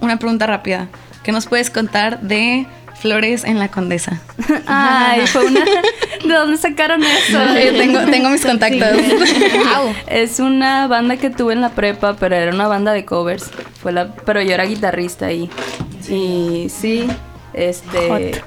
una 0.00 0.18
pregunta 0.18 0.46
rápida. 0.46 0.88
¿Qué 1.22 1.32
nos 1.32 1.46
puedes 1.46 1.70
contar 1.70 2.20
de 2.20 2.66
Flores 3.00 3.44
en 3.44 3.58
la 3.58 3.68
Condesa? 3.68 4.20
Ay, 4.66 5.26
fue 5.26 5.46
una... 5.46 5.60
¿De 5.64 6.34
dónde 6.34 6.56
sacaron 6.56 7.02
eso? 7.02 7.38
Yo 7.64 7.72
tengo, 7.78 8.00
tengo 8.10 8.30
mis 8.30 8.44
contactos. 8.44 8.88
Es 10.08 10.40
una 10.40 10.86
banda 10.88 11.16
que 11.16 11.30
tuve 11.30 11.52
en 11.52 11.60
la 11.60 11.70
prepa, 11.70 12.16
pero 12.18 12.34
era 12.34 12.52
una 12.52 12.66
banda 12.66 12.92
de 12.92 13.04
covers. 13.04 13.50
Fue 13.80 13.92
la, 13.92 14.08
pero 14.24 14.42
yo 14.42 14.52
era 14.52 14.64
guitarrista 14.64 15.26
ahí. 15.26 15.48
Y 16.08 16.68
sí, 16.70 17.06
este. 17.54 18.42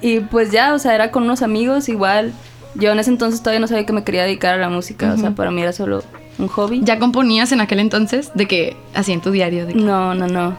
y 0.00 0.20
pues 0.20 0.50
ya, 0.50 0.74
o 0.74 0.78
sea, 0.78 0.94
era 0.94 1.10
con 1.10 1.22
unos 1.24 1.42
amigos 1.42 1.88
igual. 1.88 2.32
Yo 2.74 2.90
en 2.92 2.98
ese 2.98 3.10
entonces 3.10 3.40
todavía 3.40 3.60
no 3.60 3.68
sabía 3.68 3.86
que 3.86 3.92
me 3.92 4.04
quería 4.04 4.24
dedicar 4.24 4.54
a 4.54 4.58
la 4.58 4.68
música. 4.68 5.12
O 5.12 5.16
sea, 5.16 5.30
para 5.30 5.50
mí 5.50 5.62
era 5.62 5.72
solo 5.72 6.02
un 6.38 6.48
hobby. 6.48 6.80
¿Ya 6.82 6.98
componías 6.98 7.52
en 7.52 7.60
aquel 7.60 7.78
entonces? 7.80 8.32
¿De 8.34 8.46
que 8.46 8.76
así 8.94 9.12
en 9.12 9.20
tu 9.20 9.30
diario? 9.30 9.66
De 9.66 9.72
que- 9.74 9.78
No, 9.80 10.14
no, 10.14 10.26
no. 10.26 10.56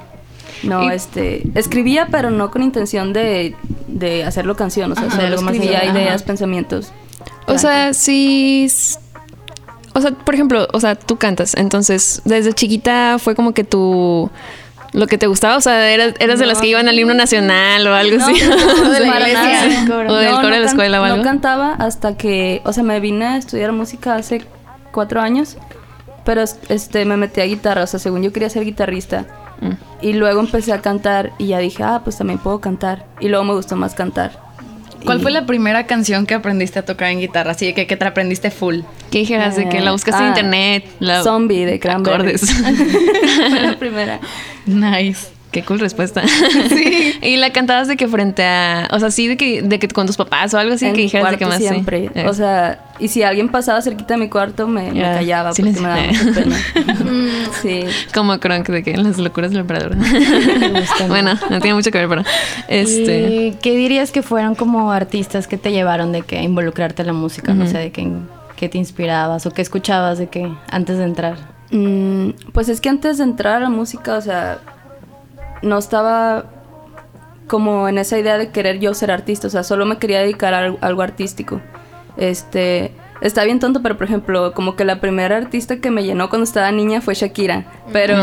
No, 0.64 0.84
Y- 0.84 0.94
este. 0.96 1.44
Escribía, 1.56 2.08
pero 2.12 2.30
no 2.32 2.52
con 2.52 2.64
intención 2.64 3.14
de, 3.14 3.56
de 3.88 4.24
hacerlo 4.24 4.56
canción. 4.56 4.92
O 4.92 4.96
sea, 4.96 5.06
Ajá, 5.08 5.16
solo 5.16 5.28
algo 5.28 5.42
más 5.42 5.54
escribía 5.56 5.80
allá. 5.82 5.92
ideas, 5.92 6.16
Ajá. 6.22 6.26
pensamientos. 6.26 6.92
O 7.48 7.58
sea, 7.58 7.94
si... 7.94 8.66
s- 8.66 8.98
O 9.94 10.02
sea, 10.02 10.12
por 10.12 10.34
ejemplo, 10.36 10.68
o 10.74 10.80
sea, 10.80 10.96
tú 10.96 11.18
cantas, 11.18 11.56
entonces, 11.56 12.22
desde 12.26 12.54
chiquita 12.54 13.18
fue 13.20 13.36
como 13.36 13.54
que 13.54 13.64
tú... 13.64 14.30
Lo 14.94 15.08
que 15.08 15.18
te 15.18 15.28
gustaba, 15.28 15.58
o 15.58 15.62
sea, 15.62 15.92
eras, 15.92 16.14
eras 16.20 16.40
de 16.40 16.46
las 16.46 16.62
que 16.62 16.68
iban 16.68 16.88
al 16.88 16.98
himno 16.98 17.14
nacional 17.14 17.86
o 17.86 17.94
algo 17.94 18.18
así. 18.24 18.34
No, 18.50 18.90
de 18.92 19.00
la 19.02 19.12
para 19.12 19.28
iglesia. 19.30 19.84
nada. 19.84 20.10
O 20.12 20.16
del 20.16 20.32
coro 20.36 20.50
de 20.50 20.60
la 20.62 20.66
escuela 20.68 21.02
o 21.02 21.04
algo. 21.04 21.18
No 21.18 21.24
cantaba 21.24 21.74
hasta 21.74 22.16
que, 22.16 22.62
o 22.64 22.72
sea, 22.72 22.84
me 22.84 23.00
vine 23.02 23.26
a 23.26 23.38
estudiar 23.38 23.74
música 23.74 24.16
hace 24.16 24.46
cuatro 24.94 25.20
años, 25.20 25.58
pero 26.24 26.42
es- 26.42 26.58
este 26.70 27.04
me 27.04 27.18
metí 27.18 27.42
a 27.42 27.46
guitarra, 27.46 27.84
o 27.84 27.88
sea, 27.88 28.00
según 28.00 28.24
yo 28.24 28.32
quería 28.32 28.50
ser 28.50 28.64
guitarrista. 28.64 29.26
Mm. 29.62 29.72
Y 30.02 30.14
luego 30.14 30.40
empecé 30.40 30.74
a 30.74 30.82
cantar 30.82 31.32
y 31.38 31.48
ya 31.48 31.60
dije, 31.60 31.84
ah, 31.84 32.02
pues 32.04 32.18
también 32.18 32.40
puedo 32.40 32.60
cantar. 32.60 33.06
Y 33.20 33.30
luego 33.30 33.44
me 33.46 33.54
gustó 33.54 33.76
más 33.76 33.94
cantar. 33.96 34.44
¿Cuál 35.06 35.20
Y- 35.20 35.22
fue 35.22 35.32
la 35.32 35.46
primera 35.46 35.86
canción 35.86 36.26
que 36.26 36.34
aprendiste 36.34 36.80
a 36.80 36.86
tocar 36.86 37.10
en 37.12 37.20
guitarra? 37.20 37.52
Así 37.52 37.74
que, 37.74 37.86
que 37.86 37.96
te 37.96 38.06
aprendiste 38.06 38.50
full. 38.52 38.80
¿Qué 39.12 39.20
dijeras 39.20 39.56
de 39.56 39.70
que 39.70 39.80
la 39.82 39.92
buscaste 39.92 40.20
en 40.22 40.26
Ah, 40.26 40.30
internet? 40.30 40.86
La... 41.00 41.22
Zombie 41.24 41.66
de 41.66 41.80
Cranberries. 41.80 42.44
Acordes. 42.60 42.80
fue 43.50 43.60
la 43.62 43.78
primera. 43.78 44.20
Nice. 44.66 45.28
Qué 45.56 45.64
cool 45.64 45.80
respuesta. 45.80 46.22
Sí. 46.70 47.14
y 47.22 47.38
la 47.38 47.52
cantabas 47.52 47.88
de 47.88 47.96
que 47.96 48.10
frente 48.10 48.44
a. 48.44 48.90
O 48.92 49.00
sea, 49.00 49.10
sí, 49.10 49.28
de 49.28 49.38
que, 49.38 49.62
de 49.62 49.80
que 49.80 49.88
con 49.88 50.06
tus 50.06 50.18
papás 50.18 50.54
o 50.54 50.58
algo 50.58 50.74
así, 50.74 50.86
en 50.86 50.94
que 50.94 51.02
dijeras 51.02 51.32
de 51.32 51.38
que 51.38 51.46
más. 51.46 51.60
sí. 51.60 51.68
siempre. 51.68 52.10
Eh. 52.14 52.28
O 52.28 52.34
sea, 52.34 52.80
y 53.00 53.08
si 53.08 53.24
alguien 53.24 53.48
pasaba 53.48 53.82
cerquita 53.82 54.16
de 54.16 54.20
mi 54.20 54.30
cuarto, 54.30 54.68
me, 54.68 54.90
callaba 54.90 55.52
porque 55.52 55.62
silencio. 55.62 55.84
me 55.84 55.90
daba 55.90 56.08
mucha 56.24 56.42
pena. 56.42 56.58
sí. 57.62 57.86
Como 58.14 58.38
Kronk 58.40 58.68
de 58.68 58.84
que 58.84 58.98
las 58.98 59.18
locuras 59.18 59.52
del 59.52 59.62
emperador. 59.62 59.96
bueno, 61.08 61.36
no 61.50 61.62
tiene 61.62 61.76
mucho 61.76 61.90
que 61.90 62.00
ver, 62.00 62.10
pero. 62.10 62.24
Este. 62.68 63.30
¿Y 63.30 63.52
qué 63.62 63.78
dirías 63.78 64.12
que 64.12 64.22
fueron 64.22 64.56
como 64.56 64.92
artistas 64.92 65.48
que 65.48 65.58
te 65.58 65.72
llevaron 65.72 66.12
de 66.12 66.24
que 66.24 66.38
a 66.38 66.44
involucrarte 66.44 67.04
en 67.04 67.08
la 67.08 67.14
música? 67.14 67.54
No 67.54 67.66
sé, 67.66 67.78
de 67.78 67.92
que, 67.92 68.12
que 68.58 68.68
te 68.68 68.78
inspirabas 68.78 69.46
o 69.46 69.52
que 69.52 69.62
escuchabas 69.62 70.18
de 70.18 70.28
que 70.28 70.52
antes 70.70 70.98
de 70.98 71.06
entrar. 71.06 71.56
Mm, 71.72 72.32
pues 72.52 72.68
es 72.68 72.82
que 72.82 72.90
antes 72.90 73.20
de 73.20 73.24
entrar 73.24 73.56
a 73.56 73.60
la 73.62 73.70
música, 73.70 74.18
o 74.18 74.22
sea, 74.22 74.60
no 75.62 75.78
estaba 75.78 76.46
como 77.48 77.88
en 77.88 77.98
esa 77.98 78.18
idea 78.18 78.38
de 78.38 78.50
querer 78.50 78.80
yo 78.80 78.94
ser 78.94 79.12
artista, 79.12 79.48
o 79.48 79.50
sea, 79.52 79.64
solo 79.64 79.86
me 79.86 79.98
quería 79.98 80.20
dedicar 80.20 80.54
a 80.54 80.60
algo, 80.60 80.78
algo 80.82 81.02
artístico. 81.04 81.62
Este, 82.18 82.92
está 83.22 83.44
bien 83.44 83.60
tonto, 83.60 83.82
pero 83.84 83.98
por 83.98 84.06
ejemplo, 84.08 84.54
como 84.54 84.76
que 84.76 84.84
la 84.86 85.00
primera 85.00 85.38
artista 85.38 85.78
que 85.78 85.92
me 85.92 86.04
llenó 86.04 86.30
cuando 86.30 86.44
estaba 86.44 86.72
niña 86.72 87.02
fue 87.02 87.14
Shakira, 87.14 87.66
pero, 87.94 88.16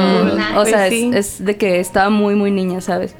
o 0.57 0.65
sea, 0.65 0.89
Pues 0.89 0.89
sí. 0.91 1.11
es, 1.15 1.39
es 1.39 1.45
de 1.45 1.57
que 1.57 1.79
estaba 1.79 2.11
muy, 2.11 2.35
muy 2.35 2.51
niña, 2.51 2.81
¿sabes? 2.81 3.15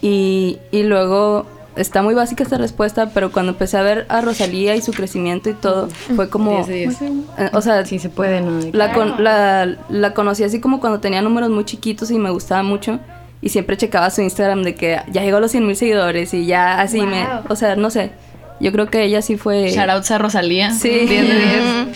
Y, 0.00 0.58
y 0.70 0.82
luego 0.84 1.46
está 1.76 2.02
muy 2.02 2.14
básica 2.14 2.42
esta 2.44 2.56
respuesta, 2.56 3.10
pero 3.12 3.32
cuando 3.32 3.52
empecé 3.52 3.76
a 3.76 3.82
ver 3.82 4.06
a 4.08 4.20
Rosalía 4.20 4.76
y 4.76 4.80
su 4.80 4.92
crecimiento 4.92 5.50
y 5.50 5.54
todo, 5.54 5.88
fue 6.14 6.28
como, 6.30 6.52
10 6.64 6.66
de 6.68 6.74
10. 6.74 7.02
eh, 7.02 7.50
o 7.52 7.60
sea, 7.60 7.84
Sí 7.84 7.98
se 7.98 8.08
puede, 8.08 8.40
¿no? 8.40 8.60
La, 8.72 8.92
con- 8.92 9.22
la, 9.22 9.66
la 9.88 10.14
conocí 10.14 10.44
así 10.44 10.60
como 10.60 10.78
cuando 10.80 11.00
tenía 11.00 11.20
números 11.20 11.50
muy 11.50 11.64
chiquitos 11.64 12.10
y 12.10 12.18
me 12.18 12.30
gustaba 12.30 12.62
mucho. 12.62 12.98
Y 13.44 13.50
siempre 13.50 13.76
checaba 13.76 14.08
su 14.08 14.22
Instagram 14.22 14.62
de 14.62 14.74
que 14.74 15.02
ya 15.12 15.22
llegó 15.22 15.36
a 15.36 15.40
los 15.40 15.50
100 15.50 15.66
mil 15.66 15.76
seguidores 15.76 16.32
y 16.32 16.46
ya 16.46 16.80
así 16.80 17.02
me... 17.02 17.26
O 17.50 17.56
sea, 17.56 17.76
no 17.76 17.90
sé. 17.90 18.10
Yo 18.58 18.72
creo 18.72 18.86
que 18.86 19.04
ella 19.04 19.20
sí 19.20 19.36
fue... 19.36 19.68
Shoutouts 19.68 20.10
a 20.12 20.16
Rosalía. 20.16 20.70
Sí. 20.70 20.88
10 20.88 21.08
de 21.08 21.34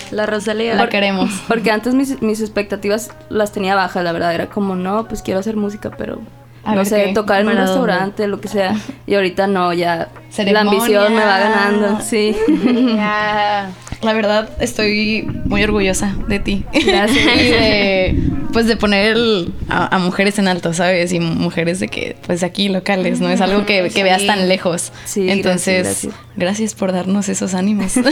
10. 0.03 0.13
La 0.13 0.27
Rosalía. 0.27 0.75
La 0.75 0.91
queremos. 0.91 1.31
Porque 1.49 1.71
antes 1.71 1.95
mis, 1.95 2.21
mis 2.21 2.43
expectativas 2.43 3.13
las 3.31 3.51
tenía 3.51 3.75
bajas, 3.75 4.05
la 4.05 4.13
verdad. 4.13 4.35
Era 4.35 4.49
como, 4.51 4.77
no, 4.77 5.09
pues 5.09 5.23
quiero 5.23 5.41
hacer 5.41 5.57
música, 5.57 5.91
pero... 5.97 6.21
A 6.65 6.75
no 6.75 6.85
sé, 6.85 7.05
qué, 7.07 7.15
tocar 7.15 7.41
en 7.41 7.49
un 7.49 7.57
restaurante, 7.57 8.27
lo 8.27 8.43
que 8.43 8.49
sea. 8.49 8.77
Y 9.07 9.15
ahorita 9.15 9.47
no, 9.47 9.73
ya... 9.73 10.09
Ceremonia. 10.29 10.65
La 10.65 10.71
ambición 10.71 11.15
me 11.15 11.25
va 11.25 11.39
ganando, 11.39 12.01
sí. 12.03 12.37
La 14.03 14.13
verdad, 14.13 14.49
estoy 14.61 15.23
muy 15.45 15.63
orgullosa 15.65 16.15
de 16.29 16.39
ti. 16.39 16.65
Gracias. 16.87 17.19
y 17.37 17.49
de, 17.51 18.15
pues 18.53 18.67
de 18.67 18.77
poner 18.77 19.17
el- 19.17 19.53
a, 19.69 19.95
a 19.97 19.99
mujeres 19.99 20.39
en 20.39 20.47
alto, 20.49 20.73
¿sabes? 20.73 21.13
Y 21.13 21.19
mujeres 21.21 21.81
de 21.81 21.89
que, 21.89 22.17
pues 22.27 22.41
de 22.41 22.47
aquí, 22.47 22.69
locales, 22.69 23.21
no 23.21 23.29
es 23.29 23.41
algo 23.41 23.67
que, 23.67 23.91
que 23.93 24.03
veas 24.05 24.25
tan 24.25 24.49
lejos. 24.49 24.93
Sí, 25.05 25.29
Entonces, 25.29 25.83
gracias, 25.85 26.03
gracias, 26.05 26.37
gracias. 26.37 26.75
por 26.75 26.93
darnos 26.93 27.29
esos 27.29 27.55
ánimos. 27.55 27.95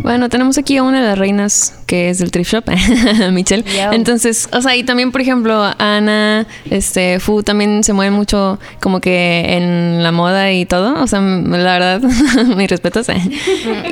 Bueno, 0.00 0.28
tenemos 0.28 0.58
aquí 0.58 0.76
a 0.76 0.82
una 0.82 1.00
de 1.00 1.06
las 1.08 1.18
reinas 1.18 1.78
que 1.86 2.10
es 2.10 2.18
del 2.18 2.30
thrift 2.30 2.52
shop, 2.52 2.64
Michelle. 3.32 3.64
Entonces, 3.92 4.48
o 4.52 4.60
sea, 4.60 4.76
y 4.76 4.82
también, 4.84 5.12
por 5.12 5.20
ejemplo, 5.22 5.62
Ana, 5.78 6.46
este, 6.70 7.20
Fu 7.20 7.42
también 7.42 7.82
se 7.84 7.94
mueven 7.94 8.12
mucho 8.12 8.58
como 8.82 9.00
que 9.00 9.44
en 9.56 10.02
la 10.02 10.12
moda 10.12 10.52
y 10.52 10.66
todo. 10.66 11.02
O 11.02 11.06
sea, 11.06 11.20
la 11.20 11.72
verdad, 11.78 12.00
mis 12.56 12.68
respetos. 12.68 13.06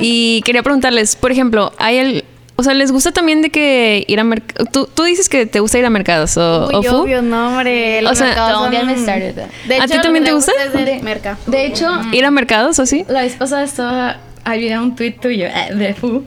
y 0.01 0.41
quería 0.43 0.61
preguntarles, 0.61 1.15
por 1.15 1.31
ejemplo, 1.31 1.71
¿hay 1.79 1.97
el, 1.97 2.25
o 2.57 2.63
sea, 2.63 2.75
les 2.75 2.91
gusta 2.91 3.11
también 3.11 3.41
de 3.41 3.49
que 3.49 4.05
ir 4.07 4.19
a 4.19 4.23
mercados? 4.23 4.69
¿Tú, 4.71 4.87
tú 4.93 5.03
dices 5.03 5.29
que 5.29 5.47
te 5.47 5.61
gusta 5.61 5.79
ir 5.79 5.85
a 5.85 5.89
mercados 5.89 6.37
o, 6.37 6.67
Uy, 6.67 6.75
o 6.75 6.83
Fu? 6.83 6.95
obvio, 6.97 7.23
no, 7.23 7.47
hombre. 7.49 7.99
O 7.99 8.01
Los 8.03 8.19
sea, 8.19 8.27
mercados 8.27 8.51
don't 8.61 8.71
son- 8.75 8.87
get 8.87 8.95
me 8.95 9.01
started. 9.01 9.35
De 9.67 9.75
¿A 9.75 9.85
hecho, 9.85 9.95
ti 9.95 10.01
también 10.01 10.25
te 10.25 10.31
gusta? 10.33 10.51
el 10.75 11.01
merca. 11.01 11.39
De 11.47 11.65
hecho, 11.65 11.87
¿Ir 12.11 12.23
a 12.25 12.29
mercados 12.29 12.77
o 12.77 12.85
sí? 12.85 13.03
la 13.07 13.21
vez 13.21 13.33
pasada 13.33 13.63
estaba, 13.63 14.17
había 14.43 14.81
un 14.81 14.95
tuit 14.95 15.19
tuyo 15.19 15.47
eh, 15.47 15.73
de 15.73 15.93
Fu. 15.93 16.23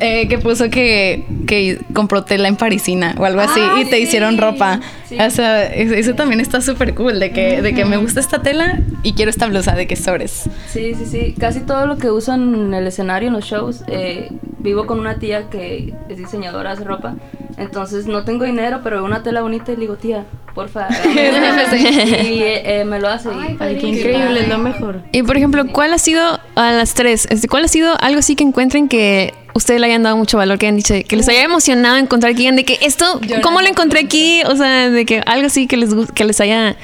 Eh, 0.00 0.28
que 0.28 0.38
puso 0.38 0.68
que, 0.70 1.24
que 1.46 1.78
compró 1.92 2.24
tela 2.24 2.48
en 2.48 2.56
parisina 2.56 3.14
o 3.18 3.24
algo 3.24 3.40
así 3.40 3.60
y 3.80 3.84
te 3.86 3.98
hicieron 4.00 4.38
ropa. 4.38 4.80
O 5.24 5.30
sea, 5.30 5.64
eso, 5.66 6.14
también 6.14 6.40
está 6.40 6.60
súper 6.60 6.94
cool, 6.94 7.18
de 7.20 7.30
que, 7.30 7.62
de 7.62 7.74
que 7.74 7.84
me 7.84 7.96
gusta 7.96 8.20
esta 8.20 8.42
tela 8.42 8.80
y 9.02 9.12
quiero 9.14 9.30
esta 9.30 9.46
blusa 9.46 9.74
de 9.74 9.86
que 9.86 9.96
sobres. 9.96 10.48
Sí, 10.68 10.94
sí, 10.94 11.06
sí. 11.06 11.34
Casi 11.38 11.60
todo 11.60 11.86
lo 11.86 11.96
que 11.98 12.10
uso 12.10 12.34
en 12.34 12.74
el 12.74 12.86
escenario, 12.86 13.28
en 13.28 13.34
los 13.34 13.44
shows, 13.44 13.82
eh, 13.86 14.28
vivo 14.58 14.86
con 14.86 14.98
una 15.00 15.18
tía 15.18 15.48
que 15.48 15.94
es 16.08 16.18
diseñadora, 16.18 16.72
hace 16.72 16.84
ropa. 16.84 17.14
Entonces 17.56 18.06
no 18.06 18.24
tengo 18.24 18.44
dinero, 18.44 18.80
pero 18.82 18.96
veo 18.96 19.04
una 19.06 19.22
tela 19.22 19.40
bonita 19.40 19.72
y 19.72 19.76
le 19.76 19.82
digo, 19.82 19.96
tía, 19.96 20.24
porfa. 20.54 20.86
hágame 20.88 21.62
esta". 21.62 21.76
y 22.22 22.42
eh, 22.42 22.80
eh, 22.80 22.84
me 22.84 22.98
lo 23.00 23.08
hace. 23.08 23.30
y- 23.30 23.56
Ay, 23.58 23.78
qué 23.80 23.86
increíble, 23.88 24.40
es 24.40 24.48
lo 24.48 24.58
mejor. 24.58 25.00
Y 25.12 25.22
por 25.22 25.36
ejemplo, 25.36 25.64
¿cuál 25.72 25.94
ha 25.94 25.98
sido 25.98 26.38
a 26.54 26.72
las 26.72 26.94
tres? 26.94 27.26
este, 27.30 27.48
¿Cuál 27.48 27.64
ha 27.64 27.68
sido 27.68 27.94
algo 28.00 28.18
así 28.18 28.36
que 28.36 28.44
encuentren 28.44 28.88
que 28.88 29.32
ustedes 29.56 29.80
le 29.80 29.86
hayan 29.86 30.02
dado 30.02 30.16
mucho 30.16 30.36
valor, 30.38 30.58
que 30.58 30.66
hayan 30.66 30.76
dicho, 30.76 30.94
que 31.08 31.16
les 31.16 31.28
haya 31.28 31.42
emocionado 31.42 31.96
encontrar 31.96 32.32
que 32.32 32.38
digan 32.38 32.56
de 32.56 32.64
que 32.64 32.78
esto, 32.82 33.20
¿cómo 33.42 33.60
lo 33.60 33.68
encontré 33.68 34.00
aquí? 34.00 34.42
O 34.46 34.54
sea, 34.56 34.90
de 34.90 35.04
que 35.06 35.22
algo 35.26 35.46
así 35.46 35.66
que 35.66 35.76
les 35.76 35.90
que 36.14 36.24
les 36.24 36.40
haya, 36.40 36.76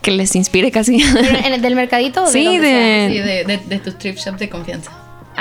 que 0.00 0.10
les 0.12 0.34
inspire 0.36 0.70
casi. 0.70 1.02
¿En 1.44 1.52
el 1.52 1.60
del 1.62 1.74
mercadito? 1.74 2.22
o 2.22 2.26
de 2.26 2.32
sí, 2.32 2.44
sea? 2.44 3.08
Sí, 3.08 3.18
de, 3.18 3.22
de, 3.22 3.44
de, 3.44 3.56
de 3.58 3.78
tu 3.78 3.92
thrift 3.92 4.18
shop 4.24 4.36
de 4.38 4.48
confianza. 4.48 4.90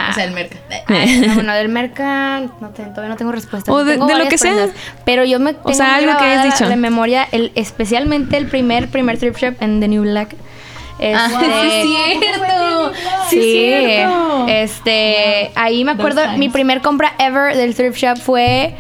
O 0.10 0.14
sea, 0.14 0.24
el 0.24 0.32
merca. 0.32 0.56
Ay, 0.88 1.20
no, 1.28 1.34
bueno, 1.36 1.54
del 1.54 1.68
merca 1.68 2.40
no 2.62 2.70
te- 2.70 2.84
todavía 2.84 3.10
no 3.10 3.18
tengo 3.18 3.34
respuesta. 3.34 3.72
O 3.72 3.84
de- 3.84 3.94
Tengo 3.94 4.08
de 4.08 4.16
lo 4.18 4.28
que 4.30 4.38
sea. 4.38 4.54
prendas, 4.54 4.76
Pero 5.06 5.26
yo 5.26 5.38
me 5.40 5.54
tengo 5.54 5.74
sea, 5.74 5.96
muy 5.96 6.06
algo 6.06 6.18
que 6.18 6.24
hayas 6.24 6.38
grabada 6.44 6.54
dicho. 6.58 6.70
de 6.70 6.76
memoria, 6.78 7.28
el, 7.34 7.52
especialmente 7.56 8.38
el 8.38 8.48
primer, 8.48 8.88
primer 8.88 9.18
thrift 9.18 9.40
shop 9.42 9.56
en 9.60 9.80
The 9.82 9.88
New 9.90 10.04
Black. 10.04 10.36
Este, 11.02 11.84
cierto. 11.84 12.94
Sí, 13.30 13.74
este, 14.48 15.52
ahí 15.56 15.84
me 15.84 15.94
acuerdo, 15.94 16.22
mi 16.38 16.50
primer 16.50 16.82
compra 16.82 17.14
ever 17.18 17.56
del 17.56 17.74
thrift 17.74 17.98
shop 17.98 18.18
fue 18.18 18.76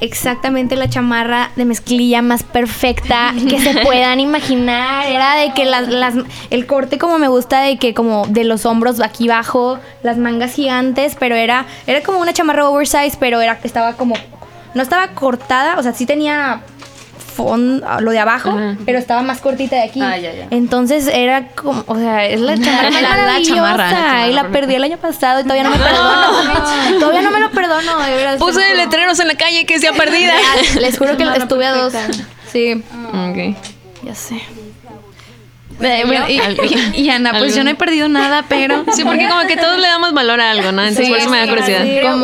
exactamente 0.00 0.76
la 0.76 0.88
chamarra 0.88 1.50
de 1.56 1.64
mezclilla 1.64 2.20
más 2.20 2.42
perfecta 2.42 3.32
que 3.48 3.58
se 3.58 3.80
puedan 3.84 4.20
imaginar. 4.20 5.06
Era 5.06 5.36
de 5.36 5.54
que 5.54 5.64
las, 5.64 5.88
las, 5.88 6.14
el 6.50 6.66
corte 6.66 6.98
como 6.98 7.18
me 7.18 7.28
gusta, 7.28 7.62
de 7.62 7.78
que 7.78 7.94
como 7.94 8.26
de 8.26 8.44
los 8.44 8.66
hombros 8.66 9.00
aquí 9.00 9.30
abajo, 9.30 9.78
las 10.02 10.18
mangas 10.18 10.52
gigantes, 10.54 11.16
pero 11.18 11.34
era, 11.34 11.66
era 11.86 12.02
como 12.02 12.18
una 12.18 12.34
chamarra 12.34 12.68
oversize, 12.68 13.16
pero 13.18 13.40
era, 13.40 13.58
estaba 13.62 13.94
como, 13.94 14.16
no 14.74 14.82
estaba 14.82 15.08
cortada, 15.08 15.78
o 15.78 15.82
sea, 15.82 15.94
sí 15.94 16.04
tenía 16.04 16.60
fondo, 17.34 17.86
lo 18.00 18.10
de 18.12 18.18
abajo, 18.18 18.56
pero 18.86 18.98
estaba 18.98 19.22
más 19.22 19.40
cortita 19.40 19.76
de 19.76 19.82
aquí. 19.82 20.00
Ah, 20.00 20.16
ya, 20.16 20.32
ya. 20.32 20.46
Entonces 20.50 21.06
era 21.08 21.48
como, 21.48 21.84
o 21.86 21.96
sea, 21.96 22.24
es 22.26 22.40
la 22.40 22.56
chamarra 22.60 22.90
La- 22.90 23.00
la 23.00 23.08
maravillosa, 23.08 23.54
chamarra, 23.54 23.84
la 23.90 23.96
chamarra 23.96 24.28
y 24.28 24.32
la 24.32 24.48
perdí 24.48 24.74
el 24.76 24.84
año 24.84 24.96
pasado 24.98 25.40
y 25.40 25.42
todavía 25.42 25.64
no 25.64 25.70
me 25.70 25.76
perdono. 25.78 26.98
todavía 27.00 27.22
no 27.22 27.30
me 27.30 27.40
lo 27.40 27.50
perdono. 27.50 27.92
puse 28.38 28.74
letreros 28.76 29.18
en 29.20 29.28
la 29.28 29.34
calle 29.34 29.66
que 29.66 29.78
sea 29.78 29.92
perdida. 29.92 30.32
Real, 30.32 30.80
Les 30.82 30.96
juro 30.98 31.16
que 31.16 31.24
estuve 31.24 31.66
a 31.66 31.72
dos. 31.74 31.92
Sí, 32.52 32.82
Ok. 33.12 33.56
ya 34.04 34.14
sé. 34.14 34.40
Y, 35.80 36.32
y- 36.32 37.02
y 37.02 37.10
Ana, 37.10 37.32
pues 37.38 37.54
yo 37.56 37.64
no 37.64 37.70
he 37.70 37.74
perdido 37.74 38.08
nada, 38.08 38.44
pero. 38.48 38.84
Sí, 38.94 39.02
porque 39.04 39.28
como 39.28 39.46
que 39.48 39.56
todos 39.56 39.78
le 39.80 39.88
damos 39.88 40.12
valor 40.14 40.40
a 40.40 40.52
algo, 40.52 40.70
¿no? 40.70 40.82
Entonces 40.82 41.06
Sí, 41.06 41.10
por 41.12 41.18
eso 41.20 41.30
me 41.30 41.38
da 41.38 41.48
curiosidad. 41.48 41.82
sí. 41.82 41.98
Como- 42.02 42.18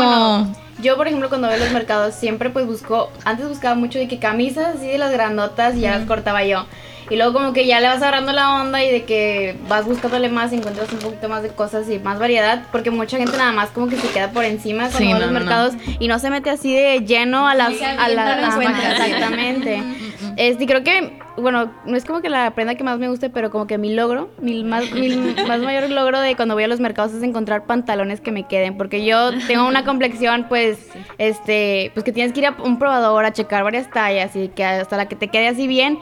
bueno, 0.44 0.56
yo, 0.82 0.96
por 0.96 1.06
ejemplo, 1.06 1.28
cuando 1.28 1.48
veo 1.48 1.58
los 1.58 1.72
mercados, 1.72 2.14
siempre 2.14 2.50
pues 2.50 2.66
busco, 2.66 3.10
antes 3.24 3.48
buscaba 3.48 3.74
mucho 3.74 3.98
de 3.98 4.08
que 4.08 4.18
camisas 4.18 4.76
así 4.76 4.86
de 4.86 4.98
las 4.98 5.12
grandotas 5.12 5.76
y 5.76 5.80
ya 5.80 5.98
las 5.98 6.06
cortaba 6.06 6.44
yo. 6.44 6.66
Y 7.10 7.16
luego 7.16 7.32
como 7.32 7.52
que 7.52 7.66
ya 7.66 7.80
le 7.80 7.88
vas 7.88 7.96
agarrando 7.98 8.32
la 8.32 8.60
onda 8.60 8.82
y 8.84 8.90
de 8.90 9.04
que 9.04 9.56
vas 9.68 9.84
buscándole 9.84 10.28
más 10.28 10.52
y 10.52 10.56
encuentras 10.56 10.92
un 10.92 11.00
poquito 11.00 11.28
más 11.28 11.42
de 11.42 11.48
cosas 11.50 11.88
y 11.90 11.98
más 11.98 12.18
variedad, 12.18 12.62
porque 12.70 12.90
mucha 12.90 13.18
gente 13.18 13.36
nada 13.36 13.52
más 13.52 13.70
como 13.70 13.88
que 13.88 13.96
se 13.96 14.08
queda 14.10 14.30
por 14.30 14.44
encima 14.44 14.88
cuando 14.88 14.98
Sí, 14.98 15.10
a 15.10 15.14
no, 15.14 15.18
los 15.20 15.26
no, 15.32 15.32
no. 15.34 15.40
mercados 15.40 15.74
y 15.98 16.06
no 16.08 16.18
se 16.20 16.30
mete 16.30 16.50
así 16.50 16.72
de 16.74 17.00
lleno 17.00 17.48
a 17.48 17.54
las... 17.56 17.74
a 17.82 18.08
la, 18.08 18.36
no 18.36 18.46
ajá, 18.46 18.56
cuenta. 18.56 18.90
exactamente. 19.04 19.82
Este, 20.36 20.64
creo 20.64 20.82
que, 20.84 21.18
bueno, 21.36 21.72
no 21.84 21.96
es 21.96 22.04
como 22.04 22.22
que 22.22 22.30
la 22.30 22.52
prenda 22.52 22.74
que 22.74 22.84
más 22.84 22.98
me 22.98 23.08
guste, 23.08 23.28
pero 23.30 23.50
como 23.50 23.66
que 23.66 23.76
mi 23.78 23.92
logro, 23.92 24.30
mi 24.40 24.62
más, 24.64 24.90
mi 24.92 25.08
más 25.48 25.60
mayor 25.60 25.90
logro 25.90 26.18
de 26.20 26.36
cuando 26.36 26.54
voy 26.54 26.64
a 26.64 26.68
los 26.68 26.80
mercados 26.80 27.12
es 27.12 27.22
encontrar 27.22 27.64
pantalones 27.66 28.20
que 28.20 28.30
me 28.30 28.44
queden, 28.46 28.76
porque 28.78 29.04
yo 29.04 29.32
tengo 29.48 29.66
una 29.66 29.84
complexión, 29.84 30.46
pues, 30.48 30.78
este, 31.18 31.90
pues 31.94 32.04
que 32.04 32.12
tienes 32.12 32.32
que 32.32 32.40
ir 32.40 32.46
a 32.46 32.56
un 32.62 32.78
probador 32.78 33.24
a 33.24 33.32
checar 33.32 33.64
varias 33.64 33.90
tallas 33.90 34.34
y 34.36 34.48
que 34.48 34.64
hasta 34.64 34.96
la 34.96 35.08
que 35.08 35.16
te 35.16 35.28
quede 35.28 35.48
así 35.48 35.66
bien. 35.66 35.98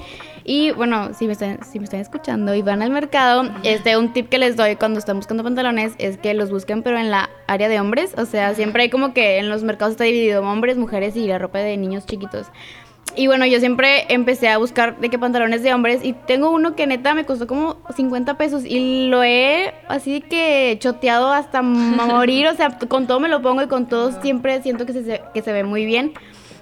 Y 0.51 0.71
bueno, 0.71 1.13
si 1.13 1.27
me 1.27 1.35
están, 1.35 1.63
si 1.63 1.79
me 1.79 1.85
están 1.85 2.01
escuchando 2.01 2.55
y 2.55 2.63
van 2.63 2.81
al 2.81 2.89
mercado, 2.89 3.51
este, 3.65 3.99
un 3.99 4.15
tip 4.15 4.31
que 4.31 4.39
les 4.39 4.57
doy 4.57 4.77
cuando 4.77 4.99
están 4.99 5.19
buscando 5.19 5.45
pantalones 5.45 5.93
es 5.99 6.17
que 6.17 6.33
los 6.33 6.51
busquen 6.51 6.83
pero 6.83 6.97
en 6.97 7.11
la 7.11 7.29
área 7.47 7.69
de 7.69 7.79
hombres, 7.79 8.15
o 8.17 8.25
sea, 8.25 8.55
siempre 8.55 8.85
hay 8.85 8.89
como 8.89 9.13
que 9.13 9.37
en 9.37 9.51
los 9.51 9.63
mercados 9.63 9.93
está 9.93 10.05
dividido 10.05 10.41
hombres, 10.41 10.79
mujeres 10.79 11.17
y 11.17 11.27
la 11.27 11.37
ropa 11.39 11.59
de 11.59 11.77
niños 11.77 12.07
chiquitos. 12.07 12.47
Y 13.15 13.27
bueno, 13.27 13.45
yo 13.45 13.61
siempre 13.61 14.07
empecé 14.09 14.49
a 14.49 14.57
buscar 14.57 14.99
de 14.99 15.11
qué 15.11 15.19
pantalones 15.19 15.63
de 15.63 15.75
hombres 15.75 16.03
y 16.03 16.15
tengo 16.15 16.51
uno 16.51 16.75
que 16.75 16.87
neta 16.87 17.13
me 17.13 17.27
costó 17.27 17.47
como 17.47 17.77
50 17.95 18.39
pesos 18.39 18.65
y 18.65 19.09
lo 19.09 19.23
he 19.23 19.75
así 19.89 20.23
que 20.23 20.79
choteado 20.81 21.31
hasta 21.31 21.61
morir, 21.63 22.47
o 22.47 22.55
sea, 22.55 22.71
con 22.89 23.07
todo 23.07 23.21
me 23.21 23.29
lo 23.29 23.43
pongo 23.43 23.61
y 23.61 23.67
con 23.67 23.87
todo 23.87 24.19
siempre 24.23 24.63
siento 24.63 24.87
que 24.87 24.95
se, 24.95 25.21
que 25.35 25.43
se 25.43 25.53
ve 25.53 25.65
muy 25.65 25.85
bien. 25.85 26.15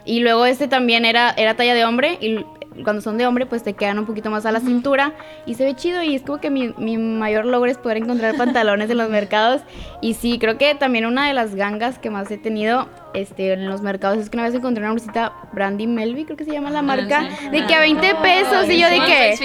Y 0.04 0.20
luego 0.20 0.44
este 0.44 0.66
también 0.66 1.04
era, 1.04 1.30
era 1.30 1.54
talla 1.54 1.74
de 1.74 1.84
hombre 1.84 2.18
y 2.20 2.44
cuando 2.84 3.02
son 3.02 3.18
de 3.18 3.26
hombre, 3.26 3.46
pues 3.46 3.62
te 3.62 3.74
quedan 3.74 3.98
un 3.98 4.06
poquito 4.06 4.30
más 4.30 4.46
a 4.46 4.52
la 4.52 4.60
cintura 4.60 5.12
y 5.46 5.54
se 5.54 5.64
ve 5.64 5.74
chido. 5.74 6.02
Y 6.02 6.14
es 6.14 6.22
como 6.22 6.38
que 6.38 6.50
mi, 6.50 6.74
mi 6.78 6.96
mayor 6.96 7.44
logro 7.44 7.70
es 7.70 7.78
poder 7.78 7.98
encontrar 7.98 8.36
pantalones 8.36 8.90
en 8.90 8.98
los 8.98 9.10
mercados. 9.10 9.62
Y 10.00 10.14
sí, 10.14 10.38
creo 10.38 10.58
que 10.58 10.74
también 10.74 11.06
una 11.06 11.26
de 11.26 11.34
las 11.34 11.54
gangas 11.54 11.98
que 11.98 12.10
más 12.10 12.30
he 12.30 12.38
tenido 12.38 12.88
este, 13.16 13.52
en 13.54 13.68
los 13.68 13.80
mercados 13.80 14.18
es 14.18 14.30
que 14.30 14.36
una 14.36 14.44
vez 14.44 14.54
encontré 14.54 14.82
una 14.82 14.92
blusita 14.92 15.32
Brandy 15.52 15.86
Melby, 15.86 16.24
creo 16.24 16.36
que 16.36 16.44
se 16.44 16.52
llama 16.52 16.70
la 16.70 16.82
marca, 16.82 17.28
de 17.50 17.66
que 17.66 17.74
a 17.74 17.80
20 17.80 18.14
pesos. 18.16 18.68
Y 18.68 18.78
yo 18.78 18.88
de 18.88 19.00
que, 19.00 19.38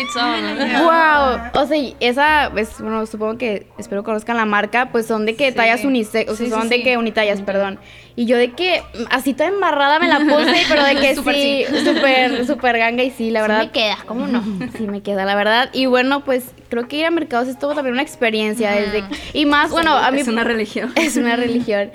wow. 0.84 1.40
O 1.62 1.66
sea, 1.66 1.78
esa, 2.00 2.50
pues, 2.52 2.80
bueno, 2.80 3.06
supongo 3.06 3.38
que 3.38 3.68
espero 3.78 4.04
conozcan 4.04 4.38
la 4.38 4.46
marca, 4.46 4.92
pues 4.92 5.06
son 5.06 5.26
de 5.26 5.36
que 5.36 5.52
tallas 5.52 5.86
unisex, 5.86 6.30
o 6.30 6.36
sea, 6.36 6.50
son 6.50 6.70
de 6.70 6.84
que 6.84 6.98
unitallas, 6.98 7.42
perdón. 7.42 7.80
Y 8.16 8.26
yo 8.26 8.38
de 8.38 8.52
que 8.52 8.84
así 9.10 9.34
toda 9.34 9.50
embarrada 9.50 10.00
me 10.00 10.08
la 10.08 10.20
puse, 10.20 10.64
pero 10.70 10.84
de 10.84 10.96
que 10.96 11.16
sí, 11.16 11.66
súper, 11.86 12.46
súper 12.46 12.78
ganga 12.78 13.04
y 13.04 13.12
sí, 13.12 13.32
la 13.32 13.42
verdad. 13.42 13.60
me 13.60 13.72
queda, 13.72 13.98
¿cómo 14.06 14.28
no? 14.28 14.44
Sí, 14.78 14.88
me 14.88 15.02
queda, 15.02 15.26
la 15.26 15.36
verdad. 15.36 15.70
Y 15.74 15.86
bueno, 15.86 16.24
pues 16.26 16.46
creo 16.70 16.88
que 16.88 16.98
ir 16.98 17.06
a 17.06 17.12
mercados 17.12 17.48
es 17.48 17.58
todo 17.58 17.74
también 17.74 17.94
una 17.94 18.04
experiencia. 18.04 18.72
Desde, 18.72 19.04
y 19.34 19.46
más, 19.46 19.72
bueno, 19.72 19.96
a 19.96 20.12
mí. 20.12 20.20
Es 20.20 20.28
una 20.28 20.44
religión. 20.44 20.92
Es 20.96 21.18
una 21.18 21.36
religión. 21.36 21.92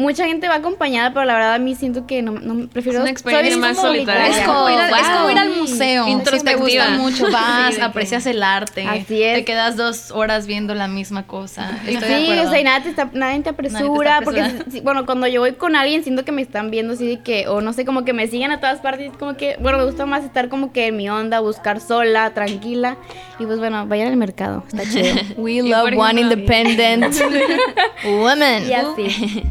Mucha 0.00 0.24
gente 0.26 0.48
va 0.48 0.54
acompañada, 0.54 1.12
pero 1.12 1.26
la 1.26 1.34
verdad 1.34 1.54
a 1.54 1.58
mí 1.58 1.74
siento 1.74 2.06
que 2.06 2.22
no, 2.22 2.32
no 2.32 2.68
prefiero. 2.68 2.98
Es 2.98 3.02
una 3.02 3.10
experiencia 3.10 3.56
más 3.58 3.76
como 3.76 3.88
solitaria. 3.88 4.28
Es 4.28 4.46
como, 4.46 4.70
ir 4.70 4.78
al, 4.78 4.90
es 4.98 5.08
como 5.08 5.30
ir 5.30 5.38
al 5.38 5.52
Sí. 5.54 5.60
museo. 5.60 6.08
Introspectiva. 6.08 6.84
Gusta 6.86 6.90
mucho, 6.98 7.24
vas, 7.32 7.74
Sí, 7.74 7.80
aprecias 7.82 8.24
el 8.26 8.42
arte. 8.42 8.86
Así 8.86 9.22
es. 9.22 9.34
Te 9.36 9.44
quedas 9.44 9.76
dos 9.76 10.10
horas 10.10 10.46
viendo 10.46 10.74
la 10.74 10.88
misma 10.88 11.26
cosa. 11.26 11.78
Estoy 11.86 12.08
sí, 12.26 12.30
o 12.38 12.48
sea, 12.50 12.60
y 12.60 12.64
nada 12.64 12.82
te 12.82 12.88
está, 12.88 13.10
nadie 13.12 13.40
te 13.40 13.50
apresura, 13.50 14.20
porque, 14.24 14.42
bueno, 14.82 15.04
cuando 15.04 15.26
yo 15.26 15.40
voy 15.40 15.52
con 15.52 15.76
alguien 15.76 16.02
siento 16.02 16.24
que 16.24 16.32
me 16.32 16.40
están 16.40 16.70
viendo 16.70 16.94
así 16.94 17.06
de 17.06 17.20
que, 17.20 17.46
o 17.48 17.60
no 17.60 17.72
sé, 17.74 17.84
como 17.84 18.04
que 18.04 18.14
me 18.14 18.26
siguen 18.26 18.50
a 18.52 18.58
todas 18.60 18.80
partes, 18.80 19.12
como 19.18 19.36
que, 19.36 19.56
bueno, 19.60 19.76
me 19.76 19.84
gusta 19.84 20.06
más 20.06 20.24
estar 20.24 20.48
como 20.48 20.72
que 20.72 20.86
en 20.86 20.96
mi 20.96 21.10
onda, 21.10 21.40
buscar 21.40 21.78
sola, 21.78 22.30
tranquila, 22.30 22.96
y 23.38 23.44
pues 23.44 23.58
bueno, 23.58 23.86
vayan 23.86 24.08
al 24.08 24.16
mercado, 24.16 24.64
está 24.66 24.82
chido. 24.90 25.14
We 25.36 25.60
love 25.62 25.92
one 25.94 26.20
ejemplo- 26.20 26.20
independent 26.22 27.14
woman. 28.04 28.66
y 28.68 28.72
así. 28.72 29.44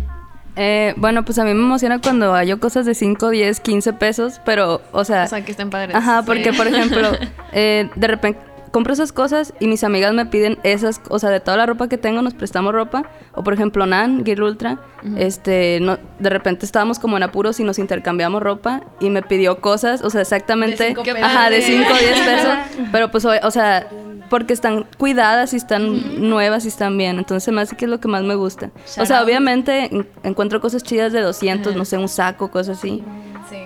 Eh, 0.62 0.93
bueno, 0.97 1.24
pues 1.24 1.39
a 1.39 1.45
mí 1.45 1.53
me 1.53 1.62
emociona 1.62 1.99
cuando 1.99 2.34
hallo 2.34 2.60
cosas 2.60 2.86
de 2.86 2.93
5, 2.93 3.30
10, 3.30 3.62
15 3.62 3.93
pesos, 3.93 4.41
pero, 4.43 4.82
o 4.91 5.05
sea... 5.05 5.24
O 5.24 5.28
sea, 5.28 5.45
que 5.45 5.51
estén 5.51 5.70
padres. 5.70 5.95
Ajá, 5.95 6.24
porque 6.24 6.51
Sí. 6.51 6.57
por 6.57 6.68
ejemplo, 6.68 7.12
eh, 7.53 7.89
de 7.95 8.07
repente 8.07 8.41
compro 8.72 8.93
esas 8.93 9.11
cosas 9.11 9.53
y 9.59 9.67
mis 9.67 9.84
amigas 9.84 10.13
me 10.13 10.26
piden 10.26 10.57
esas, 10.63 11.01
o 11.09 11.20
sea, 11.20 11.30
de 11.30 11.39
toda 11.39 11.57
la 11.57 11.65
ropa 11.65 11.88
que 11.88 11.97
tengo 11.97 12.22
nos 12.22 12.34
prestamos 12.34 12.74
ropa, 12.74 13.03
o 13.34 13.43
por 13.43 13.53
ejemplo 13.53 13.86
Nan, 13.86 14.24
Gear 14.26 14.41
Ultra, 14.41 14.80
este, 15.17 15.80
no, 15.82 15.97
de 16.20 16.30
repente 16.30 16.65
estábamos 16.65 16.99
como 16.99 17.17
en 17.17 17.24
apuros 17.24 17.59
y 17.59 17.63
nos 17.63 17.80
intercambiamos 17.80 18.41
ropa 18.43 18.82
y 18.99 19.09
me 19.09 19.22
pidió 19.22 19.59
cosas, 19.61 20.01
o 20.03 20.09
sea, 20.09 20.22
exactamente, 20.22 20.88
cinco 20.88 21.03
pesos. 21.03 21.22
ajá, 21.24 21.49
de 21.49 21.57
Qué 21.57 21.65
5 21.65 21.88
o 21.91 21.97
10 21.97 22.20
pesos, 22.20 22.53
pero 22.91 23.11
pues, 23.11 23.26
o, 23.26 23.51
sea, 23.51 23.88
porque 24.30 24.53
están 24.53 24.86
cuidadas 24.97 25.53
y 25.53 25.57
están 25.57 26.30
nuevas 26.30 26.65
y 26.65 26.67
están 26.67 26.97
bien, 26.97 27.17
entonces 27.17 27.51
me 27.53 27.61
hace 27.61 27.76
que 27.76 27.86
es 27.86 27.91
lo 27.91 27.99
que 27.99 28.07
más 28.07 28.24
me 28.24 28.36
gusta. 28.36 28.70
o 28.99 29.05
sea, 29.05 29.24
obviamente 29.24 29.86
en- 29.93 30.07
encuentro 30.24 30.61
cosas 30.61 30.84
chidas 30.84 31.11
de 31.13 31.22
200, 31.22 31.76
no 31.76 31.86
sé, 31.86 31.97
un 31.97 32.07
saco, 32.09 32.51
cosas 32.51 32.78
así. 32.78 33.03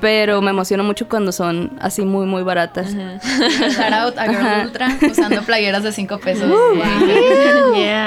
Pero 0.04 0.42
me 0.42 0.50
emociona 0.50 0.84
mucho 0.84 1.08
cuando 1.08 1.32
son 1.32 1.72
así 1.80 2.02
muy, 2.02 2.26
muy 2.26 2.44
baratas. 2.44 2.94
Shout 2.94 3.94
out 3.94 4.18
a 4.18 4.26
Girl 4.26 4.46
Ajá. 4.46 4.62
Ultra 4.66 4.98
usando 5.10 5.42
playeras 5.44 5.82
de 5.84 5.94
5 5.94 6.20
pesos. 6.20 6.52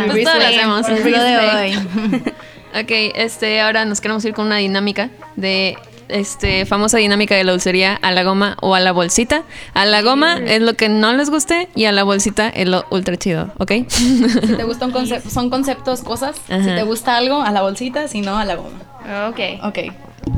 Pues 0.06 0.24
todo 0.24 0.34
lo 0.38 0.44
hacemos. 0.46 0.88
Es 0.88 1.04
lo 1.04 1.22
de 1.24 1.38
hoy. 1.38 1.78
Ok, 2.78 2.90
este, 3.14 3.62
ahora 3.62 3.86
nos 3.86 4.02
queremos 4.02 4.22
ir 4.26 4.34
con 4.34 4.44
una 4.44 4.58
dinámica 4.58 5.08
de 5.36 5.78
este 6.08 6.66
famosa 6.66 6.98
dinámica 6.98 7.34
de 7.34 7.42
la 7.42 7.52
dulcería 7.52 7.94
a 7.94 8.12
la 8.12 8.22
goma 8.22 8.58
o 8.60 8.74
a 8.74 8.80
la 8.80 8.92
bolsita. 8.92 9.44
A 9.72 9.86
la 9.86 10.02
goma 10.02 10.36
es 10.36 10.60
lo 10.60 10.74
que 10.74 10.90
no 10.90 11.14
les 11.14 11.30
guste 11.30 11.68
y 11.74 11.86
a 11.86 11.92
la 11.92 12.04
bolsita 12.04 12.50
es 12.50 12.68
lo 12.68 12.84
ultra 12.90 13.16
chido, 13.16 13.50
¿ok? 13.56 13.72
Si 13.88 14.54
te 14.58 14.64
gustan 14.64 14.90
conceptos, 14.90 15.32
son 15.32 15.48
conceptos, 15.48 16.02
cosas. 16.02 16.36
Si 16.46 16.66
te 16.66 16.82
gusta 16.82 17.16
algo, 17.16 17.40
a 17.40 17.50
la 17.50 17.62
bolsita, 17.62 18.08
si 18.08 18.20
no, 18.20 18.36
a 18.36 18.44
la 18.44 18.56
goma. 18.56 18.78
Ok. 19.30 19.40
Ok. 19.62 19.78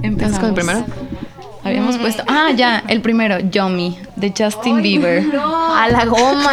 ¿Empiezas 0.02 0.04
Empezamos. 0.04 0.38
con 0.38 0.48
el 0.48 0.54
primero? 0.54 0.84
Habíamos 1.68 1.98
puesto. 1.98 2.22
Ah, 2.26 2.50
ya, 2.54 2.82
el 2.88 3.00
primero, 3.00 3.38
Yummy, 3.40 3.98
de 4.16 4.32
Justin 4.36 4.82
Bieber. 4.82 5.24
A 5.36 5.88
la 5.90 6.04
goma. 6.06 6.50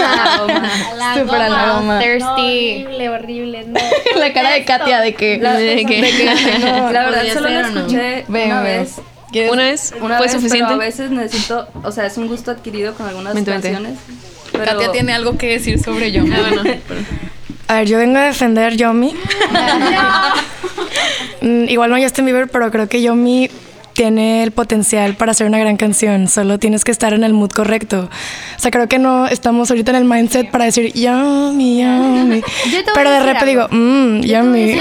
Súper 1.17 1.41
a 1.41 1.49
la 1.49 1.73
goma. 1.73 1.99
Thirsty. 1.99 2.83
Horrible, 2.85 3.09
horrible. 3.09 3.65
No. 3.67 3.79
La 4.19 4.33
cara 4.33 4.51
de 4.51 4.63
Katia 4.65 4.99
de 5.01 5.13
que. 5.15 5.39
De 5.39 5.85
que- 5.85 6.59
no, 6.59 6.91
La 6.91 7.05
verdad, 7.09 7.23
solo 7.33 7.49
la 7.49 7.61
no. 7.69 7.79
escuché 7.79 8.25
Veo, 8.27 8.45
una 8.47 8.61
veo. 8.61 8.79
vez. 8.81 8.95
¿Quieres- 9.31 9.51
Una 9.51 9.63
vez 9.63 9.93
Una 10.01 10.17
fue 10.17 10.27
vez, 10.27 10.35
suficiente. 10.35 10.65
Pero 10.67 10.81
a 10.81 10.85
veces 10.85 11.11
necesito, 11.11 11.67
o 11.83 11.91
sea, 11.91 12.05
es 12.05 12.17
un 12.17 12.27
gusto 12.27 12.51
adquirido 12.51 12.93
con 12.93 13.07
algunas 13.07 13.33
Vente, 13.33 13.51
vente. 13.51 13.71
canciones. 13.71 13.99
Pero 14.51 14.63
Katia 14.65 14.91
tiene 14.91 15.13
algo 15.13 15.37
que 15.37 15.47
decir 15.49 15.79
sobre 15.83 16.11
Yummy. 16.11 16.33
Ah, 16.35 16.49
bueno. 16.49 16.63
A 17.67 17.73
ver, 17.77 17.87
yo 17.87 17.97
vengo 17.97 18.17
a 18.19 18.23
defender 18.23 18.77
Yomi. 18.77 19.13
Mm, 21.41 21.65
Igual 21.69 21.89
no 21.89 21.97
Justin 22.01 22.25
Bieber, 22.25 22.47
pero 22.47 22.71
creo 22.71 22.87
que 22.87 23.01
Yomi 23.01 23.49
tiene 23.95 24.43
el 24.43 24.51
potencial 24.51 25.15
para 25.15 25.31
hacer 25.31 25.47
una 25.47 25.57
gran 25.57 25.77
canción. 25.77 26.27
Solo 26.27 26.59
tienes 26.59 26.83
que 26.83 26.91
estar 26.91 27.13
en 27.13 27.23
el 27.23 27.33
mood 27.33 27.51
correcto. 27.51 28.09
O 28.57 28.59
sea, 28.59 28.69
creo 28.69 28.87
que 28.87 28.99
no 28.99 29.25
estamos 29.25 29.71
ahorita 29.71 29.91
en 29.91 29.97
el 29.97 30.05
mindset 30.05 30.51
para 30.51 30.65
decir 30.65 30.91
te 32.83 32.91
voy 32.91 32.93
Pero 32.93 33.09
de 33.09 33.19
repente 33.21 33.45
digo, 33.45 33.67
mmm, 33.71 34.21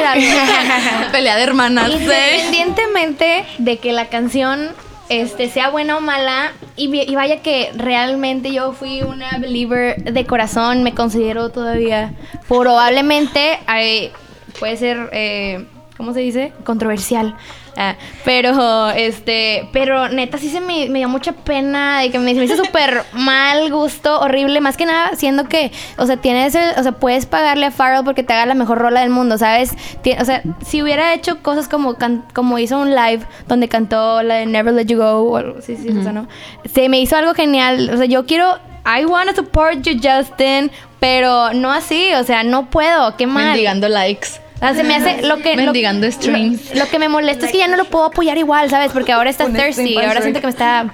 algo. 0.04 0.26
Pelea 1.12 1.36
de 1.36 1.42
hermanas. 1.42 1.90
¿eh? 1.90 1.94
Independientemente 1.94 3.44
de 3.58 3.78
que 3.78 3.92
la 3.92 4.06
canción 4.06 4.70
este, 5.08 5.48
sea 5.48 5.70
buena 5.70 5.96
o 5.96 6.00
mala, 6.00 6.52
y, 6.76 7.14
vaya 7.14 7.40
que 7.40 7.70
realmente 7.76 8.52
yo 8.52 8.72
fui 8.72 9.02
una 9.02 9.38
believer 9.38 10.02
de 10.02 10.26
corazón, 10.26 10.82
me 10.82 10.92
considero 10.92 11.50
todavía 11.50 12.14
probablemente, 12.48 13.60
eh, 13.78 14.10
puede 14.58 14.76
ser, 14.76 15.08
eh, 15.12 15.66
¿cómo 15.96 16.14
se 16.14 16.20
dice? 16.20 16.52
Controversial. 16.64 17.36
Ah, 17.76 17.96
pero, 18.24 18.90
este, 18.90 19.68
pero 19.72 20.08
neta 20.08 20.38
sí 20.38 20.48
se 20.48 20.60
me, 20.60 20.88
me 20.88 21.00
dio 21.00 21.08
mucha 21.08 21.32
pena 21.32 22.00
de 22.00 22.10
que 22.10 22.18
me, 22.20 22.30
hizo 22.30 22.56
súper 22.64 23.02
mal 23.14 23.70
gusto, 23.72 24.20
horrible, 24.20 24.60
más 24.60 24.76
que 24.76 24.86
nada, 24.86 25.16
siendo 25.16 25.48
que, 25.48 25.72
o 25.98 26.06
sea, 26.06 26.16
tienes, 26.18 26.54
el- 26.54 26.78
o 26.78 26.82
sea, 26.82 26.92
puedes 26.92 27.26
pagarle 27.26 27.66
a 27.66 27.70
Farrell 27.72 28.04
porque 28.04 28.22
te 28.22 28.32
haga 28.32 28.46
la 28.46 28.54
mejor 28.54 28.78
rola 28.78 29.00
del 29.00 29.10
mundo, 29.10 29.38
¿sabes? 29.38 29.72
O 30.20 30.24
sea, 30.24 30.42
si 30.64 30.82
hubiera 30.82 31.14
hecho 31.14 31.42
cosas 31.42 31.68
como, 31.68 31.94
can- 31.94 32.24
como 32.32 32.58
hizo 32.60 32.78
un 32.78 32.94
live 32.94 33.20
donde 33.48 33.68
cantó 33.68 34.22
la 34.22 34.36
de 34.36 34.46
Never 34.46 34.72
Let 34.72 34.86
You 34.86 34.98
Go, 34.98 35.22
o 35.22 35.36
algo, 35.36 35.60
sí, 35.60 35.76
sí, 35.76 35.88
o 35.88 36.02
sea, 36.02 36.12
¿no? 36.12 36.28
Se 36.72 36.88
me 36.88 37.00
hizo 37.00 37.16
algo 37.16 37.34
genial, 37.34 37.90
o 37.92 37.96
sea, 37.96 38.06
yo 38.06 38.24
quiero, 38.24 38.56
I 38.86 39.04
wanna 39.04 39.34
support 39.34 39.80
you, 39.82 39.94
Justin, 40.00 40.70
pero 41.00 41.52
no 41.54 41.72
así, 41.72 42.12
o 42.14 42.22
sea, 42.22 42.44
no 42.44 42.70
puedo, 42.70 43.16
qué 43.16 43.26
mal. 43.26 43.46
Mendigando 43.46 43.88
likes. 43.88 44.43
Sea, 44.72 44.74
se 44.74 44.82
me 44.84 44.94
hace 44.94 45.22
lo 45.22 45.36
que. 45.38 45.56
lo- 45.56 45.72
streams. 46.10 46.74
Lo, 46.74 46.84
lo 46.84 46.90
que 46.90 46.98
me 46.98 47.08
molesta 47.08 47.46
es 47.46 47.52
que 47.52 47.58
ya 47.58 47.68
no 47.68 47.76
lo 47.76 47.84
puedo 47.84 48.06
apoyar 48.06 48.38
igual, 48.38 48.70
¿sabes? 48.70 48.92
Porque 48.92 49.12
ahora 49.12 49.30
está 49.30 49.46
thirsty. 49.52 49.96
Ahora 49.98 50.22
siento 50.22 50.40
que 50.40 50.46
me 50.46 50.52
está. 50.52 50.86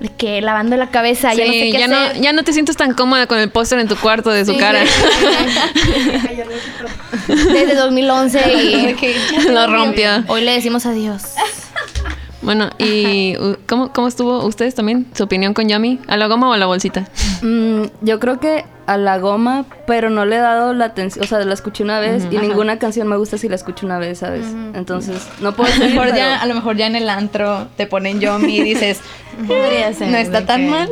de 0.00 0.08
que 0.10 0.42
lavando 0.42 0.76
la 0.76 0.90
cabeza. 0.90 1.32
ya 1.32 1.46
no 1.46 1.52
sé 1.52 1.60
Sí, 1.60 1.72
qué 1.72 1.78
ya, 1.78 1.86
hacer. 1.86 2.16
no, 2.16 2.22
ya 2.22 2.32
no 2.34 2.42
te 2.44 2.52
sientes 2.52 2.76
tan 2.76 2.92
cómoda 2.92 3.26
con 3.26 3.38
el 3.38 3.50
póster 3.50 3.78
en 3.78 3.88
tu 3.88 3.96
cuarto 3.96 4.28
de 4.30 4.44
su 4.44 4.52
Sí, 4.52 4.58
cara. 4.58 4.80
Desde 7.28 7.74
2011 7.74 8.52
y. 8.54 9.48
Lo 9.50 9.66
rompió. 9.66 10.22
Hoy 10.28 10.42
le 10.42 10.52
decimos 10.52 10.86
adiós. 10.86 11.22
Bueno, 12.46 12.70
¿y 12.78 13.36
uh, 13.36 13.56
¿cómo, 13.66 13.92
cómo 13.92 14.06
estuvo 14.08 14.42
ustedes 14.46 14.74
también? 14.74 15.06
¿Su 15.14 15.24
opinión 15.24 15.52
con 15.52 15.68
Yami? 15.68 15.98
¿A 16.06 16.16
la 16.16 16.28
goma 16.28 16.48
o 16.48 16.52
a 16.52 16.56
la 16.56 16.64
bolsita? 16.66 17.06
Mm, 17.42 17.82
yo 18.02 18.18
creo 18.20 18.40
que 18.40 18.64
a 18.86 18.96
la 18.96 19.18
goma, 19.18 19.64
pero 19.86 20.10
no 20.10 20.24
le 20.24 20.36
he 20.36 20.38
dado 20.38 20.72
la 20.72 20.84
atención, 20.84 21.24
o 21.24 21.28
sea, 21.28 21.40
la 21.40 21.52
escuché 21.52 21.82
una 21.82 21.98
vez 21.98 22.24
y 22.30 22.38
ninguna 22.38 22.78
canción 22.78 23.08
me 23.08 23.16
gusta 23.16 23.36
si 23.36 23.48
la 23.48 23.56
escucho 23.56 23.84
una 23.84 23.98
vez, 23.98 24.20
¿sabes? 24.20 24.46
Entonces, 24.74 25.26
no 25.40 25.56
puedo 25.56 25.68
A 25.72 25.74
lo, 25.74 25.80
decir, 25.80 25.94
mejor 25.96 26.06
pero- 26.12 26.16
ya, 26.18 26.40
a 26.40 26.46
lo 26.46 26.54
mejor 26.54 26.76
ya 26.76 26.86
en 26.86 26.94
el 26.94 27.10
antro 27.10 27.66
te 27.76 27.88
ponen 27.88 28.20
Yummy 28.20 28.58
y 28.58 28.62
dices, 28.62 29.00
Podría 29.46 29.92
ser. 29.92 30.08
no 30.12 30.16
está 30.16 30.46
tan 30.46 30.60
que- 30.62 30.70
mal. 30.70 30.88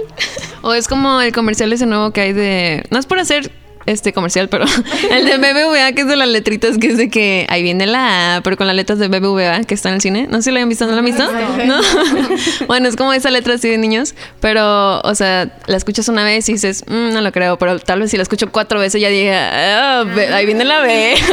¿O 0.62 0.74
es 0.74 0.88
como 0.88 1.20
el 1.20 1.32
comercial 1.32 1.72
ese 1.72 1.86
nuevo 1.86 2.10
que 2.10 2.20
hay 2.22 2.32
de... 2.32 2.84
No 2.90 2.98
es 2.98 3.06
por 3.06 3.20
hacer 3.20 3.52
este 3.86 4.12
comercial, 4.12 4.48
pero 4.48 4.64
el 5.10 5.24
de 5.26 5.36
BBVA, 5.38 5.92
que 5.92 6.02
es 6.02 6.08
de 6.08 6.16
las 6.16 6.28
letritas, 6.28 6.78
que 6.78 6.88
es 6.88 6.96
de 6.96 7.08
que 7.10 7.46
ahí 7.50 7.62
viene 7.62 7.86
la 7.86 8.36
A, 8.36 8.40
pero 8.42 8.56
con 8.56 8.66
las 8.66 8.74
letras 8.76 8.98
de 8.98 9.08
BBVA, 9.08 9.64
que 9.64 9.74
está 9.74 9.88
en 9.90 9.96
el 9.96 10.00
cine. 10.00 10.26
No 10.30 10.38
sé 10.38 10.44
si 10.44 10.50
lo 10.52 10.60
han 10.60 10.68
visto, 10.68 10.86
¿no 10.86 10.92
lo 10.92 10.98
han 10.98 11.04
visto? 11.04 11.24
¿No? 11.66 11.80
bueno, 12.66 12.88
es 12.88 12.96
como 12.96 13.12
esa 13.12 13.30
letra 13.30 13.54
así 13.54 13.68
de 13.68 13.78
niños, 13.78 14.14
pero, 14.40 15.00
o 15.00 15.14
sea, 15.14 15.56
la 15.66 15.76
escuchas 15.76 16.08
una 16.08 16.24
vez 16.24 16.48
y 16.48 16.52
dices, 16.54 16.84
"Mm, 16.86 17.12
no 17.12 17.20
lo 17.20 17.32
creo, 17.32 17.58
pero 17.58 17.78
tal 17.78 18.00
vez 18.00 18.10
si 18.10 18.16
la 18.16 18.22
escucho 18.22 18.50
cuatro 18.50 18.78
veces 18.80 19.00
ya 19.00 19.08
diga, 19.08 20.00
"Ah, 20.00 20.04
ve- 20.04 20.28
ahí 20.32 20.46
viene 20.46 20.64
la 20.64 20.80
B. 20.80 21.14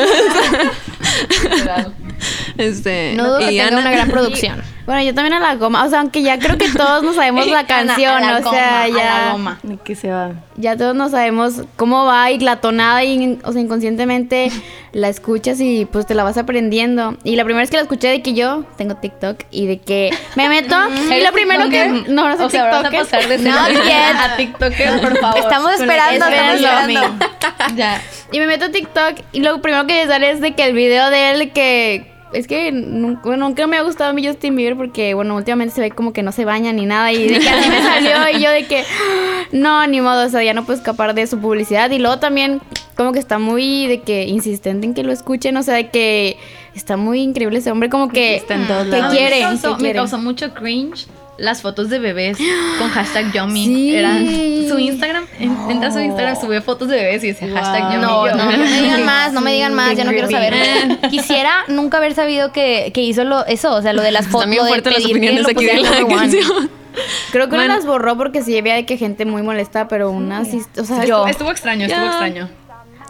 Este, 2.58 3.14
No 3.16 3.26
dudo 3.28 3.40
que 3.40 3.46
y 3.46 3.48
tenga 3.58 3.68
Ana- 3.68 3.80
una 3.80 3.92
gran 3.92 4.10
producción. 4.10 4.62
Bueno, 4.92 5.06
yo 5.06 5.16
también 5.16 5.32
a 5.36 5.40
la 5.40 5.56
goma. 5.56 5.86
O 5.86 5.90
sea, 5.90 6.02
aunque 6.02 6.22
ya 6.22 6.38
creo 6.38 6.58
que 6.58 6.68
todos 6.68 7.02
nos 7.02 7.16
sabemos 7.16 7.48
la 7.48 7.66
canción. 7.66 8.12
a 8.12 8.40
la 8.42 8.50
o 8.50 8.52
sea, 8.52 8.52
goma, 8.52 8.82
a 8.82 8.88
ya. 8.90 8.96
la 9.26 9.32
goma. 9.32 9.60
¿De 9.64 9.78
qué 9.78 9.96
se 9.96 10.12
va? 10.12 10.34
Ya 10.58 10.76
todos 10.76 10.94
no 10.96 11.08
sabemos 11.08 11.62
cómo 11.78 12.04
va 12.04 12.30
y 12.30 12.40
la 12.40 12.58
tonada 12.58 13.02
y, 13.02 13.40
o 13.46 13.54
sea, 13.54 13.62
inconscientemente 13.62 14.52
la 14.92 15.08
escuchas 15.08 15.62
y 15.62 15.86
pues 15.86 16.06
te 16.06 16.14
la 16.14 16.26
vas 16.26 16.38
aprendiendo. 16.38 17.16
Y 17.24 17.38
la 17.38 17.46
primera 17.46 17.62
vez 17.62 17.70
que 17.70 17.78
la 17.78 17.84
escuché 17.84 18.10
de 18.10 18.22
que 18.22 18.34
yo 18.34 18.66
tengo 18.76 18.96
TikTok 18.96 19.44
y 19.50 19.66
de 19.66 19.78
que 19.80 20.10
me 20.36 20.50
meto 20.50 20.76
y 21.18 21.24
lo 21.24 21.32
primero 21.32 21.70
que 21.70 21.86
no, 22.10 22.28
no 22.28 22.36
soy 22.36 22.48
O 22.48 22.50
sea, 22.50 22.66
vas 22.66 22.84
a 22.84 22.92
pasar 22.92 23.30
de 23.30 23.38
yet. 23.42 23.50
a 23.50 24.36
TikToker, 24.36 25.00
por 25.00 25.18
favor. 25.20 25.40
Estamos 25.40 25.72
esperando, 25.72 26.26
estamos 26.26 26.60
esperando. 26.60 27.28
Ya. 27.78 28.02
Y 28.34 28.40
me 28.40 28.48
meto 28.48 28.66
a 28.66 28.70
TikTok 28.72 29.22
y 29.32 29.40
lo 29.40 29.62
primero 29.62 29.88
que 29.88 30.04
me 30.04 30.12
sale 30.12 30.32
es 30.32 30.42
de 30.42 30.52
que 30.54 30.66
el 30.66 30.74
video 30.74 31.10
de 31.10 31.32
él 31.32 31.52
que 31.54 32.12
es 32.34 32.48
que 32.48 32.72
nunca, 32.72 33.22
bueno, 33.24 33.48
nunca 33.48 33.68
me 33.68 33.78
ha 33.78 33.82
gustado 33.82 34.12
a 34.12 34.14
mí 34.14 34.26
Justin 34.26 34.56
Bieber 34.56 34.78
porque, 34.78 35.14
bueno, 35.14 35.36
últimamente 35.36 35.76
se 35.76 35.82
ve 35.82 35.92
como 35.92 36.14
que 36.14 36.24
no 36.24 36.32
se 36.32 36.46
baña 36.46 36.72
ni 36.74 36.86
nada 36.86 37.12
y 37.12 37.28
de 37.28 37.40
que 37.40 37.50
así 37.50 37.70
me 37.70 37.82
salió 37.82 38.38
y 38.38 38.42
yo 38.42 38.50
de 38.50 38.66
que, 38.66 38.84
no, 39.52 39.86
ni 39.88 40.02
modo, 40.02 40.26
o 40.26 40.30
sea, 40.30 40.44
ya 40.44 40.54
no 40.54 40.64
puedo 40.66 40.78
escapar 40.78 41.14
de 41.14 41.28
su 41.28 41.40
publicidad 41.40 41.92
y 41.92 42.00
luego 42.00 42.20
también 42.20 42.62
como 42.96 43.12
que 43.12 43.20
está 43.20 43.40
muy 43.40 43.88
de 43.88 44.02
que 44.02 44.26
insistente 44.26 44.86
en 44.86 44.94
que 44.94 45.04
lo 45.04 45.12
escuchen, 45.12 45.58
o 45.58 45.64
sea, 45.64 45.76
de 45.76 45.90
que 45.90 46.38
está 46.76 46.98
muy 46.98 47.22
increíble 47.22 47.60
ese 47.60 47.72
hombre, 47.72 47.90
como 47.90 48.10
que, 48.10 48.36
Está 48.36 48.56
en 48.56 48.68
todos 48.68 48.86
que 48.86 48.92
lados. 48.92 49.14
quiere, 49.14 49.36
Me 49.38 49.42
causó, 49.42 49.78
que 49.78 49.84
me 49.84 49.94
causó 49.94 50.18
mucho 50.18 50.54
cringe 50.54 51.08
las 51.42 51.62
fotos 51.62 51.90
de 51.90 52.00
bebés 52.00 52.38
con 52.80 52.90
hashtag 52.92 53.32
Yomi. 53.34 53.66
Sí. 53.66 53.96
Era 53.96 54.18
su 54.70 54.80
Instagram. 54.80 55.26
en- 55.40 55.58
Entra 55.72 55.90
a 55.90 55.92
su 55.92 56.00
Instagram, 56.00 56.40
sube 56.40 56.62
fotos 56.62 56.88
de 56.90 56.96
bebés 56.98 57.24
y 57.24 57.28
dice 57.28 57.48
hashtag 57.50 57.94
Yomi. 57.94 58.02
No, 58.06 58.28
Yo, 58.28 58.36
no, 58.36 58.46
no 58.52 58.58
me 58.58 58.82
digan 58.82 59.06
más, 59.06 59.34
no 59.34 59.42
me 59.42 59.54
digan 59.54 59.74
más, 59.74 59.96
ya 59.98 60.04
no 60.04 60.12
quiero 60.12 60.30
saber. 60.30 60.54
Quisiera 61.10 61.52
nunca 61.68 61.98
haber 61.98 62.14
sabido 62.16 62.52
que, 62.52 62.92
que 62.94 63.02
hizo 63.02 63.24
lo, 63.24 63.46
eso, 63.46 63.74
o 63.76 63.82
sea, 63.82 63.94
lo 63.94 64.02
de 64.02 64.12
las 64.12 64.28
fotos. 64.28 64.50
De 64.50 64.58
fuertes 64.58 64.94
las 64.94 65.06
opiniones 65.06 65.48
aquí 65.48 65.66
de 65.66 65.78
la 65.82 66.08
canción. 66.08 66.70
Creo 67.32 67.46
que 67.48 67.56
Bueno. 67.56 67.70
no 67.72 67.76
las 67.78 67.86
borró 67.86 68.18
porque 68.18 68.44
sí 68.44 68.58
había 68.58 68.76
de 68.76 68.86
que 68.86 68.98
gente 68.98 69.24
muy 69.26 69.42
molesta, 69.44 69.88
pero 69.88 70.12
unas, 70.12 70.50
sí- 70.50 70.62
o 70.78 70.84
sea, 70.84 70.98
Estuvo, 70.98 71.06
yo, 71.08 71.28
estuvo 71.28 71.50
extraño, 71.52 71.86
estuvo 71.86 72.06
extraño. 72.06 72.50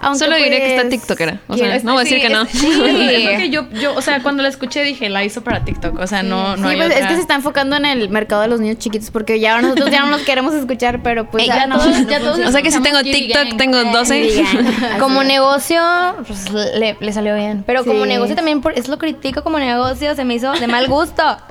Aunque 0.01 0.19
Solo 0.19 0.35
diré 0.35 0.57
que 0.57 0.69
está 0.75 0.81
pues, 0.81 0.89
tiktokera. 0.99 1.39
O 1.47 1.57
sea, 1.57 1.79
no 1.83 1.93
voy 1.93 2.01
a 2.01 2.03
decir 2.03 2.17
Sí, 2.19 2.27
que 2.27 2.33
no. 2.33 2.41
es- 2.43 2.49
sí, 2.51 2.67
es 2.67 3.29
porque 3.29 3.49
yo, 3.49 3.69
yo, 3.71 3.93
o 3.95 4.01
sea, 4.01 4.21
cuando 4.21 4.43
la 4.43 4.49
escuché 4.49 4.83
dije, 4.83 5.09
la 5.09 5.23
hizo 5.23 5.43
para 5.43 5.63
TikTok. 5.63 5.99
O 5.99 6.07
sea, 6.07 6.23
no, 6.23 6.57
no 6.57 6.67
sí, 6.69 6.73
hay 6.75 6.77
pues, 6.87 6.99
es 6.99 7.05
que 7.07 7.15
se 7.15 7.21
está 7.21 7.35
enfocando 7.35 7.75
en 7.75 7.85
el 7.85 8.09
mercado 8.09 8.41
de 8.41 8.47
los 8.47 8.59
niños 8.59 8.77
chiquitos 8.79 9.11
porque 9.11 9.39
ya 9.39 9.61
nosotros 9.61 9.89
ya 9.91 10.01
no 10.01 10.11
los 10.11 10.21
queremos 10.21 10.53
escuchar, 10.53 11.01
pero 11.03 11.29
pues 11.29 11.43
Ey, 11.43 11.49
ya 11.49 11.55
ya 11.55 11.67
no. 11.67 11.77
todos- 11.77 12.07
ya 12.07 12.19
todos 12.19 12.39
O 12.39 12.51
sea 12.51 12.61
que 12.61 12.71
si 12.71 12.81
tengo 12.81 13.01
TikTok, 13.03 13.43
Gang. 13.49 13.57
tengo 13.57 13.83
12. 13.83 14.43
Como 14.99 15.23
negocio, 15.23 15.81
pues 16.27 16.49
le, 16.51 16.97
le 16.99 17.13
salió 17.13 17.35
bien. 17.35 17.63
Pero 17.65 17.85
como 17.85 18.05
negocio 18.05 18.35
también, 18.35 18.61
por, 18.61 18.77
es 18.77 18.87
lo 18.87 18.97
critico 18.97 19.43
como 19.43 19.59
negocio, 19.59 20.15
se 20.15 20.25
me 20.25 20.33
hizo 20.35 20.51
de 20.53 20.67
mal 20.67 20.87
gusto. 20.87 21.23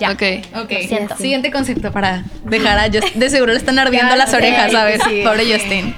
Ya. 0.00 0.10
Ok. 0.10 0.22
Ok, 0.56 0.72
siento. 0.88 1.16
siguiente 1.16 1.52
concepto 1.52 1.92
para 1.92 2.24
dejar 2.42 2.78
a 2.80 2.86
Justin. 2.86 3.20
De 3.20 3.30
seguro 3.30 3.52
le 3.52 3.58
están 3.58 3.78
ardiendo 3.78 4.16
las 4.16 4.34
orejas, 4.34 4.72
¿sabes? 4.72 5.00
sí, 5.08 5.22
Pobre. 5.24 5.44
Justin. 5.46 5.94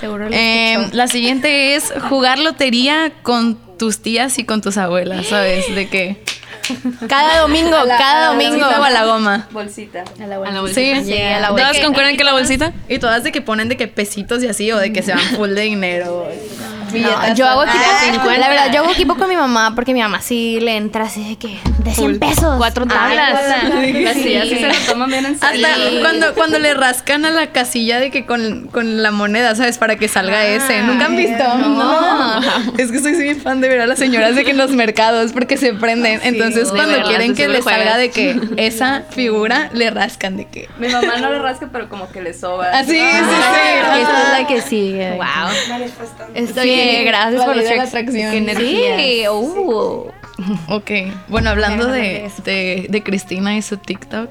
Seguro 0.00 0.28
lo 0.28 0.34
Eh, 0.34 0.88
la 0.92 1.08
siguiente 1.08 1.74
es 1.74 1.92
jugar 2.08 2.38
lotería 2.38 3.12
con 3.22 3.58
tus 3.78 4.00
tías 4.00 4.38
y 4.38 4.44
con 4.44 4.60
tus 4.60 4.76
abuelas, 4.76 5.26
¿sabes? 5.26 5.74
De 5.74 5.88
qué? 5.88 6.22
Cada 7.08 7.40
domingo, 7.40 7.76
cada 7.86 8.28
domingo. 8.32 8.66
O 8.66 8.82
a 8.82 8.90
la 8.90 9.04
goma. 9.04 9.48
Bolsita. 9.50 10.04
A 10.20 10.26
la 10.26 10.36
A 10.36 10.50
la 10.50 10.60
bolsita. 10.60 11.02
Sí, 11.02 11.16
a 11.18 11.40
la 11.40 11.48
¿Todas 11.48 11.66
bolsita. 11.68 11.86
concuerdan 11.86 12.16
que 12.16 12.24
la 12.24 12.32
bolsita? 12.32 12.72
Y 12.88 12.98
todas 12.98 13.24
de 13.24 13.32
que 13.32 13.40
ponen 13.40 13.68
de 13.68 13.76
que 13.76 13.88
pesitos 13.88 14.42
y 14.42 14.48
así, 14.48 14.70
o 14.72 14.78
de 14.78 14.92
que 14.92 15.02
se 15.02 15.12
van 15.12 15.20
full 15.36 15.50
de 15.50 15.62
dinero. 15.62 16.28
No, 16.92 17.34
yo 17.34 17.46
hago 17.46 17.64
equipo, 17.64 17.78
Ah, 17.88 18.00
50. 18.12 18.38
la 18.38 18.48
verdad, 18.48 18.72
yo 18.72 18.80
hago 18.82 18.90
equipo 18.92 19.14
con 19.16 19.28
mi 19.28 19.36
mamá 19.36 19.74
porque 19.74 19.92
mi 19.94 20.00
mamá 20.00 20.20
sí 20.20 20.58
le 20.60 20.76
entra 20.76 21.04
así 21.04 21.28
de 21.28 21.36
que 21.36 21.58
de 21.84 21.94
100 21.94 22.18
pesos. 22.18 22.54
Cuatro 22.58 22.84
Ay, 22.88 22.96
tablas. 23.16 23.40
Las 23.94 24.14
tías 24.16 24.48
sí 24.48 24.54
se 24.56 24.66
lo 24.68 24.74
toman 24.92 25.10
bien 25.10 25.26
en 25.26 25.38
serio. 25.38 25.66
Hasta 25.66 26.00
cuando, 26.00 26.34
cuando 26.34 26.58
le 26.58 26.74
rascan 26.74 27.24
a 27.24 27.30
la 27.30 27.48
casilla 27.48 27.98
de 28.00 28.10
que 28.10 28.26
con, 28.26 28.68
con 28.68 29.02
la 29.02 29.10
moneda, 29.10 29.54
¿sabes? 29.54 29.78
Para 29.78 29.96
que 29.96 30.08
salga 30.08 30.44
ese. 30.46 30.82
¿Nunca 30.82 31.06
han 31.06 31.16
visto? 31.16 31.44
No. 31.58 32.38
Es 32.78 32.92
que 32.92 33.00
soy 33.00 33.12
bien 33.20 33.40
fan 33.40 33.60
de 33.60 33.68
ver 33.68 33.80
a 33.80 33.86
las 33.86 33.98
señoras 33.98 34.34
de 34.36 34.44
que 34.44 34.50
en 34.52 34.56
los 34.58 34.70
mercados 34.70 35.32
porque 35.32 35.56
se 35.56 35.74
prenden. 35.74 36.20
Entonces, 36.22 36.68
cuando 36.70 37.02
quieren 37.02 37.34
que 37.34 37.48
le 37.48 37.62
salga 37.62 37.96
de 37.96 38.10
que 38.10 38.38
esa 38.56 39.02
figura, 39.10 39.70
le 39.72 39.90
rascan 39.90 40.36
de 40.36 40.46
que. 40.46 40.68
Mi 40.78 40.88
mamá 40.88 41.16
no 41.18 41.30
le 41.30 41.38
rasca, 41.38 41.68
pero 41.72 41.88
como 41.88 42.10
que 42.10 42.20
le 42.22 42.34
soba. 42.34 42.70
Así, 42.70 42.90
sí, 42.92 42.96
Y 42.96 43.00
sí. 43.00 44.00
esta 44.00 44.22
es 44.22 44.40
la 44.40 44.46
que 44.46 44.60
sigue. 44.60 45.12
Wow. 45.12 45.26
Estoy 46.34 46.70
Sí, 46.80 47.04
gracias 47.04 47.44
por 47.44 47.56
los 47.56 47.64
la 47.64 47.82
atracción. 47.82 48.30
Qué 48.30 48.36
energía. 48.38 49.32
uh. 49.32 50.10
Ok, 50.68 50.90
bueno, 51.28 51.50
hablando 51.50 51.86
de, 51.88 52.30
de, 52.44 52.86
de 52.88 53.02
Cristina 53.02 53.56
y 53.56 53.62
su 53.62 53.76
TikTok, 53.76 54.30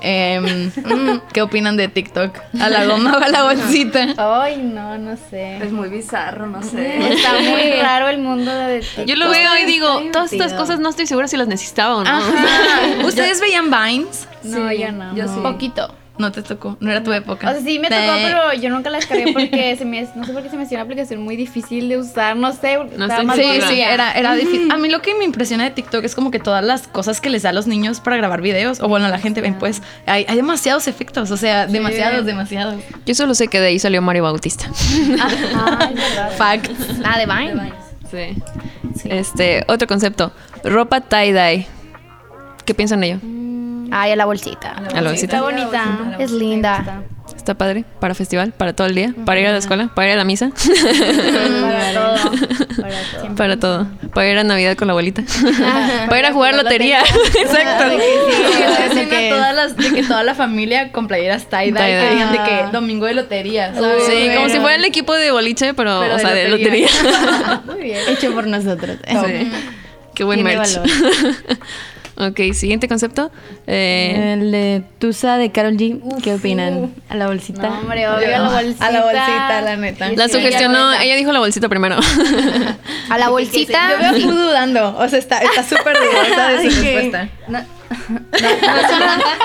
em, 0.00 0.72
¿qué 1.32 1.40
opinan 1.42 1.76
de 1.76 1.86
TikTok? 1.86 2.36
¿A 2.60 2.68
la 2.68 2.84
goma 2.86 3.16
o 3.16 3.22
a 3.22 3.28
la 3.28 3.44
bolsita? 3.44 4.08
Ay, 4.18 4.56
no, 4.56 4.98
no 4.98 5.16
sé. 5.30 5.58
Es 5.58 5.70
muy 5.70 5.88
bizarro, 5.88 6.46
no 6.48 6.62
sé. 6.62 7.12
Está 7.12 7.34
muy 7.40 7.70
raro 7.80 8.08
el 8.08 8.18
mundo 8.18 8.52
de 8.52 8.80
TikTok. 8.80 9.04
Yo 9.06 9.14
lo 9.16 9.30
veo 9.30 9.56
y 9.62 9.66
digo, 9.66 10.02
todas 10.12 10.32
estas 10.32 10.52
cosas 10.54 10.80
no 10.80 10.88
estoy 10.88 11.06
segura 11.06 11.28
si 11.28 11.36
las 11.36 11.46
necesitaba 11.46 11.96
o 11.96 12.02
no. 12.04 12.10
Ajá. 12.10 12.32
¿Ustedes 13.04 13.40
veían 13.40 13.70
Vines? 13.70 14.26
No, 14.42 14.72
ya 14.72 14.90
no. 14.90 15.14
yo 15.14 15.28
sí. 15.28 15.40
Poquito. 15.42 15.94
No 16.18 16.32
te 16.32 16.42
tocó, 16.42 16.78
no 16.80 16.90
era 16.90 17.02
tu 17.02 17.12
época. 17.12 17.50
O 17.50 17.52
sea, 17.52 17.62
sí 17.62 17.78
me 17.78 17.88
tocó, 17.88 18.00
pero 18.22 18.54
yo 18.54 18.70
nunca 18.70 18.88
la 18.88 18.98
descargué 18.98 19.32
porque 19.32 19.76
se 19.76 19.84
me, 19.84 20.08
no 20.14 20.24
sé 20.24 20.32
por 20.32 20.42
qué 20.42 20.48
se 20.48 20.56
me 20.56 20.62
hacía 20.62 20.78
una 20.78 20.84
aplicación 20.84 21.22
muy 21.22 21.36
difícil 21.36 21.88
de 21.88 21.98
usar, 21.98 22.36
no 22.36 22.52
sé. 22.52 22.74
estaba 22.74 23.06
estoy 23.06 23.26
más 23.26 23.36
Sí, 23.36 23.60
sí, 23.68 23.80
era, 23.80 24.12
era 24.12 24.34
difícil. 24.34 24.70
A 24.70 24.78
mí 24.78 24.88
lo 24.88 25.02
que 25.02 25.14
me 25.14 25.24
impresiona 25.24 25.64
de 25.64 25.70
TikTok 25.70 26.04
es 26.04 26.14
como 26.14 26.30
que 26.30 26.38
todas 26.38 26.64
las 26.64 26.88
cosas 26.88 27.20
que 27.20 27.28
les 27.28 27.42
da 27.42 27.50
a 27.50 27.52
los 27.52 27.66
niños 27.66 28.00
para 28.00 28.16
grabar 28.16 28.40
videos, 28.40 28.80
o 28.80 28.88
bueno, 28.88 29.06
a 29.06 29.08
la 29.10 29.18
gente 29.18 29.40
ven, 29.42 29.58
pues, 29.58 29.82
hay, 30.06 30.24
hay 30.28 30.36
demasiados 30.36 30.88
efectos, 30.88 31.30
o 31.30 31.36
sea, 31.36 31.66
demasiados, 31.66 32.24
demasiados. 32.24 32.82
Yo 33.04 33.14
solo 33.14 33.34
sé 33.34 33.48
que 33.48 33.60
de 33.60 33.68
ahí 33.68 33.78
salió 33.78 34.00
Mario 34.02 34.22
Bautista. 34.22 34.66
Ah. 35.58 35.90
Facts. 36.36 36.70
Ah, 37.04 37.18
de 37.18 37.26
Vine. 37.26 37.72
Sí. 38.10 39.08
Este, 39.08 39.64
otro 39.68 39.86
concepto. 39.86 40.32
Ropa 40.64 41.00
tie-dye. 41.00 41.66
¿Qué 42.64 42.74
piensan 42.74 43.00
de 43.00 43.06
ello? 43.06 43.20
Ay, 43.90 44.12
a 44.12 44.16
la 44.16 44.24
bolsita. 44.24 44.72
¿A 44.94 45.00
la 45.00 45.10
bolsita? 45.10 45.36
Está 45.36 45.42
bonita. 45.42 46.16
Es 46.18 46.30
linda. 46.30 47.02
Está 47.36 47.54
padre. 47.54 47.84
Para 48.00 48.14
festival, 48.14 48.52
para 48.52 48.72
todo 48.72 48.86
el 48.86 48.94
día, 48.94 49.12
para 49.24 49.40
ir 49.40 49.46
a 49.46 49.52
la 49.52 49.58
escuela, 49.58 49.90
para 49.94 50.08
ir 50.08 50.14
a 50.14 50.16
la 50.16 50.24
misa. 50.24 50.50
Para 51.66 51.92
todo. 51.92 52.16
Para 52.80 52.96
todo. 53.12 53.34
para 53.36 53.56
todo. 53.58 53.86
Para 54.14 54.28
ir 54.28 54.38
a 54.38 54.44
Navidad 54.44 54.76
con 54.76 54.86
la 54.88 54.92
abuelita. 54.92 55.22
para 56.08 56.18
ir 56.18 56.26
a 56.26 56.32
jugar 56.32 56.54
lotería. 56.54 57.00
Exacto. 57.40 57.84
Sí, 57.90 58.94
de 58.94 59.08
que 59.08 59.28
todas 59.30 59.54
las, 59.54 59.76
de 59.76 59.92
que 59.92 60.02
toda 60.02 60.22
la 60.22 60.34
familia 60.34 60.92
con 60.92 61.06
playeras 61.08 61.48
tie-dye 61.48 61.72
que 61.72 61.78
Tie-dye. 61.78 62.10
digan 62.14 62.32
de 62.32 62.38
que 62.38 62.64
domingo 62.72 63.06
de 63.06 63.14
lotería, 63.14 63.74
¿sabes? 63.74 64.04
Sí, 64.06 64.30
como 64.34 64.48
si 64.48 64.58
fuera 64.58 64.76
el 64.76 64.84
equipo 64.84 65.14
de 65.14 65.30
boliche, 65.30 65.74
pero, 65.74 66.00
pero 66.00 66.16
o 66.16 66.18
sea, 66.18 66.30
de 66.32 66.48
lotería. 66.48 66.88
Muy 67.66 67.82
bien. 67.82 68.00
Hecho 68.08 68.32
por 68.32 68.46
nosotros. 68.46 68.98
Sí. 69.08 69.50
Qué 70.14 70.24
buen 70.24 70.42
Tiene 70.42 70.56
merch. 70.58 70.80
Ok, 72.16 72.52
siguiente 72.52 72.88
concepto. 72.88 73.30
Eh, 73.66 74.34
El 74.38 74.50
de 74.50 74.82
Tusa 74.98 75.38
de 75.38 75.50
Carol 75.52 75.76
G. 75.76 76.00
¿Qué 76.22 76.34
opinan? 76.34 76.94
A 77.08 77.16
la 77.16 77.26
bolsita. 77.26 77.68
No, 77.68 77.78
hombre, 77.80 78.08
obvio, 78.08 78.36
a 78.36 78.38
la 78.38 78.50
bolsita. 78.50 78.86
A 78.86 78.90
la 78.90 79.02
bolsita, 79.02 79.60
la 79.62 79.76
neta. 79.76 80.10
la 80.12 80.28
sugestionó, 80.28 80.92
ella 80.94 81.16
dijo 81.16 81.32
la 81.32 81.38
bolsita 81.40 81.68
primero. 81.68 81.96
A 83.08 83.18
la 83.18 83.28
bolsita. 83.28 83.92
Yo 83.92 83.98
veo 83.98 84.10
a 84.10 84.12
Fu 84.14 84.30
dudando, 84.36 84.96
o 84.98 85.08
sea, 85.08 85.18
está 85.20 85.38
está 85.38 85.62
súper 85.62 85.96
dudosa 86.00 86.48
de 86.48 86.70
su 86.70 86.82
respuesta. 86.82 87.28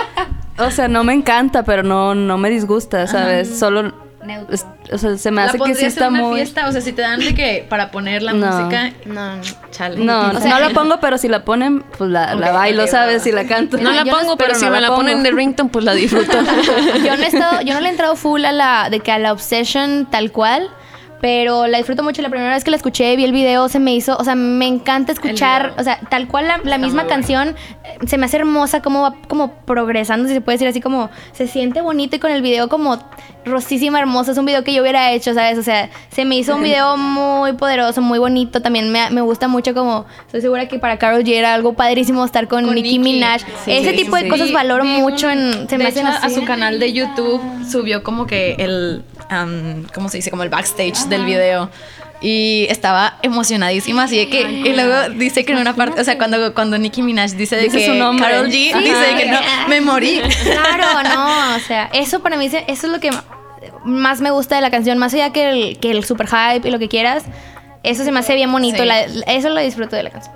O 0.58 0.70
sea, 0.70 0.88
no 0.88 1.04
me 1.04 1.14
encanta, 1.14 1.64
pero 1.64 1.82
no, 1.82 2.14
no 2.14 2.38
me 2.38 2.50
disgusta, 2.50 3.08
¿sabes? 3.08 3.58
Solo. 3.58 3.94
Es- 4.52 4.66
o 4.92 4.98
sea, 4.98 5.18
se 5.18 5.32
me 5.32 5.42
La 5.42 5.48
hace 5.48 5.58
que 5.60 5.74
sí 5.76 5.82
en 5.82 5.88
está 5.88 6.10
una 6.10 6.20
muy. 6.20 6.36
fiesta, 6.36 6.68
o 6.68 6.72
sea, 6.72 6.82
si 6.82 6.92
te 6.94 7.02
dan 7.02 7.20
de 7.20 7.34
que 7.34 7.66
para 7.70 7.92
poner 7.92 8.22
la 8.24 8.34
No. 8.34 8.46
música, 8.48 8.92
No, 9.06 9.38
no. 9.38 9.42
chale. 9.72 9.98
No, 10.04 10.30
O 10.30 10.40
sea, 10.40 10.50
no 10.50 10.60
la 10.60 10.70
pongo, 10.74 11.00
pero 11.00 11.18
si 11.18 11.28
la 11.28 11.44
ponen, 11.44 11.82
pues 11.98 12.10
la, 12.10 12.36
la 12.36 12.52
bailo, 12.52 12.86
¿sabes? 12.88 13.24
Si 13.24 13.32
la 13.32 13.46
canto. 13.46 13.78
No 13.78 13.92
la 13.92 14.06
pongo, 14.06 14.38
pero 14.38 14.56
si 14.56 14.66
no 14.66 14.72
me 14.72 14.82
la 14.82 14.88
pongo. 14.88 15.02
ponen 15.02 15.24
de 15.24 15.32
ringtone, 15.32 15.70
pues 15.70 15.86
la 15.86 15.94
disfruto. 15.94 16.32
yo 17.06 17.18
no 17.18 17.24
he 17.24 17.28
estado, 17.28 17.62
yo 17.62 17.74
no 17.74 17.80
le 17.82 17.88
he 17.88 17.92
entrado 17.92 18.16
full 18.16 18.44
a 18.46 18.52
la 18.52 18.90
de 18.90 19.00
que 19.00 19.12
a 19.12 19.20
la 19.20 19.32
obsession 19.34 20.08
tal 20.12 20.32
cual, 20.32 20.70
pero 21.22 21.68
la 21.68 21.78
disfruto 21.78 22.04
mucho. 22.04 22.22
La 22.22 22.30
primera 22.30 22.54
vez 22.54 22.64
que 22.64 22.72
la 22.72 22.78
escuché, 22.78 23.16
vi 23.16 23.24
el 23.24 23.32
video, 23.32 23.70
se 23.70 23.80
me 23.80 23.94
hizo, 23.94 24.18
o 24.18 24.24
sea, 24.24 24.36
me 24.36 24.68
encanta 24.68 25.12
escuchar, 25.12 25.74
o 25.78 25.84
sea, 25.84 26.00
tal 26.10 26.28
cual 26.28 26.48
la, 26.48 26.60
la 26.64 26.78
misma 26.78 27.06
canción 27.08 27.56
eh, 27.84 27.98
se 28.08 28.18
me 28.18 28.26
hace 28.26 28.38
hermosa 28.38 28.82
cómo 28.82 29.04
va 29.04 29.16
como 29.28 29.54
progresando, 29.66 30.28
si 30.28 30.34
se 30.34 30.42
puede 30.42 30.56
decir 30.56 30.68
así 30.68 30.82
como 30.82 31.10
se 31.32 31.48
siente 31.48 31.82
bonito 31.82 32.16
y 32.16 32.20
con 32.20 32.32
el 32.32 32.42
video 32.42 32.68
como 32.68 33.00
rosísima, 33.46 34.00
hermosa, 34.00 34.32
es 34.32 34.38
un 34.38 34.46
video 34.46 34.64
que 34.64 34.74
yo 34.74 34.82
hubiera 34.82 35.12
hecho, 35.12 35.34
¿sabes? 35.34 35.58
O 35.58 35.64
sea, 35.64 35.90
se 36.12 36.26
me 36.26 36.36
hizo 36.36 36.56
un 36.56 36.64
video 36.64 36.98
muy 36.98 37.54
poderoso, 37.54 38.02
muy 38.02 38.20
bonito, 38.20 38.62
también 38.62 38.92
me, 38.92 39.10
me 39.12 39.22
gusta 39.22 39.48
mucho 39.48 39.74
como 39.74 40.06
estoy 40.26 40.42
segura 40.42 40.68
que 40.68 40.80
para 40.80 40.98
Carol 40.98 41.24
G 41.24 41.34
era 41.34 41.54
algo 41.54 41.74
padrísimo 41.74 42.26
estar 42.26 42.48
con, 42.48 42.66
Con 42.66 42.76
Nicki, 42.76 42.98
Nicki. 42.98 43.14
Minaj. 43.14 43.42
Sí, 43.64 43.72
Ese 43.72 43.92
sí, 43.92 43.98
tipo 43.98 44.16
de 44.16 44.24
sí. 44.24 44.30
cosas 44.30 44.52
valoro 44.52 44.86
mucho 44.86 45.30
en 45.30 45.70
se 45.70 45.78
me 45.78 45.86
hacen 45.86 46.08
hecho, 46.08 46.18
a 46.22 46.30
su 46.30 46.44
canal 46.46 46.80
de 46.80 46.94
YouTube 46.94 47.42
subió 47.70 48.04
como 48.04 48.26
que 48.26 48.56
el, 48.58 49.04
am, 49.30 49.86
¿cómo 49.94 50.10
se 50.10 50.18
dice? 50.18 50.32
Como 50.32 50.44
el 50.44 50.50
backstage 50.50 51.08
del 51.12 51.26
video. 51.26 51.70
y 52.24 52.68
estaba 52.70 53.18
emocionadísima, 53.24 54.04
así 54.04 54.16
de 54.18 54.30
que, 54.30 54.42
y 54.44 54.74
luego 54.76 55.10
dice 55.16 55.44
que 55.44 55.54
en 55.54 55.58
una 55.58 55.76
parte, 55.76 56.02
o 56.02 56.04
sea, 56.04 56.20
cuando, 56.20 56.54
cuando 56.54 56.78
Nicki 56.78 57.02
Minaj 57.02 57.32
dice 57.32 57.56
de 57.56 57.64
Dice 57.64 57.80
que 57.80 57.86
su 57.88 57.94
nombre. 57.96 58.24
Karol 58.24 58.48
G 58.48 58.52
Sí. 58.52 58.74
dice 58.80 58.96
de 59.00 59.16
que 59.24 59.26
no, 59.32 59.40
me 59.68 59.82
morí. 59.82 60.22
Claro, 60.44 61.02
no, 61.16 61.56
o 61.56 61.60
sea, 61.60 61.90
eso 61.94 62.20
para 62.22 62.38
mí, 62.38 62.46
eso 62.46 62.58
es 62.68 62.84
lo 62.84 63.00
que 63.00 63.10
más 63.86 64.22
me 64.22 64.30
gusta 64.30 64.56
de 64.56 64.62
la 64.62 64.70
canción, 64.70 65.00
más 65.00 65.14
allá 65.16 65.32
que 65.34 65.50
el, 65.50 65.78
que 65.80 65.90
el 65.90 66.04
super 66.06 66.28
hype 66.28 66.68
y 66.68 66.72
lo 66.72 66.78
que 66.78 66.90
quieras, 66.90 67.24
eso 67.82 68.04
se 68.04 68.12
me 68.12 68.20
hace 68.20 68.36
bien 68.36 68.52
bonito, 68.52 68.84
Sí. 68.84 68.86
la- 68.88 69.02
eso 69.06 69.50
lo 69.50 69.60
disfruto 69.60 69.96
de 69.96 70.04
la 70.04 70.10
canción. 70.12 70.36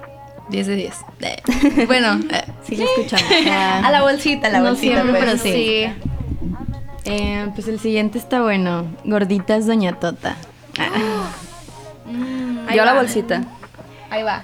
10 0.49 0.65
de 0.67 0.75
10. 0.75 0.95
Eh, 1.21 1.85
Bueno, 1.85 2.19
eh, 2.31 2.43
Sí, 2.67 2.77
la 2.77 2.85
escuchamos. 2.85 3.25
a 3.83 3.91
la 3.91 4.01
bolsita, 4.01 4.47
a 4.47 4.49
la 4.49 4.59
No 4.59 4.65
bolsita. 4.69 5.01
siempre, 5.03 5.21
pues. 5.21 5.39
pero 5.41 5.55
sí. 5.55 5.85
Eh, 7.05 7.47
pues 7.53 7.67
el 7.67 7.79
siguiente 7.79 8.17
está 8.17 8.41
bueno. 8.41 8.85
Gorditas 9.03 9.67
Doña 9.67 9.93
Tota. 9.99 10.35
Yo 12.73 12.85
la 12.85 12.93
bolsita. 12.93 13.41
Ahí 14.09 14.23
va. 14.23 14.43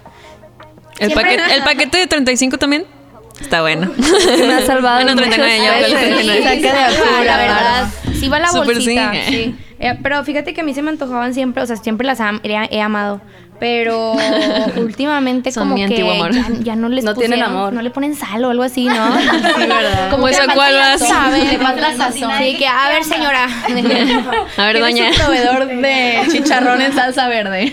¿El 0.99 1.11
paquete, 1.13 1.41
¿El 1.55 1.63
paquete 1.63 1.97
de 1.97 2.07
35 2.07 2.57
también? 2.57 2.85
Está 3.39 3.61
bueno. 3.61 3.91
Me 3.97 4.53
ha 4.53 4.65
salvado 4.65 5.03
Bueno, 5.03 5.13
muchas 5.13 5.35
39, 5.35 5.63
ya, 5.63 5.87
39. 5.87 6.37
Sí, 6.37 6.43
Saca 6.43 6.55
de 6.87 6.93
sí, 6.93 7.01
apuro, 7.01 7.23
la 7.23 7.37
verdad. 7.37 7.87
Sí 8.19 8.29
va 8.29 8.39
la 8.39 8.47
Súper 8.49 8.75
bolsita, 8.75 9.13
sí. 9.13 9.21
sí. 9.27 9.55
Eh, 9.79 9.97
pero 10.03 10.23
fíjate 10.23 10.53
que 10.53 10.61
a 10.61 10.63
mí 10.63 10.73
se 10.75 10.83
me 10.83 10.91
antojaban 10.91 11.33
siempre, 11.33 11.63
o 11.63 11.65
sea, 11.65 11.75
siempre 11.75 12.05
las 12.05 12.19
am- 12.21 12.39
he, 12.43 12.51
he 12.69 12.81
amado. 12.81 13.19
Pero 13.61 14.13
últimamente 14.77 15.51
Son 15.51 15.65
como 15.65 15.75
mi 15.75 15.81
que 15.81 15.85
antiguo 15.93 16.11
amor. 16.13 16.31
Ya, 16.33 16.47
ya 16.61 16.75
no 16.75 16.89
les 16.89 17.03
No 17.05 17.13
tienen 17.13 17.43
amor. 17.43 17.71
No 17.73 17.83
le 17.83 17.91
ponen 17.91 18.15
sal 18.15 18.43
o 18.43 18.49
algo 18.49 18.63
así, 18.63 18.85
¿no? 18.85 18.93
¿Cómo 20.09 20.25
que 20.25 20.33
cuál 20.53 20.73
falta 20.73 20.79
vas? 20.79 20.99
sazón, 20.99 21.39
Le 21.47 21.57
falta 21.59 21.95
sazón. 21.95 22.31
Sí, 22.39 22.55
que 22.57 22.65
a 22.67 22.89
ver, 22.89 23.03
señora. 23.03 23.47
A 24.57 24.65
ver, 24.65 24.79
doña. 24.79 25.09
Es 25.09 25.17
un 25.19 25.23
proveedor 25.25 25.67
de 25.67 26.21
chicharrón 26.31 26.81
en 26.81 26.93
salsa 26.93 27.27
verde. 27.27 27.71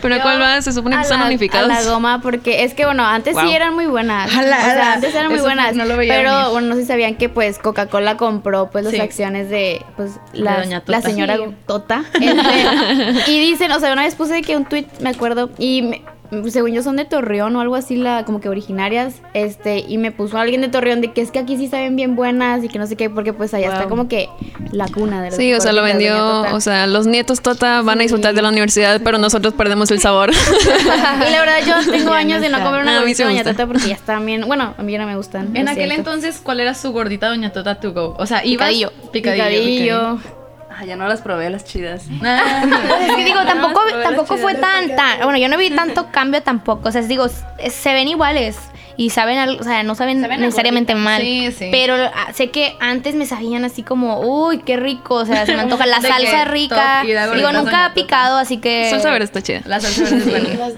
¿Pero 0.00 0.14
a 0.14 0.22
cuál 0.22 0.38
vas? 0.40 0.64
Se 0.64 0.72
supone 0.72 0.96
que 0.96 1.00
a 1.00 1.02
están 1.02 1.20
la, 1.20 1.26
unificados. 1.26 1.70
A 1.70 1.74
la 1.74 1.82
goma, 1.90 2.20
porque 2.22 2.64
es 2.64 2.72
que, 2.74 2.86
bueno, 2.86 3.04
antes 3.04 3.34
Wow. 3.34 3.46
sí 3.46 3.54
eran 3.54 3.74
muy 3.74 3.86
buenas. 3.86 4.34
A 4.34 4.42
la- 4.42 4.56
o 4.56 4.60
a 4.62 4.66
la- 4.68 4.74
sea, 4.74 4.92
antes 4.94 5.14
eran 5.14 5.26
muy 5.28 5.36
eso 5.36 5.44
buenas. 5.44 5.74
no 5.76 5.84
lo 5.84 5.96
veía 5.98 6.14
pero, 6.14 6.32
venir. 6.34 6.50
bueno, 6.52 6.68
no 6.68 6.74
sé 6.74 6.80
si 6.82 6.86
sabían 6.86 7.16
que, 7.16 7.28
pues, 7.28 7.58
Coca-Cola 7.58 8.16
compró, 8.16 8.70
pues, 8.70 8.84
las 8.86 8.94
Sí. 8.94 9.00
acciones 9.00 9.50
de, 9.50 9.84
pues, 9.96 10.12
la, 10.32 10.60
Doña 10.60 10.78
la 10.86 10.96
Tota. 10.98 11.02
señora 11.02 11.36
Sí. 11.36 11.42
Tota. 11.66 12.02
Este, 12.14 13.30
y 13.30 13.40
dicen, 13.40 13.70
o 13.72 13.80
sea, 13.80 13.92
una 13.92 14.02
vez 14.04 14.14
puse 14.14 14.40
que 14.42 14.56
un 14.56 14.64
tweet, 14.64 14.86
me 15.00 15.10
acuerdo, 15.18 15.50
y 15.58 15.82
me- 15.82 16.02
según 16.50 16.72
yo 16.72 16.82
son 16.82 16.96
de 16.96 17.06
Torreón 17.06 17.56
o 17.56 17.60
algo 17.62 17.74
así, 17.74 17.96
la, 17.96 18.24
como 18.26 18.38
que 18.40 18.50
originarias, 18.50 19.14
este, 19.32 19.78
y 19.78 19.96
me 19.96 20.12
puso 20.12 20.36
alguien 20.36 20.60
de 20.60 20.68
Torreón 20.68 21.00
de 21.00 21.10
que 21.12 21.22
es 21.22 21.30
que 21.30 21.38
aquí 21.38 21.56
sí 21.56 21.68
saben 21.68 21.96
bien 21.96 22.16
buenas 22.16 22.62
y 22.62 22.68
que 22.68 22.78
no 22.78 22.86
sé 22.86 22.96
qué, 22.96 23.08
porque 23.08 23.32
pues 23.32 23.54
allá 23.54 23.68
está 23.72 23.88
como 23.88 24.08
que 24.08 24.28
la 24.70 24.86
cuna 24.88 25.22
de 25.22 25.28
los 25.30 25.38
Sí, 25.38 25.54
o 25.54 25.60
sea, 25.62 25.72
lo 25.72 25.82
vendió, 25.82 26.14
Tota. 26.18 26.54
o 26.54 26.60
sea, 26.60 26.86
los 26.86 27.06
nietos 27.06 27.40
Tota 27.40 27.80
van 27.80 28.00
a 28.00 28.02
disfrutar 28.02 28.34
de 28.34 28.42
la 28.42 28.50
universidad, 28.50 29.00
pero 29.02 29.16
nosotros 29.16 29.54
perdemos 29.54 29.90
el 29.90 30.00
sabor. 30.00 30.30
y 31.28 31.30
la 31.32 31.40
verdad 31.40 31.58
yo 31.66 31.90
tengo 31.92 32.12
años 32.12 32.42
de 32.42 32.50
no 32.50 32.58
comer 32.62 32.80
Ah, 32.80 32.82
una 32.82 33.00
a 33.00 33.04
mí 33.04 33.14
sí 33.14 33.22
gordita 33.22 33.44
doña. 33.44 33.56
Tota 33.56 33.66
porque 33.66 33.88
ya 33.88 33.94
están 33.94 34.26
bien, 34.26 34.42
bueno, 34.46 34.74
a 34.76 34.82
mí 34.82 34.92
ya 34.92 34.98
no 34.98 35.06
me 35.06 35.16
gustan. 35.16 35.56
En 35.56 35.66
aquel 35.68 35.90
siento. 35.90 36.10
entonces, 36.10 36.40
¿cuál 36.42 36.60
era 36.60 36.74
su 36.74 36.92
gordita 36.92 37.28
Doña 37.28 37.52
Tota 37.52 37.80
to 37.80 37.94
go? 37.94 38.14
O 38.18 38.26
sea. 38.26 38.42
Picadillo. 38.42 38.92
Picadillo. 39.12 39.44
Picadillo. 39.44 40.37
Ah, 40.80 40.84
ya 40.84 40.94
no 40.94 41.08
las 41.08 41.20
probé, 41.22 41.50
las 41.50 41.64
chidas. 41.64 42.04
Ah. 42.24 42.62
Es 43.08 43.16
que 43.16 43.24
digo, 43.24 43.40
tampoco, 43.44 43.80
tampoco 44.02 44.34
las 44.34 44.42
fue 44.42 44.54
tan, 44.54 44.94
tan. 44.94 45.20
Bueno, 45.22 45.38
yo 45.38 45.48
no 45.48 45.56
vi 45.58 45.70
tanto 45.70 46.10
cambio 46.12 46.42
tampoco. 46.42 46.88
O 46.88 46.92
sea, 46.92 47.02
digo, 47.02 47.26
s- 47.26 47.42
se 47.70 47.92
ven 47.92 48.06
iguales. 48.08 48.56
Y 48.96 49.10
saben, 49.10 49.38
al- 49.38 49.60
o 49.60 49.62
sea, 49.62 49.84
no 49.84 49.94
saben, 49.94 50.20
necesariamente 50.20 50.94
mal. 50.96 51.22
Sí, 51.22 51.52
sí. 51.52 51.68
Pero 51.70 51.94
ah, 51.94 52.32
sé 52.32 52.50
que 52.50 52.76
antes 52.80 53.14
me 53.14 53.26
sabían 53.26 53.64
así 53.64 53.84
como, 53.84 54.20
uy, 54.20 54.58
qué 54.58 54.76
rico. 54.76 55.14
O 55.16 55.24
sea, 55.26 55.46
se 55.46 55.54
me 55.54 55.60
antoja 55.62 55.86
la 55.86 56.00
salsa 56.00 56.44
rica. 56.46 57.02
top 57.04 57.34
Digo, 57.36 57.52
nunca 57.52 57.84
ha 57.86 57.94
picado, 57.94 58.38
así 58.38 58.58
que. 58.58 58.88
Salsa 58.90 59.10
verde 59.10 59.24
está 59.24 59.40
chida. 59.42 59.60
La 59.66 59.80
salsa 59.80 60.02
verde 60.02 60.16
es 60.18 60.26
buena. 60.26 60.68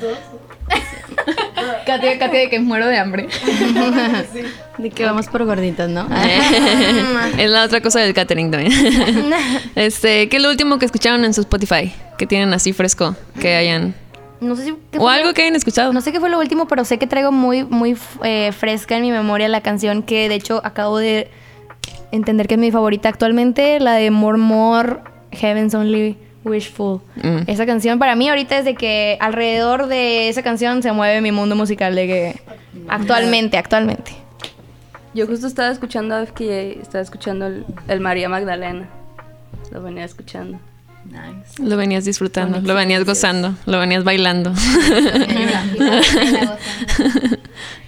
Katia, 1.87 2.19
Katia, 2.19 2.41
de 2.41 2.51
que 2.51 2.61
muero 2.61 2.87
de 2.87 2.99
hambre. 2.99 3.29
De 4.79 4.89
que 4.91 5.05
vamos 5.05 5.27
por 5.27 5.45
gorditas, 5.45 5.91
¿no? 5.91 6.07
es 7.39 7.51
la 7.51 7.65
otra 7.65 7.81
cosa 7.83 8.01
del 8.01 8.15
catering 8.15 8.51
también. 8.51 8.73
este, 9.75 10.29
¿qué 10.31 10.37
es 10.39 10.43
lo 10.43 10.49
último 10.51 10.79
que 10.79 10.87
escucharon 10.87 11.25
en 11.25 11.35
su 11.35 11.43
Spotify? 11.43 11.93
Que 12.17 12.27
tienen 12.27 12.53
así 12.55 12.73
fresco, 12.73 13.15
que 13.41 13.57
hayan... 13.57 13.95
No 14.41 14.57
sé 14.57 14.65
si. 14.65 14.75
¿qué 14.91 14.99
O 14.99 15.07
algo 15.11 15.29
lo- 15.29 15.35
que 15.35 15.43
hayan 15.43 15.55
escuchado. 15.55 15.93
No 15.93 16.01
sé 16.01 16.13
qué 16.13 16.21
fue 16.21 16.31
lo 16.31 16.39
último, 16.39 16.67
pero 16.67 16.87
sé 16.87 16.99
que 16.99 17.07
traigo 17.07 17.31
muy, 17.31 17.65
muy 17.65 17.95
eh, 18.25 18.53
fresca 18.53 18.97
en 18.97 19.03
mi 19.03 19.11
memoria 19.11 19.49
la 19.49 19.61
canción 19.61 20.03
que 20.03 20.31
de 20.31 20.35
hecho 20.37 20.63
acabo 20.65 20.97
de 20.97 21.31
entender 22.11 22.49
que 22.49 22.55
es 22.55 22.61
mi 22.61 22.71
favorita 22.71 23.11
actualmente, 23.11 23.79
la 23.81 23.93
de 23.95 24.11
More 24.11 24.39
More, 24.39 24.97
Heaven's 25.33 25.75
Only 25.75 26.17
Wishful. 26.45 27.01
Mm. 27.17 27.43
Esa 27.47 27.67
canción 27.67 27.99
para 27.99 28.17
mí 28.17 28.29
ahorita 28.29 28.59
es 28.59 28.65
de 28.65 28.75
que 28.75 29.19
alrededor 29.21 29.87
de 29.87 30.29
esa 30.29 30.43
canción 30.43 30.83
se 30.83 30.93
mueve 30.93 31.21
mi 31.21 31.33
mundo 31.33 31.57
musical 31.57 31.95
de 31.95 32.07
que 32.07 32.41
actualmente, 32.89 33.59
actualmente. 33.59 34.13
Yo 35.13 35.27
justo 35.27 35.47
estaba 35.47 35.71
escuchando 35.71 36.15
a 36.15 36.25
FKJ, 36.25 36.81
estaba 36.81 37.03
escuchando 37.03 37.47
el, 37.47 37.67
el 37.89 38.01
María 38.01 38.29
Magdalena. 38.29 38.89
Lo 39.73 39.83
venía 39.83 40.05
escuchando. 40.05 40.59
Lo 41.59 41.77
venías 41.77 42.05
disfrutando, 42.05 42.61
lo 42.61 42.75
venías 42.75 43.05
gozando, 43.05 43.55
lo 43.67 43.81
venías 43.81 44.05
bailando. 44.05 44.51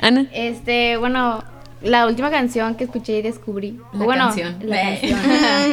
Ana. 0.01 0.27
Este, 0.33 0.97
bueno, 0.97 1.45
la 1.85 2.07
última 2.07 2.31
canción 2.31 2.75
que 2.75 2.85
escuché 2.85 3.19
y 3.19 3.23
descubrí. 3.23 3.79
La 3.93 4.05
bueno, 4.05 4.27
canción. 4.27 4.57
la 4.63 4.81
canción. 4.83 5.19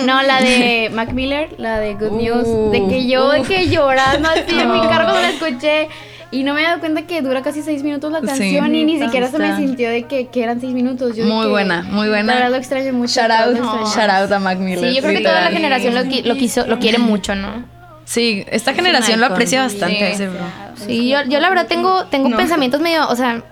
No, 0.05 0.22
la 0.22 0.41
de 0.41 0.89
Mac 0.93 1.12
Miller, 1.14 1.49
la 1.57 1.80
de 1.80 1.95
Good 1.95 2.12
News. 2.12 2.43
Uh, 2.47 2.72
de 2.72 2.88
que 2.88 3.07
yo, 3.07 3.30
de 3.32 3.41
uh. 3.41 3.43
que 3.43 3.68
llorando 3.70 4.30
así 4.30 4.60
en 4.60 4.72
mi 4.72 4.80
No. 4.82 4.89
carro 4.89 5.14
la 5.14 5.30
escuché. 5.32 5.88
Y 6.32 6.43
no 6.43 6.53
me 6.53 6.62
he 6.62 6.64
dado 6.64 6.80
cuenta 6.80 7.01
que 7.07 7.24
dura 7.24 7.41
casi 7.41 7.64
seis 7.64 7.82
minutos 7.82 8.12
la 8.12 8.20
Sí. 8.20 8.28
canción 8.28 8.76
y 8.76 8.84
ni 8.86 8.99
siquiera 8.99 9.30
se 9.32 9.39
me 9.39 9.55
sintió 9.57 9.89
de 9.89 10.03
que, 10.03 10.28
que 10.28 10.43
eran 10.43 10.62
seis 10.62 10.74
minutos. 10.74 11.16
Yo 11.16 11.26
de 11.26 11.32
Muy 11.32 11.47
buena, 11.47 11.82
muy 11.82 12.07
buena. 12.07 12.34
La 12.34 12.39
verdad 12.39 12.51
lo 12.51 12.57
extraño 12.57 12.93
mucho. 12.93 13.20
Shout 13.20 13.32
out, 13.32 13.57
shout 13.95 14.10
out 14.12 14.32
a 14.32 14.38
Mac 14.38 14.60
Miller. 14.60 14.89
Sí, 14.89 14.95
yo 14.95 15.01
creo 15.01 15.18
que 15.18 15.24
toda 15.24 15.41
la 15.41 15.49
generación 15.49 15.95
lo, 15.95 16.01
qui- 16.03 16.24
lo 16.24 16.36
quiso, 16.36 16.68
lo 16.68 16.78
quiere 16.78 16.99
mucho, 16.99 17.34
¿no? 17.34 17.66
Sí, 18.05 18.43
esta 18.51 18.74
generación 18.76 19.20
lo 19.20 19.26
aprecia 19.28 19.62
bastante 19.64 20.03
a 20.03 20.10
ese 20.10 20.28
bro. 20.30 20.39
Sí, 20.76 21.10
yo, 21.10 21.24
yo 21.28 21.39
la 21.39 21.49
verdad 21.49 21.66
tengo, 21.68 22.05
tengo 22.05 22.36
pensamientos 22.38 22.80
medio, 22.80 23.07
o 23.07 23.16
sea, 23.16 23.43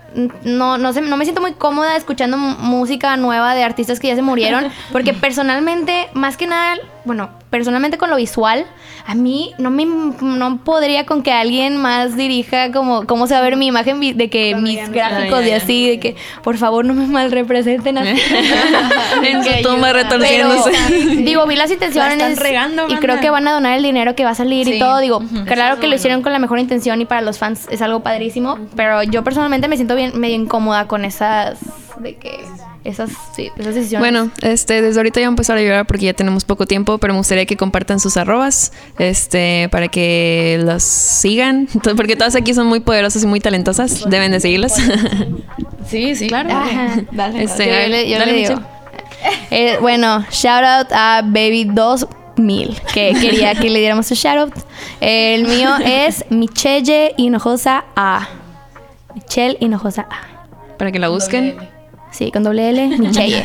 no, 0.44 0.78
no 0.78 0.92
no 0.92 1.18
me 1.18 1.26
siento 1.26 1.42
muy 1.42 1.54
cómoda 1.54 1.96
escuchando 1.96 2.38
música 2.38 3.16
nueva 3.18 3.54
de 3.56 3.64
artistas 3.64 4.00
que 4.00 4.08
ya 4.08 4.16
se 4.16 4.22
murieron, 4.22 4.72
porque 4.92 5.14
personalmente, 5.14 6.10
más 6.14 6.38
que 6.38 6.48
nada, 6.48 6.76
bueno, 7.06 7.30
personalmente 7.50 7.98
con 7.98 8.10
lo 8.10 8.18
visual, 8.18 8.66
a 9.06 9.16
mí 9.16 9.54
no 9.58 9.70
me 9.72 9.86
no 9.86 10.58
podría 10.64 11.06
con 11.06 11.24
que 11.24 11.32
alguien 11.32 11.78
más 11.78 12.18
dirija 12.18 12.72
como 12.72 13.06
cómo 13.06 13.28
se 13.28 13.34
va 13.34 13.40
a 13.40 13.44
ver 13.44 13.56
mi 13.56 13.68
imagen 13.68 14.00
de 14.18 14.30
que 14.30 14.56
mis 14.56 14.90
gráficos 14.90 15.46
y 15.46 15.52
así, 15.52 15.90
de 15.90 16.00
que 16.00 16.16
por 16.44 16.58
favor 16.58 16.84
no 16.84 16.94
me 16.94 17.08
mal 17.08 17.32
representen 17.32 17.98
así. 17.98 18.22
en 19.24 19.44
su 19.44 19.50
tumba 19.64 19.94
Pero, 19.94 20.04
retorciéndose. 20.04 20.72
digo, 21.24 21.46
vi 21.48 21.56
las 21.56 21.72
intenciones 21.72 22.18
La 22.18 22.28
están 22.30 22.44
regando, 22.44 22.88
y 22.90 22.96
creo 22.96 23.20
que 23.20 23.30
van 23.30 23.48
a 23.48 23.54
donar 23.54 23.78
el 23.78 23.84
dinero 23.84 24.16
que 24.16 24.24
va 24.24 24.32
a 24.32 24.36
salir 24.36 24.68
y 24.68 24.80
todo. 24.80 25.00
Digo, 25.00 25.22
claro 25.46 25.80
que 25.80 25.88
lo 25.88 25.96
hicieron 25.96 26.22
con 26.22 26.34
la 26.34 26.40
mejor 26.40 26.60
intención 26.60 27.00
y 27.02 27.06
para 27.06 27.22
los 27.22 27.38
fans 27.38 27.68
es 27.72 27.82
algo 27.82 28.02
padrísimo, 28.02 28.58
pero 28.76 29.04
yo 29.04 29.24
personalmente 29.24 29.68
me 29.68 29.76
siento 29.78 29.96
bien 29.96 30.20
medio 30.20 30.36
incómoda 30.36 30.88
con 30.88 31.06
esas 31.06 31.58
de 32.00 32.16
que 32.16 32.40
esas 32.84 33.10
sí, 33.36 33.50
esas 33.58 33.76
decisiones. 33.76 34.00
Bueno, 34.00 34.32
este, 34.42 34.82
desde 34.82 35.00
ahorita 35.00 35.20
ya 35.20 35.26
voy 35.28 35.32
a 35.32 35.34
empezar 35.34 35.58
a 35.58 35.62
llorar 35.62 35.86
porque 35.88 36.06
ya 36.06 36.14
tenemos 36.14 36.46
poco 36.46 36.66
tiempo, 36.66 36.98
pero 36.98 37.14
me 37.14 37.20
gustaría 37.20 37.46
que 37.46 37.58
compartan 37.58 38.00
sus 38.00 38.18
arrobas, 38.18 38.72
este, 39.00 39.68
para 39.72 39.88
que 39.88 40.60
los 40.64 40.84
sigan, 40.84 41.68
porque 41.96 42.16
todas 42.16 42.36
aquí 42.36 42.54
son 42.54 42.68
muy 42.68 42.80
poderosas 42.80 43.24
y 43.24 43.28
muy 43.28 43.40
talentosas, 43.40 44.10
deben 44.10 44.32
de 44.32 44.40
seguirlas. 44.40 44.74
Sí, 45.90 46.16
sí. 46.18 46.28
Claro. 46.28 46.50
Ajá. 46.52 46.96
Este, 47.40 47.66
Yo 47.66 47.88
le- 47.88 48.10
yo 48.10 48.20
dale, 48.20 48.32
le 48.34 48.38
digo. 48.40 48.56
Michelle. 48.56 48.68
Eh, 49.52 49.78
bueno, 49.80 50.26
shout 50.32 50.64
out 50.66 50.88
a 50.92 51.22
Baby 51.24 51.64
2000, 51.74 52.76
que 52.94 53.14
quería 53.22 53.56
que 53.56 53.70
le 53.70 53.80
diéramos 53.80 54.06
su 54.08 54.14
shout 54.16 54.38
out. 54.38 54.54
El 55.00 55.48
mío 55.48 55.70
es 55.86 56.26
Michelle 56.30 57.14
Hinojosa 57.16 57.86
A. 57.96 58.28
Michelle 59.16 59.56
Hinojosa 59.62 60.08
A. 60.12 60.76
Para 60.78 60.92
que 60.92 61.00
la 61.00 61.08
busquen. 61.08 61.56
Sí, 62.18 62.32
con 62.32 62.42
doble 62.44 62.70
L, 62.72 62.98
Michelle. 62.98 63.44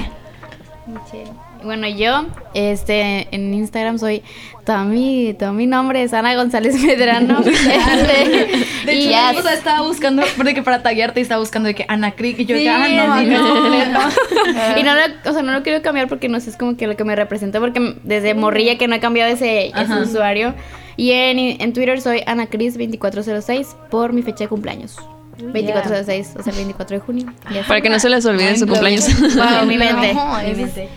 Bueno, 1.62 1.86
yo, 1.86 2.24
este, 2.54 3.28
en 3.30 3.52
Instagram 3.52 3.98
soy, 3.98 4.22
todo 4.64 4.84
mi, 4.84 5.34
todo 5.34 5.52
mi 5.52 5.66
nombre 5.66 6.02
es 6.02 6.14
Ana 6.14 6.34
González 6.34 6.82
Medrano. 6.82 7.40
este, 7.44 8.48
De 8.86 8.94
y 8.94 9.02
hecho, 9.02 9.10
ya- 9.10 9.34
o 9.38 9.42
sea, 9.42 9.52
estaba 9.52 9.86
buscando, 9.86 10.22
porque 10.38 10.62
para 10.62 10.82
taguearte 10.82 11.20
estaba 11.20 11.40
buscando 11.40 11.66
de 11.66 11.74
que 11.74 11.84
Ana 11.86 12.12
Crick 12.12 12.40
y 12.40 12.46
yo 12.46 12.56
Sí, 12.56 12.64
ya, 12.64 12.78
no, 12.78 13.20
sí, 13.20 13.26
no. 13.26 14.78
y 14.80 14.82
no 14.82 14.94
lo, 14.94 15.30
o 15.30 15.32
sea, 15.34 15.42
no 15.42 15.52
lo 15.52 15.62
quiero 15.62 15.82
cambiar 15.82 16.08
porque 16.08 16.30
no 16.30 16.40
sé, 16.40 16.48
es 16.48 16.56
como 16.56 16.76
que 16.76 16.86
lo 16.86 16.96
que 16.96 17.04
me 17.04 17.14
representa, 17.14 17.60
porque 17.60 17.96
desde 18.04 18.32
morrilla 18.34 18.78
que 18.78 18.88
no 18.88 18.94
he 18.96 19.00
cambiado 19.00 19.30
ese, 19.30 19.70
usuario. 20.02 20.54
Y 20.96 21.12
en, 21.12 21.38
en 21.38 21.72
Twitter 21.74 22.00
soy 22.00 22.20
AnaCris2406 22.20 23.76
por 23.90 24.14
mi 24.14 24.22
fecha 24.22 24.44
de 24.44 24.48
cumpleaños. 24.48 24.96
2406, 25.42 26.34
o 26.38 26.42
sea, 26.42 26.50
el 26.52 26.56
24 26.58 26.96
de 26.96 27.00
junio. 27.00 27.26
Ya 27.52 27.62
Para 27.66 27.80
que 27.80 27.88
no 27.90 27.98
se 27.98 28.08
les 28.08 28.24
olvide 28.26 28.56
su 28.56 28.66
cumpleaños. 28.66 29.06
Wow, 29.34 29.66
mi 29.66 29.76
mente. 29.78 30.88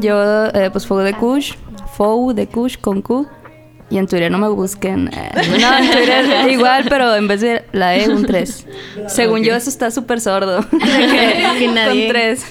Yo, 0.00 0.46
eh, 0.46 0.68
pues 0.70 0.86
Fou 0.86 0.98
de 0.98 1.14
Kush, 1.14 1.54
Fou 1.96 2.32
de 2.32 2.46
Kush 2.46 2.76
con 2.78 3.02
Q. 3.02 3.26
Y 3.92 3.98
en 3.98 4.06
Twitter 4.06 4.30
no 4.30 4.38
me 4.38 4.48
busquen. 4.48 5.08
eh. 5.12 5.30
No, 5.60 5.76
en 5.78 5.90
Twitter 5.90 6.48
igual, 6.50 6.84
pero 6.88 7.16
en 7.16 7.26
vez 7.26 7.40
de 7.40 7.64
la 7.72 7.96
E, 7.96 8.08
un 8.08 8.24
3. 8.24 8.66
Según 9.08 9.42
yo, 9.42 9.54
eso 9.56 9.68
está 9.68 9.90
súper 9.90 10.20
sordo. 10.20 10.60
De 10.60 10.68
que- 10.78 11.58
Que 11.58 11.68
nadie- 11.68 12.04
Con 12.06 12.08
3. 12.08 12.44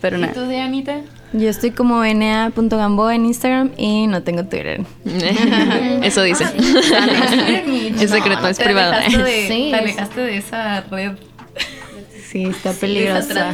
Pero 0.00 0.18
¿Y 0.18 0.20
nada. 0.20 0.32
tú, 0.32 0.46
Dianita? 0.46 1.00
Yo 1.32 1.48
estoy 1.48 1.70
como 1.70 2.04
na.gambo 2.04 3.10
en 3.10 3.26
Instagram 3.26 3.70
y 3.76 4.06
no 4.08 4.22
tengo 4.22 4.44
Twitter. 4.44 4.80
Eso 6.02 6.22
dice. 6.22 6.44
es 8.00 8.10
secreto, 8.10 8.48
es 8.48 8.58
Te 8.58 8.64
privado. 8.64 8.92
alejaste 8.94 9.22
de, 9.22 9.42
Sí, 9.48 9.48
te 9.48 9.68
es- 9.70 9.74
alejaste 9.80 10.20
de 10.20 10.36
esa 10.36 10.80
red. 10.90 11.12
Sí, 12.30 12.44
está 12.44 12.72
peligrosa. 12.72 13.50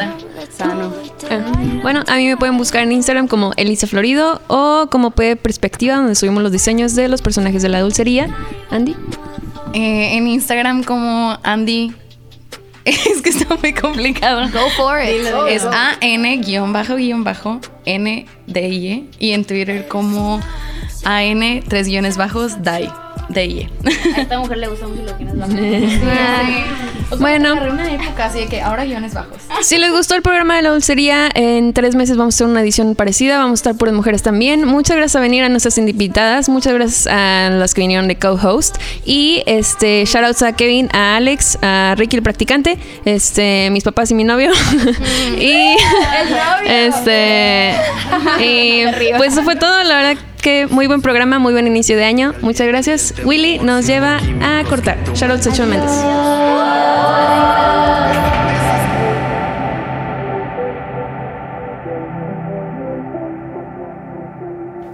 Sano. 0.57 0.93
Eh, 1.31 1.43
Bueno, 1.83 2.03
a 2.07 2.17
mí 2.17 2.27
me 2.29 2.37
pueden 2.37 2.59
buscar 2.59 2.83
en 2.83 2.93
Instagram 2.93 3.27
como 3.27 3.53
Elisa 3.57 3.87
Florido 3.87 4.43
o 4.49 4.89
como 4.91 5.13
P 5.13 5.37
Perspectiva, 5.37 5.97
donde 5.97 6.15
subimos 6.15 6.43
los 6.43 6.53
diseños 6.53 6.95
de 6.95 7.09
los 7.09 7.23
personajes 7.23 7.63
de 7.63 7.71
la 7.71 7.81
dulcería. 7.81 8.29
Andy. 8.71 8.95
Eh, 9.73 10.17
en 10.17 10.27
Instagram 10.29 10.83
como 10.85 11.39
Andy. 11.43 11.95
Es 13.11 13.21
que 13.21 13.31
está 13.31 13.57
muy 13.57 13.73
complicado. 13.73 14.49
Go 14.53 14.71
for 14.77 15.03
it. 15.03 15.27
Es 15.49 15.65
A-N-N-D-I-E. 15.65 16.15
Y 19.19 19.33
en 19.33 19.45
Twitter 19.45 19.89
como 19.89 20.41
A-N, 21.05 21.65
tres 21.69 21.89
guiones 21.89 22.17
bajos, 22.17 22.63
DAI. 22.63 22.89
D-I-E. 23.29 23.69
A 24.17 24.21
esta 24.21 24.39
mujer 24.39 24.59
le 24.59 24.69
gusta 24.69 24.87
mucho 24.87 25.03
los 25.03 25.15
guiones 27.11 27.51
bajos. 27.51 27.67
Bueno. 27.67 27.73
Una 27.73 27.93
época 27.93 28.27
así 28.27 28.41
de 28.41 28.47
que 28.47 28.61
ahora 28.61 28.85
guiones 28.85 29.15
bajos. 29.15 29.39
Si 29.63 29.79
les 29.79 29.91
gustó 29.91 30.15
el 30.15 30.23
programa 30.23 30.57
de 30.57 30.63
la 30.63 30.71
dulcería, 30.71 31.29
en 31.35 31.73
tres 31.73 31.95
meses 31.95 32.17
vamos 32.17 32.35
a 32.35 32.37
hacer 32.37 32.47
una 32.47 32.61
edición 32.61 32.95
parecida. 32.95 33.39
Vamos 33.39 33.61
a 33.61 33.61
estar 33.61 33.75
puras 33.77 33.95
mujeres 33.95 34.23
también. 34.23 34.65
Muchas 34.65 34.97
gracias 34.97 35.17
a 35.17 35.21
venir 35.21 35.45
a 35.45 35.49
nuestras 35.49 35.79
invitadas. 35.79 36.49
Muchas 36.49 36.75
gracias 36.75 37.07
a 37.07 37.51
las 37.51 37.75
que 37.75 37.81
vinieron 37.83 38.09
de 38.09 38.17
co-host. 38.17 38.77
Y 39.05 39.43
este, 39.47 40.05
shoutouts 40.05 40.43
a 40.43 40.53
Kevin, 40.53 40.89
a 40.93 41.17
Alex, 41.17 41.59
a 41.63 41.95
Ricky 41.97 42.17
el 42.17 42.23
practicante, 42.23 42.79
este, 43.05 43.71
mis 43.71 43.85
papás 43.85 44.11
y 44.11 44.15
mi 44.15 44.25
novio. 44.25 44.51
y 45.39 45.77
este 46.69 47.75
y 48.41 48.85
pues 49.17 49.33
eso 49.33 49.43
fue 49.43 49.57
todo. 49.57 49.83
La 49.85 49.97
verdad 49.97 50.23
que 50.47 50.69
muy 50.69 50.87
buen 50.87 51.03
programa, 51.03 51.41
muy 51.41 51.53
buen 51.53 51.67
inicio 51.67 51.97
de 51.97 52.05
año. 52.05 52.33
Muchas 52.41 52.69
gracias. 52.69 53.13
Willy 53.25 53.59
nos 53.59 53.85
lleva 53.85 54.19
a 54.41 54.63
cortar. 54.69 54.97
Charlotte 55.13 55.43
Sachon 55.43 55.69
Méndez. 55.69 55.91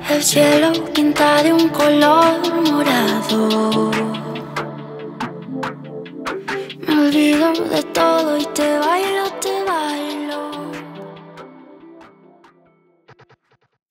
El 0.08 0.22
cielo 0.22 0.72
pinta 0.94 1.42
de 1.42 1.52
un 1.52 1.68
color 1.68 2.40
morado. 2.70 3.90
Me 6.88 6.94
olvido 6.94 7.52
de 7.52 7.82
todo 7.92 8.38
y 8.38 8.46
te 8.54 8.78
bailo, 8.78 9.24
te 9.38 9.64
bailo. 9.64 10.51